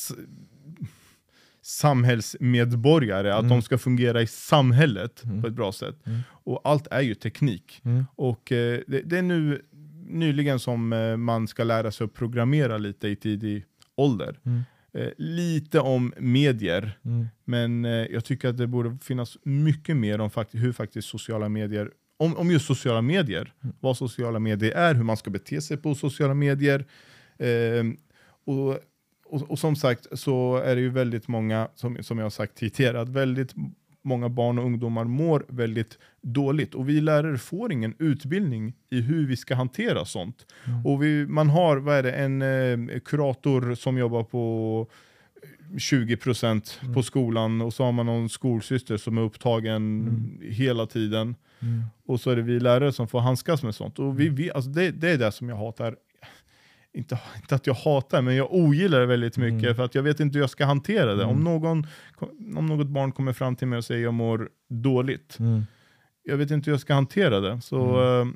samhällsmedborgare. 1.62 3.32
Att 3.32 3.38
Mm. 3.38 3.48
de 3.50 3.62
ska 3.62 3.78
fungera 3.78 4.22
i 4.22 4.26
samhället 4.26 5.24
Mm. 5.24 5.42
på 5.42 5.48
ett 5.48 5.54
bra 5.54 5.72
sätt. 5.72 6.06
Mm. 6.06 6.20
Och 6.30 6.60
allt 6.64 6.86
är 6.90 7.00
ju 7.00 7.14
teknik. 7.14 7.80
Mm. 7.84 8.04
Och 8.16 8.52
eh, 8.52 8.80
det, 8.86 9.00
det 9.02 9.18
är 9.18 9.22
nu 9.22 9.62
nyligen 10.08 10.58
som 10.58 10.92
eh, 10.92 11.16
man 11.16 11.48
ska 11.48 11.64
lära 11.64 11.90
sig 11.90 12.04
att 12.04 12.14
programmera 12.14 12.78
lite 12.78 13.08
i 13.08 13.16
tidig 13.16 13.64
ålder. 13.96 14.38
Mm. 14.46 14.62
Eh, 14.92 15.08
lite 15.16 15.80
om 15.80 16.12
medier, 16.18 16.98
Mm. 17.04 17.26
men 17.44 17.84
eh, 17.84 17.90
jag 17.90 18.24
tycker 18.24 18.48
att 18.48 18.56
det 18.58 18.66
borde 18.66 18.98
finnas 19.02 19.38
mycket 19.42 19.96
mer 19.96 20.20
om 20.20 20.30
fakt 20.30 20.54
hur 20.54 20.72
faktiskt 20.72 21.08
sociala 21.08 21.48
medier, 21.48 21.90
om, 22.16 22.36
om 22.36 22.50
just 22.50 22.66
sociala 22.66 23.02
medier, 23.02 23.52
Mm. 23.62 23.74
vad 23.80 23.96
sociala 23.96 24.38
medier 24.38 24.72
är, 24.72 24.94
hur 24.94 25.02
man 25.04 25.16
ska 25.16 25.30
bete 25.30 25.60
sig 25.60 25.76
på 25.76 25.94
sociala 25.94 26.34
medier. 26.34 26.84
Eh, 27.38 27.84
och, 28.44 28.68
och, 29.26 29.50
och 29.50 29.58
som 29.58 29.76
sagt 29.76 30.06
så 30.18 30.56
är 30.56 30.74
det 30.74 30.80
ju 30.80 30.88
väldigt 30.90 31.28
många, 31.28 31.68
som, 31.74 31.98
som 32.02 32.18
jag 32.18 32.24
har 32.24 32.30
sagt 32.30 32.54
tidigare, 32.54 33.00
att 33.00 33.08
väldigt 33.08 33.54
många 34.04 34.28
barn 34.28 34.58
och 34.58 34.64
ungdomar 34.64 35.04
mår 35.04 35.44
väldigt 35.48 35.98
dåligt 36.22 36.74
och 36.74 36.88
vi 36.88 37.00
lärare 37.00 37.38
får 37.38 37.72
ingen 37.72 37.94
utbildning 37.98 38.74
i 38.90 39.00
hur 39.00 39.26
vi 39.26 39.36
ska 39.36 39.54
hantera 39.54 40.04
sånt. 40.04 40.46
Mm. 40.66 40.86
Och 40.86 41.02
vi, 41.02 41.26
man 41.26 41.50
har, 41.50 41.76
vad 41.76 42.04
det, 42.04 42.12
en 42.12 42.42
eh, 42.42 42.98
kurator 43.04 43.74
som 43.74 43.98
jobbar 43.98 44.22
på 44.24 44.86
20% 45.76 46.78
Mm. 46.82 46.94
på 46.94 47.02
skolan 47.02 47.60
och 47.60 47.74
så 47.74 47.84
har 47.84 47.92
man 47.92 48.06
någon 48.06 48.28
skolsyster 48.28 48.96
som 48.96 49.18
är 49.18 49.22
upptagen 49.22 49.76
Mm. 50.02 50.38
hela 50.52 50.86
tiden. 50.86 51.34
Mm. 51.60 51.82
Och 52.06 52.20
så 52.20 52.30
är 52.30 52.36
det 52.36 52.42
vi 52.42 52.60
lärare 52.60 52.92
som 52.92 53.08
får 53.08 53.20
handskas 53.20 53.62
med 53.62 53.74
sånt. 53.74 53.98
Och 53.98 54.20
vi, 54.20 54.28
vi, 54.28 54.50
alltså 54.50 54.70
det, 54.70 54.90
det 54.90 55.10
är 55.10 55.18
det 55.18 55.32
som 55.32 55.48
jag 55.48 55.56
hatar. 55.56 55.96
Inte, 56.94 57.18
inte 57.36 57.54
att 57.54 57.66
jag 57.66 57.74
hatar, 57.74 58.22
men 58.22 58.36
jag 58.36 58.52
ogillar 58.54 59.00
det 59.00 59.06
väldigt 59.06 59.36
mycket 59.36 59.62
Mm. 59.62 59.74
för 59.74 59.84
att 59.84 59.94
jag 59.94 60.02
vet 60.02 60.20
inte 60.20 60.34
hur 60.38 60.42
jag 60.42 60.50
ska 60.50 60.64
hantera 60.64 61.14
det. 61.14 61.24
Om, 61.24 61.30
Mm. 61.30 61.44
någon, 61.44 61.86
om 62.56 62.66
något 62.66 62.86
barn 62.86 63.12
kommer 63.12 63.32
fram 63.32 63.56
till 63.56 63.66
mig 63.68 63.76
och 63.76 63.84
säger 63.84 64.04
jag 64.04 64.14
mår 64.14 64.48
dåligt, 64.68 65.38
Mm. 65.38 65.62
jag 66.22 66.36
vet 66.36 66.50
inte 66.50 66.70
hur 66.70 66.72
jag 66.72 66.80
ska 66.80 66.94
hantera 66.94 67.40
det. 67.40 67.60
Så 67.60 67.98
Mm. 67.98 68.28
eh, 68.28 68.34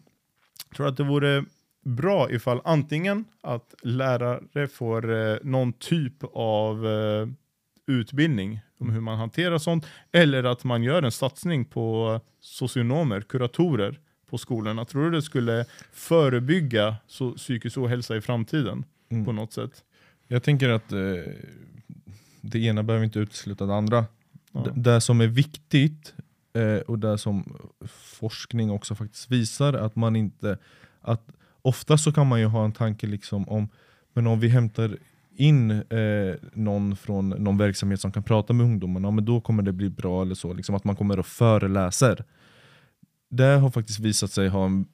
jag 0.69 0.77
tror 0.77 0.89
att 0.89 0.97
det 0.97 1.05
vore 1.05 1.45
bra 1.85 2.31
ifall 2.31 2.61
antingen 2.65 3.25
att 3.43 3.75
lärare 3.83 4.69
får 4.69 5.15
eh, 5.15 5.37
någon 5.43 5.73
typ 5.73 6.15
av 6.35 6.87
eh, 6.87 7.29
utbildning 7.87 8.61
om 8.81 8.91
hur 8.91 9.01
man 9.01 9.19
hanterar 9.19 9.59
sånt, 9.59 9.87
eller 10.13 10.45
att 10.45 10.65
man 10.65 10.83
gör 10.83 11.03
en 11.03 11.13
satsning 11.13 11.65
på 11.65 12.21
socionomer, 12.41 13.21
kuratorer 13.21 13.99
på 14.33 14.39
skolorna. 14.39 14.85
Tror 14.85 15.05
du 15.05 15.11
det 15.11 15.23
skulle 15.23 15.65
förebygga 15.93 16.97
så, 17.07 17.33
psykisk 17.33 17.79
ohälsa 17.79 18.17
i 18.17 18.21
framtiden 18.21 18.85
Mm. 19.11 19.25
på 19.25 19.33
något 19.33 19.53
sätt? 19.53 19.85
Jag 20.29 20.43
tänker 20.43 20.69
att 20.69 20.93
eh, 20.93 20.99
det 22.41 22.59
ena 22.59 22.83
behöver 22.83 23.05
inte 23.05 23.19
utesluta 23.19 23.67
det 23.67 23.75
andra. 23.75 24.05
Ja. 24.53 24.67
Det 24.75 25.01
som 25.01 25.21
är 25.21 25.27
viktigt 25.27 26.15
eh, 26.53 26.77
och 26.77 26.99
det 26.99 27.19
som 27.19 27.57
forskning 27.89 28.71
också 28.71 28.95
faktiskt 28.95 29.31
visar 29.31 29.73
att 29.75 29.97
man 29.97 30.17
inte, 30.17 30.59
att 31.01 31.23
ofta 31.63 31.99
så 31.99 32.13
kan 32.13 32.27
man 32.27 32.41
ju 32.41 32.47
ha 32.47 32.65
en 32.65 32.73
tanke 32.73 33.07
liksom 33.07 33.49
om, 33.49 33.69
men 34.13 34.27
om 34.27 34.41
vi 34.41 34.49
hämtar 34.49 34.97
in 35.37 35.71
eh, 35.71 36.35
någon 36.53 36.97
från 36.97 37.29
någon 37.29 37.59
verksamhet 37.59 38.01
som 38.01 38.13
kan 38.13 38.23
prata 38.23 38.53
med 38.53 38.65
ungdomarna, 38.67 39.11
men 39.11 39.25
då 39.25 39.41
kommer 39.41 39.63
det 39.63 39.73
bli 39.73 39.91
bra 39.91 40.23
eller 40.23 40.35
så, 40.35 40.53
liksom 40.53 40.75
att 40.75 40.85
man 40.85 40.97
kommer 40.97 41.19
och 41.19 41.27
föreläser. 41.27 42.25
Det 43.35 43.59
har 43.59 43.71
faktiskt 43.71 44.01
visat 44.01 44.31
sig 44.31 44.49
ha 44.49 44.65
en, 44.67 44.87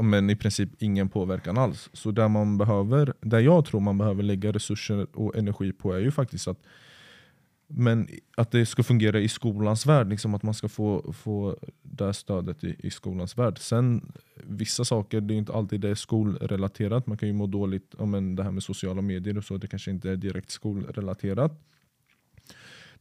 men 0.00 0.30
i 0.30 0.36
princip 0.36 0.68
ingen 0.78 1.08
påverkan 1.08 1.58
alls. 1.58 1.90
Så 1.92 2.10
där, 2.10 2.28
man 2.28 2.58
behöver, 2.58 3.14
där 3.20 3.40
jag 3.40 3.64
tror 3.64 3.80
man 3.80 3.98
behöver 3.98 4.22
lägga 4.22 4.52
resurser 4.52 5.06
och 5.14 5.36
energi 5.36 5.72
på 5.72 5.92
är 5.92 5.98
ju 5.98 6.10
faktiskt 6.10 6.48
att 6.48 6.58
men 7.66 8.08
att 8.36 8.50
det 8.50 8.66
ska 8.66 8.82
fungera 8.82 9.20
i 9.20 9.28
skolans 9.28 9.86
värld, 9.86 10.08
liksom 10.08 10.34
att 10.34 10.42
man 10.42 10.54
ska 10.54 10.68
få, 10.68 11.12
få 11.12 11.56
det 11.82 12.14
stödet 12.14 12.64
i, 12.64 12.76
i 12.78 12.90
skolans 12.90 13.38
värld. 13.38 13.58
Sen 13.58 14.12
vissa 14.34 14.84
saker, 14.84 15.20
det 15.20 15.34
är 15.34 15.38
inte 15.38 15.52
alltid 15.52 15.80
det 15.80 15.88
är 15.88 15.94
skolrelaterat. 15.94 17.06
Man 17.06 17.18
kan 17.18 17.28
ju 17.28 17.34
må 17.34 17.46
dåligt 17.46 17.94
om 17.94 18.36
det 18.36 18.42
här 18.42 18.50
med 18.50 18.62
sociala 18.62 19.02
medier 19.02 19.38
och 19.38 19.44
så, 19.44 19.56
det 19.56 19.66
kanske 19.66 19.90
inte 19.90 20.10
är 20.10 20.16
direkt 20.16 20.50
skolrelaterat. 20.50 21.52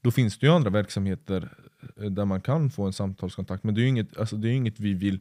Då 0.02 0.12
finns 0.12 0.38
det 0.38 0.46
ju 0.46 0.54
andra 0.54 0.70
verksamheter 0.70 1.50
där 1.96 2.26
man 2.26 2.42
kan 2.42 2.70
få 2.70 2.86
en 2.86 2.94
samtalskontakt, 2.94 3.64
men 3.64 3.76
det 3.76 3.82
är 3.82 3.84
ju 3.84 3.90
inget, 3.90 4.18
alltså 4.18 4.36
det 4.36 4.50
är 4.50 4.52
inget 4.52 4.80
vi 4.80 4.94
vill 4.94 5.20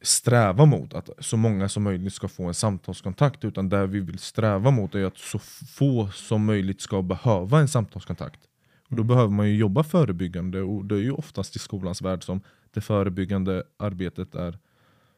sträva 0.00 0.64
mot, 0.64 0.94
att 0.94 1.10
så 1.18 1.36
många 1.36 1.68
som 1.68 1.82
möjligt 1.82 2.14
ska 2.14 2.28
få 2.28 2.44
en 2.44 2.54
samtalskontakt, 2.54 3.44
utan 3.44 3.68
det 3.68 3.86
vi 3.86 4.00
vill 4.00 4.18
sträva 4.18 4.70
mot 4.70 4.94
är 4.94 5.04
att 5.04 5.18
så 5.18 5.38
få 5.38 6.08
som 6.08 6.44
möjligt 6.44 6.80
ska 6.80 7.02
behöva 7.02 7.60
en 7.60 7.68
samtalskontakt. 7.68 8.40
Och 8.88 8.96
då 8.96 9.02
behöver 9.02 9.30
man 9.30 9.48
ju 9.48 9.56
jobba 9.56 9.82
förebyggande 9.82 10.60
och 10.62 10.84
det 10.84 10.94
är 10.94 10.98
ju 11.00 11.12
oftast 11.12 11.56
i 11.56 11.58
skolans 11.58 12.02
värld 12.02 12.24
som 12.24 12.40
det 12.70 12.80
förebyggande 12.80 13.62
arbetet 13.76 14.34
är 14.34 14.58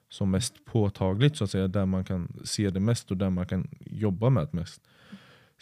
som 0.09 0.31
mest 0.31 0.65
påtagligt, 0.65 1.37
så 1.37 1.45
att 1.45 1.51
säga, 1.51 1.69
där 1.69 1.87
man 1.87 2.05
kan 2.05 2.33
se 2.45 2.71
det 2.71 2.81
mest 2.81 3.11
och 3.11 3.17
där 3.17 3.31
man 3.31 3.47
kan 3.47 3.69
jobba 3.81 4.31
med 4.31 4.49
det 4.53 4.57
mest. 4.57 4.81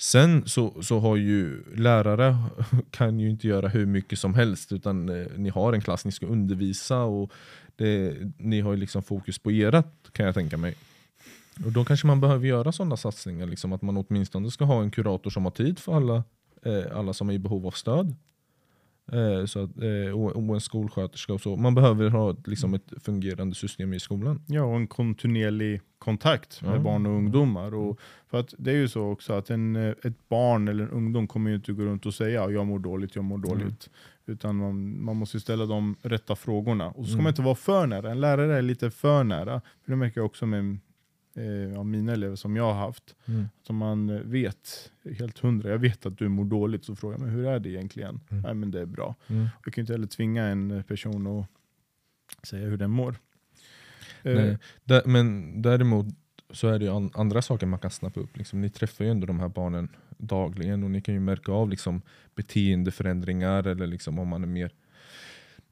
Sen 0.03 0.49
så, 0.49 0.83
så 0.83 0.99
har 0.99 1.17
ju 1.17 1.65
lärare 1.75 2.37
kan 2.91 3.21
ju 3.21 3.31
inte 3.31 3.49
göra 3.49 3.69
hur 3.69 3.87
mycket 3.87 4.19
som 4.19 4.35
helst 4.35 4.73
utan 4.73 5.09
eh, 5.09 5.27
ni 5.37 5.49
har 5.49 5.73
en 5.73 5.81
klass 5.81 6.05
ni 6.05 6.13
ska 6.13 6.27
undervisa 6.27 7.03
och 7.03 7.33
det, 7.77 8.17
ni 8.39 8.61
har 8.61 8.73
ju 8.73 8.77
liksom 8.77 9.03
fokus 9.03 9.39
på 9.39 9.53
erat 9.53 9.95
kan 10.13 10.27
jag 10.27 10.35
tänka 10.35 10.57
mig. 10.57 10.75
Och 11.65 11.73
då 11.73 11.85
kanske 11.85 12.07
man 12.07 12.21
behöver 12.21 12.47
göra 12.47 12.73
sådana 12.73 12.97
satsningar, 12.97 13.47
liksom, 13.47 13.73
att 13.73 13.83
man 13.83 13.97
åtminstone 13.97 14.51
ska 14.51 14.65
ha 14.65 14.83
en 14.83 14.91
kurator 14.91 15.31
som 15.31 15.45
har 15.45 15.51
tid 15.51 15.79
för 15.79 15.97
alla, 15.97 16.25
eh, 16.63 16.99
alla 16.99 17.13
som 17.13 17.29
är 17.29 17.35
i 17.35 17.39
behov 17.39 17.67
av 17.67 17.71
stöd. 17.71 18.17
Eh, 19.13 19.45
så 19.47 19.59
att, 19.65 19.71
eh, 19.83 20.21
och, 20.21 20.31
och 20.49 20.55
en 20.55 20.61
skolsköterska 20.61 21.33
och 21.33 21.41
så. 21.41 21.57
Man 21.57 21.75
behöver 21.75 22.11
ha 22.11 22.37
liksom, 22.45 22.75
ett 22.75 22.93
fungerande 23.03 23.55
system 23.55 23.93
i 23.95 24.01
skolan. 24.01 24.43
Ja, 24.49 24.63
och 24.65 24.77
en 24.77 24.87
kontinuerlig 24.87 25.81
kontakt 25.99 26.63
med 26.63 26.75
Ja. 26.75 26.79
barn 26.79 27.07
och 27.07 27.13
ungdomar. 27.13 27.75
Och 27.75 27.99
för 28.31 28.41
att 28.41 28.55
det 28.59 28.71
är 28.71 28.75
ju 28.77 28.89
så 28.89 29.03
också 29.11 29.33
att 29.33 29.51
en, 29.51 29.77
eh, 29.77 29.89
ett 30.05 30.29
barn 30.29 30.69
eller 30.69 30.85
en 30.85 30.91
ungdom 30.91 31.27
kommer 31.27 31.51
ju 31.51 31.57
inte 31.57 31.73
gå 31.73 31.83
runt 31.83 32.07
och 32.07 32.15
säga 32.15 32.51
jag 32.51 32.67
mår 32.67 32.79
dåligt, 32.79 33.15
jag 33.17 33.25
mår 33.25 33.39
dåligt. 33.39 33.91
Utan 34.27 34.57
man, 34.57 35.05
man 35.05 35.17
måste 35.17 35.41
ställa 35.41 35.67
de 35.67 35.97
rätta 36.03 36.37
frågorna. 36.37 36.89
Och 36.91 36.97
så 36.97 37.05
ska 37.05 37.13
Mm. 37.15 37.23
man 37.25 37.31
inte 37.31 37.43
vara 37.43 37.55
för 37.55 37.87
nära. 37.87 38.11
En 38.11 38.21
lärare 38.21 38.57
är 38.59 38.63
lite 38.63 38.91
för 38.91 39.25
nära. 39.25 39.61
För 39.85 39.93
det 39.93 39.97
märker 39.97 40.21
jag 40.21 40.27
också 40.27 40.47
med 40.47 40.79
eh, 41.35 41.45
ja, 41.45 41.83
mina 41.83 42.13
elever 42.13 42.37
som 42.37 42.57
jag 42.57 42.65
har 42.65 42.87
haft. 42.87 43.17
Mm. 43.27 43.49
Som 43.63 43.77
man 43.77 44.31
vet, 44.31 44.91
helt 45.19 45.39
hundra, 45.39 45.71
jag 45.71 45.79
vet 45.79 46.07
att 46.07 46.19
du 46.19 46.29
mår 46.29 46.45
dåligt. 46.45 46.85
Så 46.85 46.97
frågar 46.97 47.19
men 47.19 47.29
hur 47.29 47.47
är 47.47 47.59
det 47.59 47.69
egentligen? 47.69 48.21
Mm. 48.31 48.43
Nej 48.43 48.55
men 48.55 48.71
det 48.71 48.81
är 48.81 48.87
bra. 48.87 49.15
Mm. 49.27 49.49
Jag 49.65 49.75
kan 49.75 49.83
inte 49.83 49.93
heller 49.93 50.07
tvinga 50.07 50.45
en 50.45 50.85
person 50.89 51.27
att 51.27 51.47
säga 52.47 52.69
hur 52.69 52.77
den 52.77 52.91
mår. 52.91 53.17
Eh. 54.23 54.55
Där, 54.85 55.03
men 55.07 55.63
däremot 55.63 56.07
så 56.51 56.69
är 56.69 56.79
det 56.79 56.89
an, 56.89 57.11
andra 57.15 57.43
saker 57.43 57.67
man 57.67 57.79
kan 57.79 57.91
snappa 57.91 58.21
upp. 58.21 58.37
Liksom, 58.37 58.61
ni 58.61 58.71
träffar 58.71 59.05
ju 59.05 59.11
ändå 59.11 59.27
de 59.27 59.41
här 59.41 59.49
barnen 59.49 59.89
dagligen 60.19 60.85
och 60.85 60.91
ni 60.91 61.01
kan 61.01 61.15
ju 61.15 61.21
märka 61.21 61.53
av 61.53 61.69
liksom, 61.71 62.03
beteendeförändringar 62.35 63.67
eller 63.67 63.87
liksom, 63.87 64.19
om 64.19 64.29
man 64.29 64.43
är 64.43 64.49
mer 64.49 64.73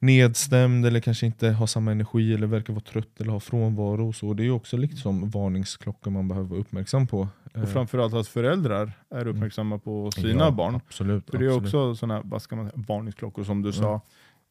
nedstämd 0.01 0.85
eller 0.85 0.99
kanske 0.99 1.25
inte 1.25 1.49
har 1.49 1.67
samma 1.67 1.91
energi 1.91 2.33
eller 2.33 2.47
verkar 2.47 2.73
vara 2.73 2.83
trött 2.83 3.21
eller 3.21 3.31
ha 3.31 3.39
frånvaro. 3.39 4.07
Och 4.07 4.15
så. 4.15 4.33
Det 4.33 4.45
är 4.45 4.51
också 4.51 4.77
liksom 4.77 5.29
varningsklockor 5.29 6.11
man 6.11 6.27
behöver 6.27 6.47
vara 6.49 6.59
uppmärksam 6.59 7.07
på. 7.07 7.27
Och 7.53 7.69
framförallt 7.69 8.13
att 8.13 8.27
föräldrar 8.27 8.91
är 9.09 9.27
uppmärksamma 9.27 9.77
på 9.79 10.11
sina 10.11 10.29
Mm. 10.29 10.39
Ja, 10.39 10.51
barn. 10.51 10.75
Absolut. 10.75 11.29
För 11.31 11.37
det 11.37 11.45
är 11.45 11.47
absolut. 11.49 11.65
också 11.65 11.95
sådana 11.95 12.21
vad 12.25 12.41
ska 12.41 12.55
man 12.55 12.69
säga, 12.69 12.83
varningsklockor 12.87 13.43
som 13.43 13.61
du 13.61 13.71
sa. 13.71 14.01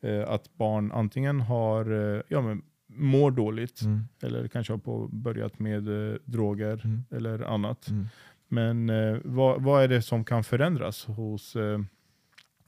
Eh, 0.02 0.28
att 0.28 0.56
barn 0.56 0.92
antingen 0.92 1.40
har, 1.40 2.14
eh, 2.16 2.22
ja, 2.28 2.40
men 2.40 2.62
mår 2.92 3.30
dåligt 3.30 3.82
Mm, 3.82 4.04
eller 4.22 4.48
kanske 4.48 4.72
har 4.72 4.78
på, 4.78 5.08
börjat 5.12 5.58
med 5.58 6.10
eh, 6.12 6.16
droger 6.24 6.80
mm, 6.84 7.04
eller 7.10 7.42
annat. 7.54 7.88
mm. 7.88 8.08
Men 8.48 8.90
eh, 8.90 9.18
vad, 9.24 9.62
vad 9.62 9.82
är 9.84 9.88
det 9.88 10.02
som 10.02 10.24
kan 10.24 10.44
förändras 10.44 11.04
hos 11.04 11.56
eh, 11.56 11.78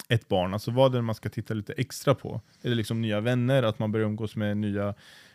ett 0.09 0.29
barn? 0.29 0.53
Alltså 0.53 0.71
vad 0.71 0.93
är 0.95 0.99
det 0.99 1.03
man 1.03 1.15
ska 1.15 1.29
titta 1.29 1.55
lite 1.55 1.73
extra 1.73 2.15
på? 2.15 2.41
Är 2.63 2.69
det 2.69 2.75
liksom 2.75 3.01
nya 3.01 3.21
vänner, 3.21 3.63
att 3.63 3.79
man 3.79 3.93
börjar 3.93 4.07
umgås 4.07 4.37
med 4.37 4.57
nya 4.57 4.95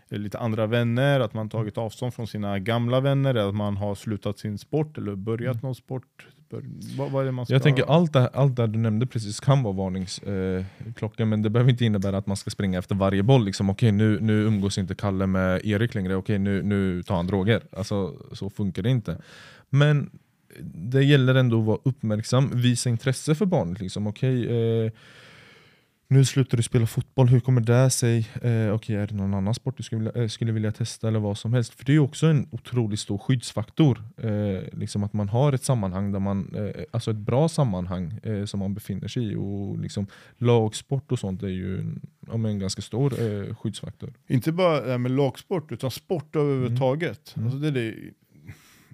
eh, 0.10 0.20
lite 0.20 0.40
andra 0.40 0.66
vänner, 0.68 1.20
att 1.20 1.34
man 1.34 1.50
tagit 1.50 1.78
avstånd 1.78 2.14
från 2.14 2.28
sina 2.28 2.60
gamla 2.60 3.00
vänner, 3.00 3.36
att 3.36 3.56
man 3.56 3.78
har 3.78 3.96
slutat 3.96 4.40
sin 4.40 4.58
sport 4.58 4.98
eller 4.98 5.16
börjat 5.16 5.56
Mm. 5.56 5.60
någon 5.64 5.76
sport? 5.76 6.28
Bör, 6.50 6.64
vad, 6.98 7.12
vad 7.12 7.34
man 7.34 7.46
ska 7.46 7.56
Jag 7.56 7.64
tänker 7.64 7.92
allt 7.92 8.14
det, 8.14 8.28
allt 8.28 8.56
det 8.56 8.68
du 8.68 8.80
nämnde 8.80 9.08
precis 9.08 9.40
kan 9.40 9.64
vara 9.64 9.74
varningsklockor 9.74 11.26
men 11.26 11.42
det 11.42 11.50
behöver 11.50 11.72
inte 11.72 11.86
innebära 11.86 12.18
att 12.18 12.28
man 12.28 12.38
ska 12.38 12.50
springa 12.50 12.80
efter 12.80 12.96
varje 12.96 13.24
boll. 13.24 13.46
Liksom, 13.46 13.70
Okej 13.70 13.92
nu, 13.92 14.20
nu 14.20 14.34
umgås 14.44 14.78
inte 14.78 14.96
Kalle 14.96 15.28
med 15.28 15.66
Erik 15.66 15.96
längre, 15.96 16.16
okej 16.16 16.40
nu, 16.40 16.64
nu 16.64 17.04
tar 17.04 17.16
han 17.16 17.28
droger. 17.28 17.62
Alltså, 17.72 18.14
så 18.32 18.50
funkar 18.50 18.82
det 18.84 18.90
inte. 18.90 19.22
Men 19.70 20.10
det 20.64 21.04
gäller 21.04 21.36
ändå 21.36 21.60
att 21.60 21.66
vara 21.66 21.80
uppmärksam, 21.84 22.52
visa 22.62 22.90
intresse 22.90 23.36
för 23.36 23.46
barnet. 23.46 23.80
Liksom. 23.80 24.08
Okej, 24.08 24.50
eh, 24.86 24.92
nu 26.10 26.26
slutar 26.26 26.58
du 26.58 26.64
spela 26.64 26.88
fotboll, 26.88 27.28
hur 27.28 27.40
kommer 27.40 27.62
det 27.62 27.90
sig? 27.90 28.30
Eh, 28.42 28.74
okej, 28.74 28.96
är 28.96 29.08
det 29.08 29.16
någon 29.16 29.34
annan 29.34 29.54
sport 29.54 29.78
du 29.78 29.84
skulle 29.84 30.00
vilja, 30.00 30.24
eh, 30.24 30.28
skulle 30.28 30.52
vilja 30.52 30.72
testa 30.72 31.08
eller 31.08 31.20
vad 31.20 31.38
som 31.38 31.54
helst? 31.54 31.74
För 31.74 31.86
det 31.86 31.96
är 31.96 32.00
också 32.00 32.28
en 32.28 32.48
otroligt 32.52 33.00
stor 33.00 33.18
skyddsfaktor. 33.18 34.04
Eh, 34.18 34.78
liksom 34.80 35.04
att 35.04 35.14
man 35.14 35.30
har 35.30 35.54
ett 35.54 35.64
sammanhang, 35.64 36.12
där 36.12 36.20
man, 36.20 36.56
eh, 36.56 36.84
alltså 36.92 37.12
ett 37.12 37.18
bra 37.18 37.50
sammanhang 37.50 38.20
eh, 38.24 38.46
som 38.46 38.60
man 38.60 38.74
befinner 38.74 39.08
sig 39.08 39.32
i. 39.32 39.36
Och 39.36 39.80
liksom, 39.80 40.08
lagsport 40.38 41.12
och 41.12 41.20
sånt 41.20 41.44
är 41.44 41.48
ju 41.48 41.80
en, 41.80 42.02
ja, 42.28 42.34
en 42.34 42.60
ganska 42.60 42.82
stor 42.82 43.14
eh, 43.22 43.56
skyddsfaktor. 43.56 44.14
Inte 44.28 44.52
bara 44.52 44.82
det 44.82 44.92
här 44.92 44.98
med 44.98 45.12
lagsport, 45.12 45.72
utan 45.72 45.92
sport 45.92 46.36
överhuvudtaget. 46.36 47.34
Mm. 47.36 47.48
Alltså 47.48 47.60
det 47.60 47.68
är 47.68 47.72
det, 47.72 47.96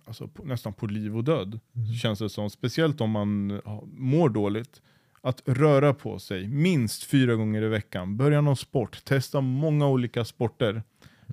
alltså 0.06 0.28
på, 0.28 0.44
nästan 0.44 0.74
på 0.74 0.86
liv 0.88 1.18
och 1.18 1.24
död, 1.24 1.60
Mm. 1.76 1.94
känns 1.94 2.20
det 2.20 2.30
som. 2.30 2.50
Speciellt 2.50 3.02
om 3.02 3.10
man 3.12 3.62
ja, 3.66 3.84
mår 3.98 4.30
dåligt. 4.30 4.82
Att 5.22 5.42
röra 5.46 5.94
på 5.94 6.20
sig 6.20 6.48
minst 6.48 7.04
fyra 7.04 7.36
gånger 7.36 7.62
i 7.62 7.68
veckan. 7.68 8.18
Börja 8.18 8.42
någon 8.42 8.58
sport, 8.58 9.06
testa 9.06 9.42
många 9.42 9.88
olika 9.88 10.26
sporter. 10.26 10.84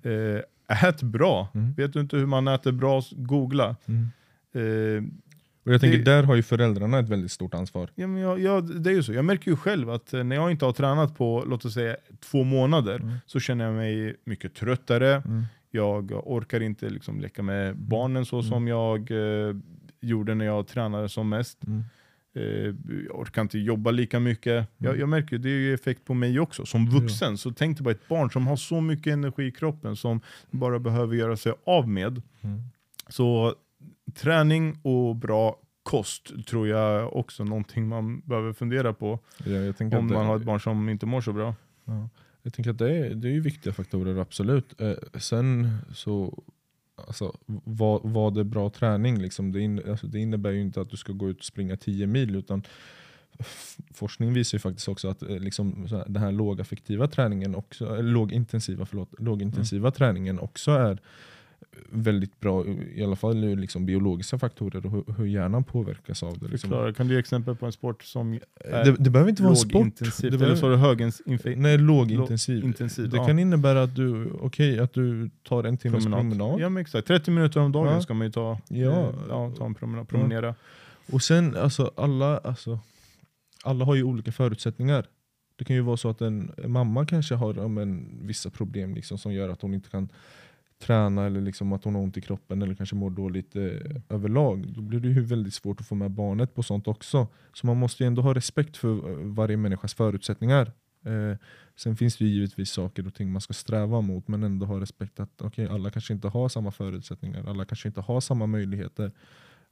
Eh, 0.03 0.85
ät 0.89 1.03
bra. 1.03 1.49
Mm. 1.55 1.73
Vet 1.73 1.93
du 1.93 2.01
inte 2.01 2.16
hur 2.16 2.27
man 2.27 2.49
äter 2.49 2.73
bra, 2.73 3.03
googla. 3.12 3.77
Mm. 3.87 4.09
Eh, 4.55 5.05
Och 5.64 5.73
jag 5.73 5.81
tänker, 5.81 5.99
Det- 5.99 6.05
där 6.05 6.23
har 6.23 6.35
ju 6.35 6.43
föräldrarna 6.43 6.99
ett 6.99 7.09
väldigt 7.09 7.31
stort 7.33 7.55
ansvar. 7.55 7.91
Ja, 7.95 8.07
men 8.07 8.21
jag, 8.23 8.41
jag, 8.41 8.83
det 8.83 8.91
är 8.91 8.95
ju 8.95 9.03
så. 9.03 9.12
Jag 9.12 9.25
märker 9.25 9.51
ju 9.51 9.57
själv 9.57 9.91
att 9.91 10.12
eh, 10.14 10.25
när 10.25 10.37
jag 10.37 10.51
inte 10.51 10.64
har 10.64 10.73
tränat 10.73 11.16
på, 11.16 11.45
låt 11.47 11.64
oss 11.64 11.75
säga 11.75 11.97
två 12.21 12.45
månader, 12.45 12.97
Mm. 12.97 13.16
så 13.27 13.41
känner 13.41 13.64
jag 13.64 13.75
mig 13.75 14.16
mycket 14.25 14.55
tröttare. 14.55 15.14
Mm. 15.14 15.45
Jag 15.71 16.12
orkar 16.29 16.61
inte 16.61 16.89
liksom 16.91 17.21
leka 17.21 17.43
med 17.43 17.77
barnen 17.77 18.27
så 18.27 18.43
som 18.43 18.68
jag 18.68 19.11
eh, 19.11 19.57
gjorde 20.01 20.35
när 20.35 20.45
jag 20.45 20.66
tränade 20.66 21.09
som 21.09 21.29
mest. 21.29 21.64
Mm. 21.66 21.83
Eh, 22.35 22.75
jag 23.07 23.18
orkar 23.21 23.43
inte 23.43 23.59
jobba 23.59 23.91
lika 23.91 24.21
mycket. 24.21 24.66
Jag, 24.77 24.89
Mm. 24.91 25.01
jag 25.01 25.09
märker 25.09 25.33
ju, 25.33 25.39
det 25.39 25.49
är 25.49 25.59
ju 25.59 25.75
effekt 25.75 26.05
på 26.05 26.14
mig 26.14 26.41
också. 26.41 26.66
Som 26.66 26.87
vuxen, 26.91 27.39
så 27.39 27.51
tänk 27.53 27.77
dig 27.79 27.85
bara 27.85 27.91
ett 27.91 28.09
barn 28.09 28.31
som 28.31 28.47
har 28.47 28.57
så 28.57 28.81
mycket 28.81 29.12
energi 29.12 29.43
i 29.47 29.53
kroppen 29.53 29.97
som 29.97 30.21
bara 30.51 30.79
behöver 30.79 31.16
göra 31.16 31.37
sig 31.37 31.53
av 31.66 31.89
med. 31.89 32.23
Mm. 32.41 32.61
Så 33.09 33.55
träning 34.14 34.79
och 34.83 35.16
bra 35.16 35.57
kost 35.83 36.47
tror 36.47 36.68
jag 36.68 37.16
också 37.16 37.45
någonting 37.45 37.89
man 37.89 38.21
behöver 38.21 38.53
fundera 38.53 38.93
på. 38.93 39.18
Ja, 39.45 39.51
jag 39.53 39.75
Om 39.81 39.87
att 39.87 39.91
det- 39.91 40.14
man 40.14 40.27
har 40.27 40.37
ett 40.37 40.43
barn 40.45 40.61
som 40.61 40.89
inte 40.89 41.07
mår 41.07 41.21
så 41.21 41.33
bra. 41.33 41.55
Ja. 41.85 42.09
Jag 42.43 42.53
tänker 42.53 42.70
att 42.70 42.78
det 42.78 42.97
är, 42.97 43.14
det 43.14 43.28
är 43.28 43.32
ju 43.32 43.41
viktiga 43.41 43.72
faktorer, 43.72 44.16
absolut. 44.16 44.80
Eh, 44.80 44.95
sen 45.18 45.78
så, 45.95 46.43
alltså, 47.07 47.36
vad, 47.64 48.01
vad 48.05 48.38
är 48.38 48.45
bra 48.45 48.70
träning? 48.70 49.18
Liksom? 49.18 49.53
Det, 49.53 49.61
in, 49.61 49.91
alltså, 49.91 50.07
det 50.07 50.18
innebär 50.18 50.51
ju 50.51 50.61
inte 50.61 50.80
att 50.80 50.91
du 50.91 50.97
ska 50.97 51.12
gå 51.12 51.30
ut 51.30 51.38
och 51.38 51.45
springa 51.45 51.76
10 51.76 52.07
mil, 52.07 52.36
utan 52.36 52.62
forskning 53.95 54.32
visar 54.32 54.57
ju 54.57 54.61
faktiskt 54.61 54.88
också 54.88 55.09
att 55.09 55.22
eh, 55.22 55.38
liksom, 55.38 55.86
här, 55.91 56.05
den 56.09 56.22
här 56.22 56.32
lågaffektiva 56.32 57.07
träningen, 57.07 57.55
också, 57.55 57.86
eller 57.95 58.11
lågintensiva, 58.11 58.86
förlåt, 58.86 59.20
lågintensiva 59.20 59.91
träningen 59.91 60.38
också 60.38 60.70
är 60.70 60.99
väldigt 61.91 62.41
bra, 62.41 62.64
i 62.95 63.05
alla 63.05 63.16
fall 63.16 63.45
ur 63.45 63.57
liksom 63.57 63.87
biologiska 63.87 64.39
faktorer 64.39 64.87
och 64.87 64.93
hur, 64.93 65.14
hur 65.16 65.26
hjärnan 65.26 65.64
påverkas 65.64 66.22
av 66.22 66.39
det. 66.39 66.49
Liksom. 66.49 66.70
Förklara. 66.70 66.93
Kan 66.95 67.09
du 67.09 67.14
ge 67.14 67.20
exempel 67.20 67.57
på 67.57 67.66
en 67.66 67.72
sport 67.72 68.03
som 68.05 68.33
är 68.33 68.85
Det, 68.85 68.97
det 68.99 69.11
behöver 69.11 69.31
inte 69.31 69.43
vara 69.43 69.51
en 69.51 69.57
sport. 69.57 69.87
Det 69.99 70.24
Eller 70.26 70.39
behöver- 70.39 70.57
så 70.57 70.66
har 70.66 70.70
du 70.70 70.76
högintensiv? 70.76 71.59
Nej, 71.59 71.78
lågintensiv. 71.78 72.57
Lågintensiv, 72.57 73.09
det 73.09 73.16
ja. 73.16 73.26
kan 73.26 73.39
innebära 73.39 73.83
att 73.83 73.95
du, 73.97 74.31
okej, 74.41 74.78
att 74.78 74.93
du 74.93 75.31
tar 75.43 75.64
en 75.64 75.76
timmes 75.76 76.05
promenad. 76.05 76.61
Ja 76.61 76.68
men 76.68 76.81
exakt, 76.81 77.09
30 77.09 77.31
minuter 77.31 77.61
om 77.61 77.72
dagen 77.72 77.93
Ja. 77.95 78.01
ska 78.03 78.14
man 78.14 78.26
ju 78.26 78.33
ta, 78.33 78.59
Ja. 78.68 78.76
eh, 78.91 79.09
ja, 79.28 79.53
ta 79.59 79.66
en 79.66 79.74
promenad, 79.74 80.09
promenera. 80.09 80.55
Och 81.12 81.22
sen, 81.22 81.57
alltså, 81.57 81.91
alla, 81.97 82.39
alltså, 82.39 82.78
alla 83.64 83.85
har 83.85 83.95
ju 83.95 84.03
olika 84.03 84.33
förutsättningar. 84.33 85.07
Det 85.57 85.64
kan 85.64 85.76
ju 85.76 85.83
vara 85.83 85.97
så 85.97 86.09
att 86.09 86.20
en 86.20 86.53
en 86.64 86.70
mamma 86.72 87.07
kanske 87.07 87.35
har 87.35 87.55
ja, 87.55 87.68
men, 87.68 88.07
vissa 88.22 88.51
problem 88.51 88.95
liksom, 88.95 89.18
som 89.18 89.33
gör 89.33 89.49
att 89.49 89.62
hon 89.62 89.74
inte 89.74 89.89
kan 89.89 90.09
träna 90.81 91.26
eller 91.26 91.41
liksom 91.41 91.72
att 91.72 91.85
hon 91.85 91.95
har 91.95 92.03
ont 92.03 92.16
i 92.16 92.20
kroppen 92.20 92.62
eller 92.62 92.74
kanske 92.74 92.97
mår 92.97 93.11
dåligt 93.11 93.57
eh, 93.57 93.62
överlag. 94.09 94.72
Då 94.74 94.81
blir 94.81 95.01
det 95.01 95.09
ju 95.09 95.22
väldigt 95.22 95.55
svårt 95.55 95.81
att 95.81 95.87
få 95.87 95.95
med 95.95 96.11
barnet 96.11 96.55
på 96.55 96.62
sånt 96.62 96.89
också. 96.89 97.28
Så 97.55 97.66
man 97.66 97.76
måste 97.76 98.03
ju 98.03 98.07
ändå 98.07 98.22
ha 98.22 98.35
respekt 98.35 98.76
för 98.76 99.11
eh, 99.11 99.16
varje 99.26 99.57
människas 99.57 99.95
förutsättningar. 99.95 100.72
Eh, 101.05 101.37
sen 101.76 101.97
finns 101.97 102.16
det 102.16 102.24
ju 102.24 102.31
givetvis 102.31 102.70
saker 102.70 103.07
och 103.07 103.14
ting 103.14 103.33
man 103.33 103.41
ska 103.41 103.53
sträva 103.53 104.01
mot 104.01 104.28
men 104.28 104.43
ändå 104.43 104.66
ha 104.66 104.81
respekt 104.81 105.20
att 105.20 105.43
okay, 105.43 105.66
alla 105.66 105.91
kanske 105.91 106.12
inte 106.12 106.28
har 106.28 106.49
samma 106.49 106.70
förutsättningar, 106.70 107.45
alla 107.49 107.64
kanske 107.64 107.89
inte 107.89 108.01
har 108.01 108.20
samma 108.20 108.47
möjligheter. 108.47 109.12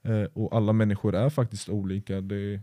Eh, 0.03 0.23
och 0.23 0.57
alla 0.57 0.73
människor 0.73 1.15
är 1.15 1.31
faktiskt 1.31 1.69
olika. 1.69 2.21
Det, 2.21 2.61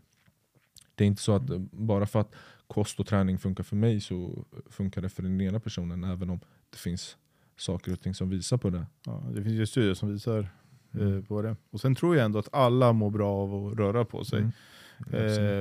det 0.95 1.03
är 1.03 1.07
inte 1.07 1.21
så 1.21 1.35
att 1.35 1.49
eh, 1.49 1.59
bara 1.71 2.05
för 2.05 2.19
att 2.19 2.35
kost 2.67 2.99
och 2.99 3.07
träning 3.07 3.37
funkar 3.37 3.63
för 3.63 3.75
mig 3.75 4.01
så 4.01 4.45
funkar 4.69 5.01
det 5.01 5.09
för 5.09 5.23
den 5.23 5.41
ena 5.41 5.59
personen 5.59 6.03
även 6.03 6.29
om 6.29 6.39
det 6.69 6.77
finns 6.77 7.17
saker 7.57 7.91
och 7.93 8.01
ting 8.01 8.13
som 8.13 8.29
visar 8.29 8.57
på 8.57 8.69
det. 8.69 8.85
Ja, 9.05 9.23
det 9.35 9.43
finns 9.43 9.55
ju 9.55 9.65
studier 9.65 9.93
som 9.93 10.09
visar 10.09 10.47
Mm. 10.93 11.17
eh, 11.17 11.23
på 11.23 11.41
det. 11.41 11.55
Och 11.71 11.81
sen 11.81 11.95
tror 11.95 12.15
jag 12.15 12.25
ändå 12.25 12.39
att 12.39 12.53
alla 12.53 12.93
mår 12.93 13.09
bra 13.11 13.31
av 13.31 13.67
att 13.67 13.77
röra 13.77 14.05
på 14.05 14.25
sig. 14.25 14.39
Mm. 14.39 14.51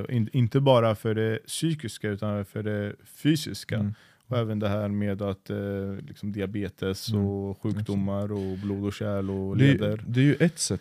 Eh, 0.08 0.16
in, 0.16 0.28
inte 0.32 0.60
bara 0.60 0.94
för 0.94 1.14
det 1.14 1.38
psykiska 1.46 2.08
utan 2.08 2.44
för 2.44 2.62
det 2.62 2.96
fysiska. 3.04 3.94
Mm. 4.28 4.38
Och 4.38 4.38
även 4.46 4.58
det 4.58 4.68
här 4.68 4.88
med 4.88 5.22
att 5.22 5.50
eh, 5.50 5.56
liksom 6.08 6.32
diabetes 6.32 7.08
Mm. 7.12 7.24
och 7.26 7.62
sjukdomar 7.62 8.32
och 8.32 8.58
blod 8.58 8.84
och 8.84 8.92
kärl 8.92 9.30
och 9.30 9.56
Det, 9.56 9.64
leder. 9.72 10.04
det 10.06 10.20
är 10.20 10.24
ju 10.24 10.34
ett 10.34 10.58
sätt 10.58 10.80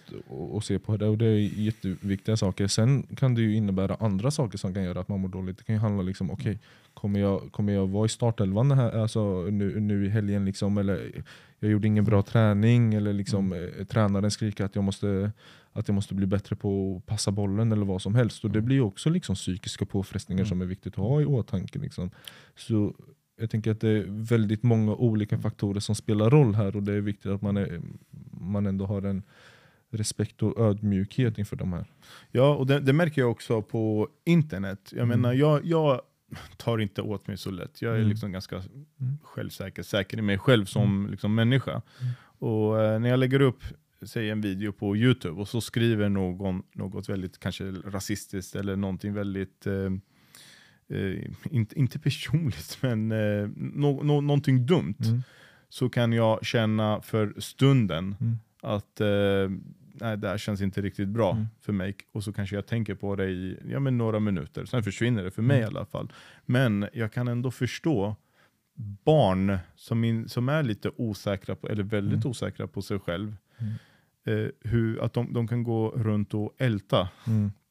att- 0.58 0.64
se 0.66 0.80
på 0.80 0.98
det 0.98 1.08
och 1.08 1.18
det 1.18 1.26
är 1.26 1.38
jätteviktiga 1.60 2.38
saker. 2.38 2.68
Sen 2.68 3.04
kan 3.04 3.36
det 3.36 3.41
ju 3.41 3.56
innebära 3.56 3.96
andra 4.00 4.32
saker 4.32 4.58
som 4.58 4.74
kan 4.74 4.84
göra 4.84 5.00
att 5.00 5.08
man 5.08 5.20
mår 5.20 5.30
dåligt. 5.30 5.58
Det 5.58 5.64
kan 5.64 5.76
ju 5.76 5.82
handla 5.82 6.04
liksom, 6.04 6.32
okej, 6.32 6.60
kommer, 6.94 7.20
jag, 7.20 7.52
kommer 7.52 7.74
jag 7.74 7.88
vara 7.88 8.06
i 8.06 8.10
startelvan 8.10 8.72
här, 8.72 8.91
alltså, 9.02 9.41
nu, 9.41 9.80
nu 9.80 10.06
i 10.06 10.10
helgen? 10.10 10.46
Liksom, 10.46 10.78
eller 10.78 11.12
jag 11.60 11.72
gjorde 11.72 11.88
ingen 11.88 12.04
bra 12.06 12.22
träning, 12.22 12.94
eller 12.94 13.14
liksom, 13.14 13.54
eh, 13.54 13.86
tränaren 13.86 14.32
skriker 14.32 14.66
att 14.66 14.76
jag, 14.76 14.84
måste, 14.84 15.32
att 15.74 15.88
jag 15.88 15.96
måste 15.96 16.14
bli 16.14 16.26
bättre 16.26 16.56
på 16.56 16.96
att 16.98 17.06
passa 17.06 17.32
bollen 17.32 17.72
eller 17.72 17.86
vad 17.86 18.02
som 18.02 18.16
helst. 18.16 18.44
Och 18.44 18.52
Det 18.52 18.62
blir 18.62 18.76
ju 18.76 18.82
också 18.82 19.10
liksom 19.10 19.36
psykiska 19.36 19.86
påfrestningar 19.86 20.41
Mm. 20.41 20.50
som 20.50 20.62
är 20.62 20.66
viktigt 20.66 20.94
att 20.94 21.00
ha 21.00 21.22
i 21.22 21.26
åtanke. 21.26 21.80
Liksom. 21.80 22.10
Så 22.56 22.94
jag 23.44 23.50
tänker 23.50 23.72
att 23.72 23.80
det 23.82 23.89
är 23.89 24.06
väldigt 24.08 24.64
många 24.64 24.96
olika 24.96 25.38
faktorer 25.39 25.80
som 25.80 25.96
spelar 25.96 26.30
roll 26.30 26.56
här 26.56 26.76
och 26.76 26.84
det 26.84 26.94
är 26.94 27.02
viktigt 27.02 27.32
att 27.32 27.41
man, 27.41 27.58
är, 27.58 27.82
man 28.41 28.66
ändå 28.66 28.86
har 28.86 29.02
en 29.02 29.24
respekt 29.89 30.44
och 30.44 30.60
ödmjukhet 30.60 31.38
inför 31.38 31.56
de 31.56 31.74
här. 31.74 31.86
Ja, 32.32 32.56
och 32.56 32.68
det, 32.68 32.80
det 32.80 32.94
märker 32.94 33.22
jag 33.22 33.32
också 33.32 33.62
på 33.62 34.08
internet. 34.26 34.89
Jag 34.91 35.04
Mm. 35.04 35.10
menar, 35.22 35.34
jag, 35.34 35.66
jag 35.66 36.02
tar 36.58 36.78
inte 36.78 37.02
åt 37.02 37.28
mig 37.28 37.38
så 37.38 37.52
lätt. 37.52 37.82
Jag 37.82 37.94
är 37.94 37.98
Mm. 37.98 38.10
liksom 38.10 38.32
ganska 38.32 38.64
självsäker, 39.22 39.84
säker 39.84 40.18
i 40.18 40.22
mig 40.22 40.38
själv 40.38 40.66
som 40.66 41.08
liksom 41.12 41.36
människa. 41.36 41.72
Mm. 42.02 42.14
Och 42.39 42.82
eh, 42.84 43.00
när 43.00 43.10
jag 43.10 43.20
lägger 43.20 43.41
upp 43.41 43.64
säg 44.06 44.30
en 44.30 44.41
video 44.41 44.72
på 44.72 44.98
Youtube 44.98 45.41
och 45.41 45.48
så 45.48 45.62
skriver 45.62 46.10
någon 46.10 46.64
något 46.74 47.10
väldigt 47.10 47.39
kanske 47.39 47.72
rasistiskt 47.72 48.56
eller 48.56 48.76
någonting 48.76 49.14
väldigt 49.14 49.68
eh, 49.68 49.89
eh, 50.90 51.24
inte, 51.52 51.80
inte 51.80 52.00
personligt, 52.00 52.78
men 52.82 53.12
eh, 53.12 53.50
no, 53.56 54.04
no, 54.04 54.22
någonting 54.22 54.66
dumt. 54.66 54.96
Mm. 55.06 55.24
Så 55.70 55.90
kan 55.90 56.14
jag 56.14 56.46
känna 56.46 57.02
för 57.02 57.34
stunden 57.38 58.16
Mm. 58.22 58.38
att 58.62 59.02
eh, 59.02 59.50
nej, 59.96 60.18
det 60.18 60.28
här 60.28 60.38
känns 60.38 60.62
inte 60.62 60.82
riktigt 60.82 61.08
bra 61.10 61.32
Mm. 61.32 61.46
för 61.62 61.74
mig. 61.74 61.96
Och 62.12 62.24
så 62.24 62.34
kanske 62.34 62.56
jag 62.56 62.66
tänker 62.68 62.96
på 62.96 63.16
det 63.16 63.26
i 63.30 63.58
ja, 63.70 63.80
men 63.80 63.98
några 63.98 64.20
minuter, 64.20 64.66
sen 64.66 64.84
försvinner 64.84 65.24
det 65.24 65.32
för 65.32 65.42
mig 65.42 65.58
Mm. 65.58 65.64
i 65.64 65.68
alla 65.78 65.86
fall. 65.86 66.12
Men 66.46 66.88
jag 66.94 67.14
kan 67.14 67.28
ändå 67.28 67.52
förstå 67.52 68.16
barn 69.04 69.58
som, 69.76 70.04
in, 70.04 70.30
som 70.30 70.50
är 70.50 70.64
lite 70.64 70.92
osäkra, 70.98 71.56
på, 71.56 71.68
eller 71.70 71.84
väldigt 71.84 72.18
Mm. 72.20 72.30
osäkra 72.30 72.68
på 72.68 72.82
sig 72.82 73.00
själv. 73.00 73.36
Mm. 73.58 73.74
Eh, 74.26 74.50
hur, 74.62 75.04
att 75.04 75.14
de, 75.14 75.34
de 75.34 75.48
kan 75.48 75.64
gå 75.64 75.90
runt 75.90 76.34
och 76.34 76.56
älta. 76.58 77.10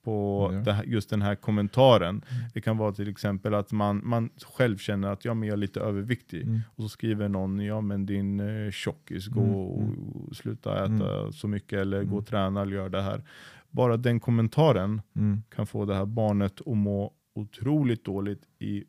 På 0.03 0.50
Ja. 0.66 0.82
just 0.84 1.11
den 1.11 1.22
här 1.22 1.34
kommentaren. 1.34 2.09
Mm. 2.30 2.44
Det 2.55 2.61
kan 2.61 2.76
vara 2.76 2.92
till 2.92 3.09
exempel 3.09 3.55
att 3.55 3.72
man, 3.72 4.00
man 4.05 4.30
själv 4.57 4.76
känner 4.78 5.09
att 5.09 5.24
ja, 5.24 5.34
men 5.34 5.48
jag 5.48 5.53
är 5.53 5.57
lite 5.57 5.80
överviktig. 5.80 6.42
Mm. 6.42 6.61
Och 6.66 6.82
så 6.82 6.88
skriver 6.88 7.28
någon, 7.28 7.61
ja 7.61 7.80
men 7.80 8.07
din 8.07 8.40
eh, 8.40 8.70
tjockis, 8.70 9.26
gå 9.28 9.40
Mm, 9.42 9.55
och 9.55 9.82
mm. 9.82 10.30
sluta 10.34 10.84
äta 10.84 11.32
så 11.32 11.48
mycket 11.48 11.78
eller 11.78 11.98
gå 11.98 12.03
Mm. 12.07 12.14
och 12.18 12.26
träna 12.26 12.62
eller 12.62 12.72
gör 12.76 12.88
det 12.88 13.03
här. 13.03 13.22
Bara 13.70 13.96
den 13.96 14.20
kommentaren 14.20 15.03
Mm. 15.16 15.42
kan 15.55 15.66
få 15.66 15.84
det 15.84 15.94
här 15.94 16.07
barnet 16.07 16.61
att 16.66 16.76
må 16.76 17.12
otroligt 17.34 18.05
dåligt 18.05 18.42
i 18.59 18.84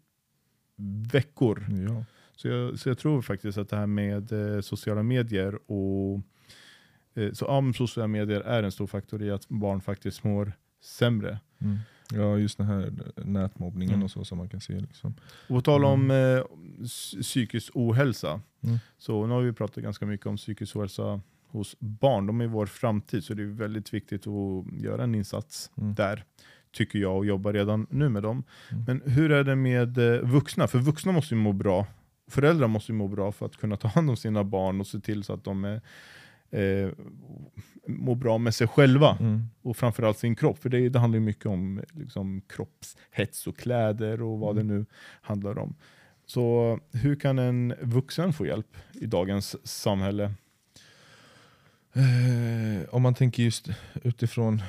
veckor. 1.13 1.65
Ja. 1.87 2.05
Så 2.35 2.47
jag, 2.47 2.79
så 2.79 2.89
jag 2.89 2.97
tror 2.97 3.21
faktiskt 3.21 3.57
att 3.57 3.69
det 3.69 3.75
här 3.75 3.87
med 3.87 4.31
eh, 4.55 4.61
sociala 4.61 5.03
medier 5.03 5.59
och 5.71 6.21
eh, 7.15 7.31
så, 7.33 7.45
men 7.61 7.73
sociala 7.73 8.07
medier 8.07 8.41
är 8.41 8.63
en 8.63 8.71
stor 8.71 8.87
faktor 8.87 9.21
i 9.23 9.31
att 9.31 9.49
barn 9.49 9.81
faktiskt 9.81 10.23
mår 10.23 10.53
sämre. 10.83 11.39
Mm. 11.61 11.77
ja, 12.11 12.37
just 12.37 12.57
den 12.57 12.67
här 12.67 12.91
nätmobbningen 13.25 13.93
Mm. 13.93 14.03
och 14.05 14.11
så 14.11 14.25
som 14.25 14.37
man 14.37 14.49
kan 14.49 14.61
se. 14.61 14.79
Liksom. 14.79 15.15
Och 15.47 15.55
på 15.55 15.61
tal 15.61 15.85
om 15.85 16.11
eh, 16.11 16.41
s- 16.83 17.15
psykisk 17.21 17.71
ohälsa, 17.75 18.41
Mm. 18.63 18.77
så 18.97 19.27
nu 19.27 19.33
har 19.33 19.41
vi 19.41 19.53
pratat 19.53 19.83
ganska 19.83 20.05
mycket 20.05 20.25
om 20.27 20.37
psykisk 20.37 20.75
ohälsa 20.75 21.21
hos 21.47 21.75
barn. 21.79 22.25
De 22.27 22.41
är 22.41 22.47
vår 22.47 22.65
framtid, 22.65 23.23
så 23.23 23.33
det 23.33 23.43
är 23.43 23.47
väldigt 23.47 23.93
viktigt 23.93 24.27
att 24.27 24.73
göra 24.81 25.03
en 25.03 25.15
insats 25.15 25.71
Mm. 25.77 25.93
där, 25.93 26.23
tycker 26.71 26.99
jag, 26.99 27.17
och 27.17 27.25
jobba 27.25 27.53
redan 27.53 27.87
nu 27.89 28.09
med 28.09 28.23
dem. 28.23 28.43
Mm. 28.71 28.83
Men 28.87 29.01
hur 29.13 29.31
är 29.31 29.43
det 29.43 29.55
med 29.55 29.97
eh, 29.97 30.19
vuxna? 30.21 30.67
För 30.67 30.79
vuxna 30.79 31.11
måste 31.11 31.35
ju 31.35 31.41
må 31.41 31.53
bra. 31.53 31.87
Föräldrar 32.27 32.67
måste 32.67 32.91
ju 32.91 32.97
må 32.97 33.07
bra 33.07 33.31
för 33.31 33.45
att 33.45 33.57
kunna 33.57 33.75
ta 33.77 33.87
hand 33.87 34.09
om 34.09 34.17
sina 34.17 34.43
barn 34.43 34.79
och 34.79 34.87
se 34.87 34.99
till 34.99 35.23
så 35.23 35.33
att 35.33 35.43
de 35.43 35.63
är, 35.65 35.81
eh, 36.53 36.89
mår 37.87 38.15
bra 38.15 38.37
med 38.37 38.55
sig 38.55 38.67
själva 38.67 39.17
Mm. 39.19 39.43
och 39.61 39.77
framförallt 39.77 40.17
sin 40.19 40.35
kropp. 40.35 40.57
För 40.59 40.69
det, 40.69 40.89
det 40.89 40.99
handlar 40.99 41.19
mycket 41.19 41.45
om 41.45 41.81
liksom, 41.93 42.41
kroppshets 42.49 43.47
och 43.47 43.57
kläder 43.57 44.21
och 44.21 44.39
vad 44.39 44.57
Mm. 44.57 44.67
det 44.67 44.73
nu 44.73 44.85
handlar 45.21 45.57
om. 45.57 45.75
Så 46.25 46.79
hur 46.91 47.15
kan 47.15 47.39
en 47.39 47.73
vuxen 47.81 48.33
få 48.33 48.45
hjälp 48.45 48.77
i 48.93 49.05
dagens 49.05 49.67
samhälle? 49.67 50.23
Eh, 51.93 52.89
om 52.89 53.01
man 53.01 53.13
tänker 53.13 53.43
just 53.43 53.69
utifrån... 54.03 54.61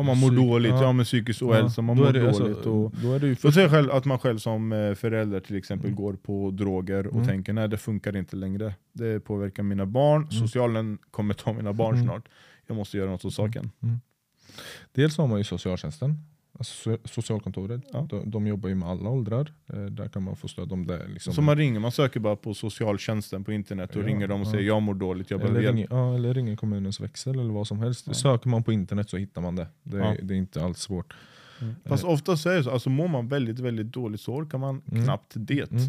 Om 0.00 0.06
man 0.06 0.18
mår 0.18 0.28
psyk- 0.30 0.36
dåligt, 0.48 0.70
ja, 0.70 0.82
ja. 0.82 0.92
med 0.92 1.06
psykisk 1.06 1.42
ohälsa, 1.42 1.80
om 1.80 1.84
man 1.84 1.96
då 1.96 2.02
mår 2.04 2.12
det, 2.12 2.20
dåligt. 2.20 2.36
alltså, 2.56 2.70
och, 2.70 2.92
då 3.02 3.12
är 3.12 3.18
det 3.20 3.26
ju 3.26 3.36
För 3.36 3.50
sig 3.50 3.68
själv, 3.68 3.90
att 3.90 4.04
man 4.04 4.18
själv 4.18 4.38
som 4.38 4.72
eh, 4.72 4.94
förälder 4.94 5.40
till 5.40 5.56
exempel 5.56 5.86
Mm. 5.90 5.96
går 5.96 6.12
på 6.14 6.50
droger 6.50 7.06
och 7.06 7.14
Mm. 7.14 7.26
tänker 7.26 7.52
nej 7.52 7.68
det 7.68 7.78
funkar 7.78 8.16
inte 8.16 8.36
längre. 8.36 8.74
Det 8.92 9.20
påverkar 9.20 9.62
mina 9.62 9.86
barn, 9.86 10.20
Mm. 10.22 10.32
socialen 10.32 10.98
kommer 11.10 11.34
ta 11.34 11.52
mina 11.52 11.72
barn 11.72 11.94
Mm. 11.94 12.06
snart. 12.06 12.28
Jag 12.66 12.76
måste 12.76 12.96
göra 12.98 13.10
något 13.10 13.24
åt 13.24 13.34
saken. 13.34 13.70
Dels 14.92 15.18
har 15.18 15.26
man 15.26 15.38
ju 15.38 15.44
socialtjänsten, 15.44 16.16
alltså 16.60 16.90
so- 16.90 17.08
socialkontoret. 17.08 17.82
Ja. 17.92 18.06
De, 18.10 18.30
de 18.30 18.46
jobbar 18.46 18.68
ju 18.68 18.74
med 18.74 18.88
alla 18.88 19.10
åldrar. 19.10 19.52
Eh, 19.72 19.80
där 19.84 20.08
kan 20.08 20.22
man 20.22 20.36
få 20.36 20.48
stöd 20.48 20.72
om 20.72 20.86
det. 20.86 21.06
Liksom. 21.08 21.32
Så 21.32 21.42
man 21.42 21.56
ringer, 21.56 21.80
man 21.80 21.92
söker 21.92 22.20
bara 22.20 22.36
på 22.36 22.54
socialtjänsten 22.54 23.44
på 23.44 23.52
internet 23.52 23.96
och 23.96 24.02
Ja, 24.02 24.06
ringer 24.06 24.28
dem 24.28 24.40
och 24.40 24.46
ja. 24.46 24.50
säger 24.50 24.64
jag 24.66 24.82
mår 24.82 24.94
dåligt, 24.94 25.30
jag 25.30 25.40
behöver 25.40 25.60
eller, 25.60 25.78
hjälp. 25.78 25.90
ja, 25.90 26.14
eller 26.14 26.34
ringer 26.34 26.56
kommunens 26.56 27.00
växel 27.00 27.38
eller 27.40 27.52
vad 27.52 27.66
som 27.66 27.78
helst. 27.80 28.04
Ja. 28.06 28.14
Söker 28.14 28.48
man 28.48 28.62
på 28.62 28.72
internet 28.72 29.10
så 29.10 29.16
hittar 29.16 29.40
man 29.42 29.56
det. 29.56 29.66
Det, 29.82 30.18
det 30.22 30.34
är 30.34 30.38
inte 30.38 30.64
alls 30.64 30.78
svårt. 30.78 31.14
Fast 31.84 32.04
ofta 32.04 32.36
så 32.36 32.50
är 32.50 32.56
det 32.56 32.64
så, 32.64 32.70
alltså 32.70 32.90
mår 32.90 33.08
man 33.08 33.28
väldigt, 33.28 33.58
väldigt 33.58 33.86
dåligt 33.92 34.20
så 34.20 34.34
orkar 34.34 34.58
man 34.58 34.82
Mm. 34.92 35.04
knappt 35.04 35.32
det. 35.36 35.70
Mm. 35.72 35.82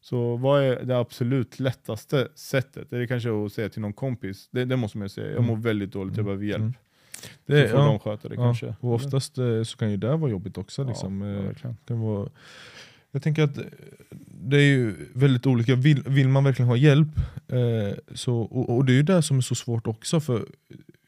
Så 0.00 0.36
vad 0.36 0.62
är 0.62 0.82
det 0.84 0.98
absolut 0.98 1.60
lättaste 1.60 2.28
sättet? 2.34 2.92
Är 2.92 2.98
det 2.98 3.06
kanske 3.06 3.44
att 3.46 3.52
säga 3.52 3.68
till 3.68 3.80
någon 3.82 3.92
kompis? 3.92 4.48
Det, 4.50 4.64
det 4.64 4.76
måste 4.76 4.98
man 4.98 5.04
ju 5.04 5.08
säga, 5.08 5.26
jag 5.26 5.36
Mm. 5.36 5.46
mår 5.46 5.56
väldigt 5.56 5.92
dåligt, 5.92 6.16
jag 6.16 6.26
Mm. 6.26 6.38
behöver 6.38 6.44
hjälp. 6.44 6.76
Mm. 7.22 7.30
Så 7.46 7.52
Det, 7.52 7.68
får 7.68 7.80
ja, 7.80 7.86
de 7.86 7.98
sköta 7.98 8.28
det 8.28 8.34
ja, 8.34 8.42
kanske. 8.42 8.74
och 8.80 8.94
oftast 8.94 9.38
eh, 9.38 9.62
så 9.62 9.76
kan 9.76 9.90
ju 9.90 9.96
det 9.96 10.16
vara 10.16 10.30
jobbigt 10.30 10.58
också. 10.58 10.84
Liksom. 10.84 11.22
ja, 11.22 11.28
Eh, 11.28 11.42
verkligen. 11.44 11.76
det 11.84 11.94
var, 11.94 12.28
jag 13.10 13.22
tänker 13.22 13.42
att 13.42 13.58
det 14.40 14.56
är 14.56 14.60
ju 14.60 14.94
väldigt 15.14 15.46
olika. 15.46 15.74
Vill, 15.74 16.02
vill 16.06 16.28
man 16.28 16.44
verkligen 16.44 16.68
ha 16.68 16.76
hjälp, 16.76 17.08
eh, 17.48 17.98
så, 18.14 18.36
och, 18.40 18.76
och 18.76 18.84
det 18.84 18.92
är 18.92 18.96
ju 18.96 19.02
det 19.02 19.22
som 19.22 19.36
är 19.36 19.40
så 19.40 19.54
svårt 19.54 19.86
också. 19.86 20.20
för 20.20 20.46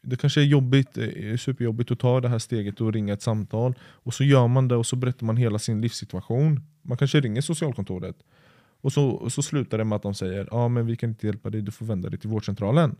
Det 0.01 0.15
kanske 0.15 0.41
är 0.41 0.45
jobbigt, 0.45 0.97
eh, 0.97 1.31
är 1.33 1.37
superjobbigt 1.37 1.91
att 1.91 1.99
ta 1.99 2.21
det 2.21 2.29
här 2.29 2.39
steget 2.39 2.81
och 2.81 2.93
ringa 2.93 3.13
ett 3.13 3.21
samtal. 3.21 3.73
Och 3.81 4.13
så 4.13 4.23
gör 4.23 4.47
man 4.47 4.67
det 4.67 4.75
och 4.75 4.85
så 4.85 4.95
berättar 4.95 5.25
man 5.25 5.37
hela 5.37 5.59
sin 5.59 5.81
livssituation. 5.81 6.59
Man 6.81 6.97
kanske 6.97 7.19
ringer 7.19 7.41
socialkontoret. 7.41 8.15
Och 8.81 8.93
så, 8.93 9.09
och 9.09 9.31
så 9.33 9.41
slutar 9.41 9.77
det 9.77 9.83
med 9.83 9.95
att 9.95 10.03
de 10.03 10.13
säger 10.13 10.47
ja 10.51 10.67
men 10.67 10.85
vi 10.85 10.95
kan 10.95 11.09
inte 11.09 11.27
hjälpa 11.27 11.49
dig, 11.49 11.61
du 11.61 11.71
får 11.71 11.85
vända 11.85 12.09
dig 12.09 12.19
till 12.19 12.29
vårdcentralen. 12.29 12.95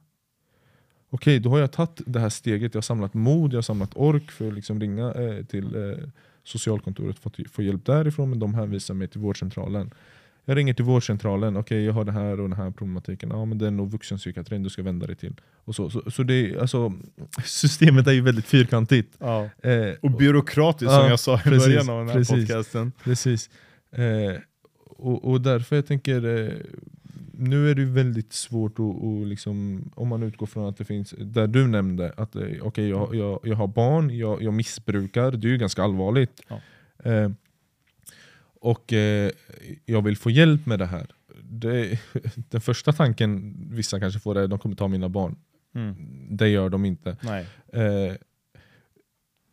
Okej, 1.14 1.40
då 1.40 1.50
har 1.50 1.60
jag 1.60 1.72
tagit 1.72 2.02
det 2.06 2.20
här 2.20 2.30
steget, 2.30 2.74
jag 2.74 2.78
har 2.78 2.82
samlat 2.82 3.14
mod, 3.14 3.54
jag 3.54 3.58
har 3.58 3.62
samlat 3.62 3.92
ork 3.96 4.32
för 4.32 4.48
att 4.48 4.54
liksom 4.54 4.80
ringa 4.80 5.14
eh, 5.14 5.46
till 5.46 5.76
eh, 5.76 6.08
socialkontoret 6.44 7.20
för 7.20 7.30
att 7.30 7.52
få 7.52 7.62
hjälp 7.62 7.86
därifrån, 7.86 8.30
men 8.30 8.40
de 8.40 8.54
hänvisar 8.54 8.94
mig 8.94 9.08
till 9.08 9.20
vårdcentralen. 9.20 9.92
Jag 10.46 10.58
ringer 10.58 10.74
till 10.74 10.86
vårdcentralen, 10.86 11.58
okej 11.58 11.84
jag 11.86 11.94
har 11.94 12.04
det 12.06 12.12
här 12.12 12.40
och 12.40 12.50
den 12.50 12.58
här 12.58 12.72
problematiken, 12.72 13.30
ja 13.30 13.46
men 13.46 13.58
det 13.58 13.68
är 13.68 13.72
nog 13.72 13.92
vuxenpsykiatrin 13.92 14.64
du 14.64 14.70
ska 14.70 14.84
vända 14.84 15.08
dig 15.08 15.16
till. 15.16 15.36
Och 15.66 15.76
så, 15.76 15.90
så, 15.90 16.12
så 16.12 16.24
det, 16.24 16.60
alltså, 16.60 16.94
systemet 17.46 18.08
är 18.08 18.12
ju 18.12 18.22
väldigt 18.22 18.46
fyrkantigt. 18.46 19.16
Ja. 19.20 19.50
Eh, 19.64 19.94
Och 20.02 20.12
byråkratiskt 20.12 20.92
Ja, 20.92 21.00
som 21.00 21.10
jag 21.10 21.20
sa 21.20 21.36
i 21.36 21.44
precis, 21.44 21.68
början 21.68 21.90
av 21.90 21.98
den 22.00 22.08
här 22.08 22.16
precis. 22.16 22.48
podcasten. 22.48 22.92
Precis. 23.04 23.50
Eh, 23.92 24.36
och, 24.86 25.32
och 25.32 25.42
därför 25.42 25.76
jag 25.76 25.86
tänker, 25.86 26.26
eh, 26.40 26.54
nu 27.34 27.72
är 27.72 27.76
det 27.76 27.86
väldigt 27.86 28.34
svårt 28.34 28.80
att, 28.80 29.04
att 29.04 29.28
liksom, 29.28 29.84
om 29.96 30.08
man 30.08 30.24
utgår 30.24 30.46
från 30.46 30.70
att 30.70 30.78
det 30.78 30.86
finns, 30.86 31.14
där 31.18 31.48
du 31.48 31.68
nämnde, 31.68 32.14
att 32.18 32.36
eh, 32.36 32.48
okej 32.62 32.90
jag, 32.90 33.16
jag, 33.16 33.40
jag 33.44 33.56
har 33.56 33.68
barn, 33.68 34.18
jag, 34.18 34.42
jag 34.42 34.54
missbrukar, 34.54 35.32
det 35.32 35.48
är 35.48 35.52
ju 35.52 35.58
ganska 35.58 35.84
allvarligt. 35.84 36.42
Ja. 36.48 36.62
Eh, 37.12 37.32
och 38.62 38.94
eh, 38.94 39.32
jag 39.86 40.02
vill 40.02 40.18
få 40.18 40.30
hjälp 40.30 40.66
med 40.66 40.80
det 40.80 40.86
här. 40.86 41.08
Det, 41.44 42.00
den 42.50 42.62
första 42.62 42.94
tanken 42.94 43.56
vissa 43.72 44.00
kanske 44.00 44.20
får 44.20 44.38
är 44.38 44.44
att 44.44 44.50
de 44.50 44.60
kommer 44.60 44.76
ta 44.76 44.88
mina 44.88 45.10
barn. 45.10 45.36
Mm. 45.76 45.96
Det 46.30 46.48
gör 46.48 46.70
de 46.70 46.86
inte. 46.86 47.10
Eh, 47.74 48.16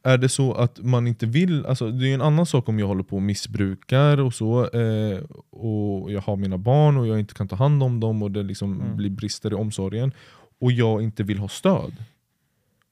är 0.02 0.18
det 0.18 0.28
så 0.28 0.52
att 0.54 0.82
man 0.82 1.06
inte 1.06 1.26
vill, 1.26 1.66
alltså 1.66 1.90
det 1.90 2.10
är 2.10 2.14
en 2.14 2.22
annan 2.22 2.46
sak 2.46 2.68
om 2.68 2.78
jag 2.78 2.86
håller 2.86 3.02
på 3.02 3.16
och 3.16 3.22
missbrukar 3.22 4.20
och 4.20 4.34
så, 4.34 4.68
eh, 4.70 5.18
och 5.50 6.12
jag 6.12 6.20
har 6.20 6.36
mina 6.36 6.58
barn 6.58 6.96
och 6.96 7.06
jag 7.06 7.18
inte 7.18 7.34
kan 7.34 7.48
ta 7.48 7.56
hand 7.56 7.82
om 7.82 8.00
dem 8.00 8.22
och 8.22 8.30
det 8.30 8.42
liksom 8.42 8.80
Mm. 8.80 8.96
blir 8.96 9.10
brister 9.10 9.50
i 9.52 9.54
omsorgen, 9.54 10.12
och 10.60 10.72
jag 10.72 11.02
inte 11.02 11.22
vill 11.22 11.38
ha 11.38 11.48
stöd. 11.48 11.96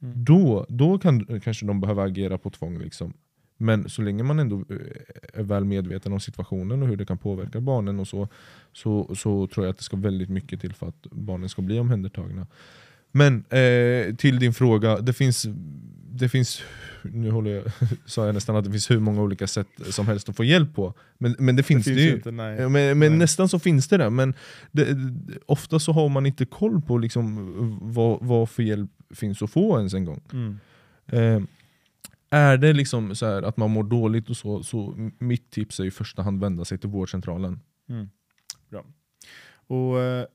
Mm. 0.02 0.24
Då, 0.24 0.66
då 0.68 0.98
kan 0.98 1.40
kanske 1.40 1.66
de 1.66 1.80
behöva 1.80 2.02
agera 2.02 2.38
på 2.38 2.50
tvång. 2.50 2.78
Liksom. 2.78 3.12
Men 3.56 3.88
så 3.88 4.02
länge 4.02 4.22
man 4.22 4.38
ändå 4.38 4.56
eh, 4.56 4.76
är 5.40 5.42
väl 5.42 5.64
medveten 5.64 6.12
om 6.12 6.20
situationen 6.20 6.82
och 6.82 6.88
hur 6.88 6.96
det 6.96 7.06
kan 7.06 7.18
påverka 7.18 7.60
barnen 7.60 8.00
och 8.00 8.08
så, 8.08 8.28
så, 8.72 9.14
så 9.14 9.46
tror 9.46 9.66
jag 9.66 9.70
att 9.70 9.78
det 9.78 9.84
ska 9.84 9.96
väldigt 9.96 10.28
mycket 10.30 10.60
till 10.60 10.74
för 10.74 10.88
att 10.88 11.06
barnen 11.10 11.48
ska 11.48 11.62
bli 11.62 11.78
omhändertagna. 11.78 12.46
Men 13.16 13.44
eh, 13.50 14.14
till 14.14 14.38
din 14.38 14.54
fråga, 14.54 15.00
det 15.00 15.12
finns, 15.12 15.46
det 16.10 16.28
finns 16.28 16.62
nu 17.02 17.30
håller 17.30 17.50
jag, 17.50 17.64
sa 18.06 18.26
jag 18.26 18.34
nästan 18.34 18.56
att 18.56 18.64
det 18.64 18.70
finns 18.70 18.90
hur 18.90 19.00
många 19.00 19.22
olika 19.22 19.46
sätt 19.46 19.68
som 19.90 20.06
helst 20.06 20.28
att 20.28 20.36
få 20.36 20.44
hjälp 20.44 20.74
på. 20.74 20.94
Men, 21.18 21.36
men 21.38 21.56
det 21.56 21.62
finns 21.62 21.84
det, 21.84 21.90
finns 21.90 21.98
det 21.98 22.08
ju 22.08 22.16
inte, 22.16 22.30
nej. 22.30 22.68
Men, 22.68 22.72
men 22.72 22.98
Nej. 22.98 23.10
nästan 23.10 23.48
så 23.48 23.58
finns 23.58 23.88
det 23.88 23.96
där. 23.96 24.10
Men 24.10 24.34
det, 24.72 24.98
ofta 25.46 25.78
så 25.78 25.92
har 25.92 26.08
man 26.08 26.26
inte 26.26 26.44
koll 26.44 26.82
på 26.82 26.98
liksom 26.98 27.78
vad, 27.82 28.18
vad 28.22 28.50
för 28.50 28.62
hjälp 28.62 28.90
finns 29.14 29.42
att 29.42 29.50
få 29.50 29.78
ens 29.78 29.94
en 29.94 30.04
gång. 30.04 30.22
Mm. 30.32 30.58
Eh, 31.06 31.42
är 32.30 32.56
det 32.56 32.72
liksom 32.72 33.14
så 33.14 33.26
här 33.26 33.42
att 33.42 33.56
man 33.56 33.70
mår 33.70 33.84
dåligt 33.84 34.30
och 34.30 34.36
så, 34.36 34.62
så 34.62 35.10
mitt 35.18 35.50
tips 35.50 35.80
är 35.80 35.84
i 35.84 35.90
första 35.90 36.22
hand 36.22 36.40
vända 36.40 36.64
sig 36.64 36.78
till 36.78 36.90
vårdcentralen. 36.90 37.60
Mm. 37.88 38.08
Bra. 38.70 38.84
Och 39.66 40.00
eh, 40.00 40.26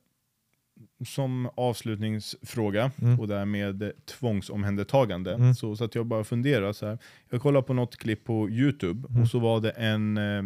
som 1.05 1.49
avslutningsfråga, 1.55 2.91
Mm. 3.01 3.19
och 3.19 3.27
där 3.27 3.45
med 3.45 3.81
eh, 3.83 3.89
tvångsomhändertagande, 4.19 5.33
Mm. 5.33 5.53
så 5.53 5.75
satt 5.75 5.95
jag 5.95 6.05
bara 6.05 6.19
och 6.19 6.27
funderade 6.27 6.73
så 6.73 6.85
här. 6.87 6.97
Jag 7.29 7.41
kollade 7.41 7.67
på 7.67 7.73
något 7.73 7.97
klipp 7.97 8.23
på 8.23 8.49
Youtube 8.49 9.07
Mm. 9.09 9.21
och 9.21 9.27
så 9.27 9.39
var 9.39 9.59
det 9.61 9.69
en 9.69 10.17
eh, 10.17 10.43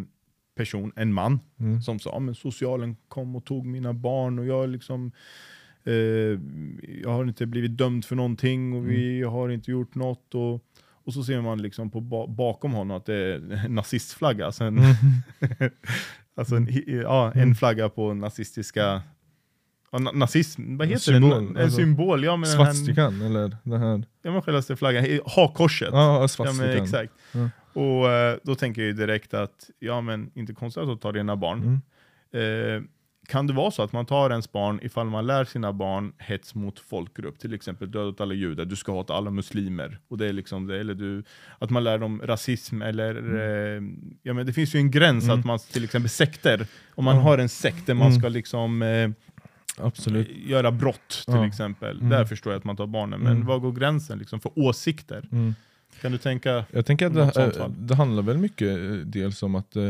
person, 0.58 0.92
en 0.96 1.14
man, 1.14 1.40
Mm. 1.60 1.82
som 1.82 2.00
sa 2.00 2.20
men 2.20 2.36
socialen 2.36 2.96
kom 3.08 3.36
och 3.36 3.46
tog 3.46 3.66
mina 3.66 3.94
barn 3.94 4.40
och 4.40 4.46
jag 4.46 4.70
liksom 4.70 5.12
eh, 5.84 5.94
jag 7.02 7.10
har 7.10 7.24
inte 7.26 7.46
blivit 7.46 7.78
dömd 7.78 8.06
för 8.06 8.16
någonting 8.16 8.74
och 8.74 8.90
vi 8.90 9.22
har 9.24 9.50
inte 9.50 9.72
gjort 9.72 9.96
något. 9.96 10.36
Och, 10.36 10.62
och 11.06 11.14
så 11.14 11.24
ser 11.24 11.42
man 11.42 11.62
liksom 11.62 11.92
på 11.92 12.00
ba 12.02 12.28
bakom 12.28 12.72
honom 12.74 12.98
att 12.98 13.06
det 13.06 13.16
är 13.16 13.36
en 13.66 13.76
nazistflagga. 13.76 14.46
Alltså 14.46 14.64
en, 14.64 14.80
alltså 16.36 16.56
en, 16.56 16.68
ja, 16.88 17.32
en 17.32 17.42
Mm. 17.42 17.56
flagga 17.56 17.90
på 17.90 18.14
nazistiska 18.14 19.02
nazism, 20.04 20.78
vad 20.78 20.86
En 20.86 20.90
heter 20.90 21.02
symbol, 21.04 21.30
det? 21.54 21.60
En 21.60 21.64
alltså, 21.66 21.78
symbol, 21.78 22.24
ja 22.24 22.36
men 22.38 22.50
den 22.50 22.58
här, 22.60 22.66
Svastikan 22.74 23.22
eller 23.22 23.58
den 23.64 23.82
här... 23.82 24.04
ja 24.22 24.32
men 24.32 24.42
självaste 24.42 24.76
flaggan, 24.76 25.20
hakkorset. 25.26 25.90
Ja, 25.92 26.22
Ja, 26.22 26.28
svastikan. 26.28 26.68
men 26.70 26.84
exakt. 26.84 27.14
Ja. 27.32 27.50
Och 27.82 28.10
eh, 28.12 28.38
då 28.44 28.56
tänker 28.56 28.82
jag 28.82 28.96
direkt 28.96 29.34
att, 29.34 29.70
ja 29.80 30.02
men 30.02 30.32
inte 30.36 30.54
konstigt 30.54 30.84
att 30.84 31.02
tar 31.02 31.14
dina 31.14 31.36
barn. 31.36 31.82
Mm. 32.34 32.76
Eh, 32.78 32.84
kan 33.28 33.48
det 33.48 33.54
vara 33.54 33.72
så 33.72 33.84
att 33.84 33.94
man 33.94 34.06
tar 34.06 34.30
ens 34.30 34.52
barn 34.52 34.80
ifall 34.84 35.08
man 35.08 35.28
lär 35.28 35.46
sina 35.46 35.74
barn 35.74 36.14
hets 36.18 36.56
mot 36.56 36.80
folkgrupp, 36.80 37.40
till 37.40 37.54
exempel 37.54 37.92
dödat 37.92 38.22
alla 38.22 38.34
judar, 38.34 38.66
du 38.66 38.76
ska 38.76 38.96
hata 38.96 39.14
alla 39.14 39.32
muslimer, 39.32 40.00
och 40.08 40.18
det 40.18 40.26
är 40.28 40.34
liksom 40.34 40.68
det, 40.68 40.80
eller 40.80 40.94
du, 40.94 41.24
att 41.60 41.70
man 41.70 41.84
lär 41.84 41.98
dem 41.98 42.22
rasism, 42.24 42.82
eller 42.82 43.16
eh, 43.76 43.82
ja, 44.24 44.34
men 44.34 44.46
det 44.46 44.54
finns 44.54 44.76
ju 44.76 44.80
en 44.80 44.92
gräns 44.92 45.24
Mm. 45.24 45.40
att 45.40 45.46
man, 45.46 45.60
till 45.60 45.84
exempel 45.84 46.10
sekter, 46.10 46.68
om 46.96 47.06
man 47.06 47.18
har 47.18 47.38
en 47.38 47.50
sekt 47.50 47.86
där 47.88 47.94
man 47.94 48.08
Mm. 48.08 48.20
ska 48.20 48.30
liksom 48.30 48.82
eh, 48.82 49.10
Absolut. 49.80 50.30
göra 50.38 50.72
brott 50.72 51.10
till 51.26 51.34
Ja. 51.36 51.48
exempel, 51.48 51.98
Mm. 51.98 52.10
där 52.10 52.26
förstår 52.26 52.54
jag 52.54 52.58
att 52.60 52.64
man 52.66 52.78
tar 52.78 52.88
barnen, 52.88 53.20
men 53.20 53.32
Mm. 53.32 53.46
var 53.48 53.60
går 53.60 53.72
gränsen 53.72 54.20
liksom 54.20 54.40
för 54.40 54.52
åsikter? 54.56 55.28
Mm. 55.32 55.56
Kan 56.02 56.12
du 56.12 56.18
tänka? 56.18 56.66
Jag 56.72 56.86
tänker 56.86 57.06
att 57.06 57.34
det, 57.34 57.58
eh, 57.60 57.70
det 57.80 57.96
handlar 57.96 58.24
väl 58.24 58.38
mycket 58.38 58.68
eh, 58.78 58.92
dels 58.92 59.44
om 59.44 59.56
att 59.56 59.76
eh, 59.76 59.84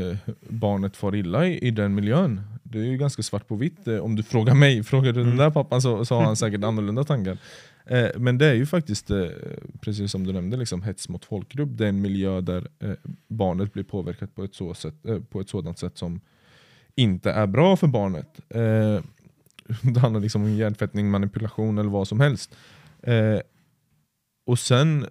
barnet 0.50 0.98
far 0.98 1.16
illa 1.16 1.46
i, 1.48 1.58
i 1.68 1.72
den 1.72 1.96
miljön. 1.96 2.42
Det 2.64 2.80
är 2.80 2.84
ju 2.84 2.98
ganska 2.98 3.24
svart 3.24 3.48
på 3.48 3.56
vitt. 3.56 3.88
eh, 3.88 3.98
Om 3.98 4.16
du 4.16 4.24
frågar 4.24 4.54
mig, 4.56 4.84
frågar 4.92 5.12
du 5.14 5.20
Mm. 5.22 5.30
den 5.30 5.38
där 5.38 5.50
pappan 5.52 5.82
så, 5.82 6.06
så 6.06 6.16
har 6.16 6.24
han 6.24 6.36
säkert 6.46 6.64
annorlunda 6.64 7.04
tankar. 7.04 7.38
Eh, 7.86 8.08
men 8.18 8.38
det 8.38 8.46
är 8.46 8.54
ju 8.54 8.66
faktiskt, 8.66 9.12
eh, 9.12 9.26
precis 9.82 10.12
som 10.12 10.24
du 10.28 10.34
nämnde, 10.34 10.58
liksom 10.58 10.84
hets 10.84 11.10
mot 11.10 11.26
folkgrupp. 11.26 11.70
Det 11.72 11.86
är 11.86 11.90
en 11.90 12.02
miljö 12.02 12.42
där 12.42 12.68
eh, 12.80 12.92
barnet 13.28 13.74
blir 13.74 13.84
påverkat 13.84 14.36
på 14.36 14.44
ett, 14.44 14.56
så 14.56 14.74
sätt, 14.74 15.06
eh, 15.08 15.20
på 15.20 15.40
ett 15.42 15.50
sådant 15.50 15.80
sätt 15.80 15.98
som 15.98 16.20
inte 16.96 17.32
är 17.32 17.48
bra 17.48 17.76
för 17.76 17.88
barnet. 17.88 18.40
Det 19.82 20.00
handlar 20.00 20.22
liksom 20.22 20.44
om 20.44 20.54
hjärntvättning, 20.54 21.12
manipulation 21.12 21.78
eller 21.78 21.90
vad 21.90 22.08
som 22.08 22.20
helst. 22.20 22.56
Eh, 23.02 23.40
och 24.46 24.60
sen 24.60 25.06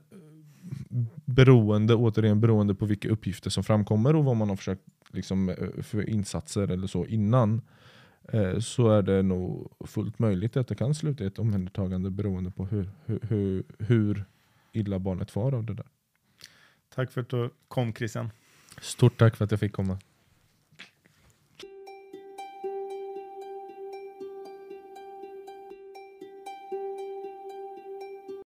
beroende, 1.24 1.94
återigen 1.94 2.40
beroende 2.40 2.74
på 2.74 2.86
vilka 2.86 3.09
uppgifter 3.09 3.50
som 3.50 3.64
framkommer 3.64 4.16
och 4.16 4.24
vad 4.24 4.36
man 4.36 4.48
har 4.48 4.57
försökt 4.57 4.82
liksom, 5.12 5.48
eh, 5.48 5.82
för 5.82 6.11
insatser 6.11 6.70
eller 6.70 6.86
så 6.86 7.07
innan 7.07 7.62
eh, 8.28 8.59
så 8.59 8.90
är 8.90 9.02
det 9.02 9.22
nog 9.22 9.72
fullt 9.86 10.18
möjligt 10.18 10.57
att 10.57 10.68
det 10.68 10.74
kan 10.74 10.94
sluta 10.94 11.24
i 11.24 11.26
ett 11.26 11.38
omhändertagande 11.38 12.11
beroende 12.11 12.50
på 12.50 12.66
hur, 12.66 12.90
hur, 13.07 13.20
hur, 13.22 13.64
hur 13.78 14.24
illa 14.72 14.98
barnet 14.98 15.30
far 15.30 15.55
av 15.55 15.64
det 15.64 15.74
där. 15.74 15.86
Tack 16.94 17.12
för 17.12 17.20
att 17.20 17.28
du 17.28 17.50
kom 17.68 17.94
Christian. 17.94 18.30
Stort 18.80 19.18
tack 19.18 19.36
för 19.36 19.44
att 19.44 19.50
jag 19.50 19.61
fick 19.61 19.72
komma. 19.72 19.98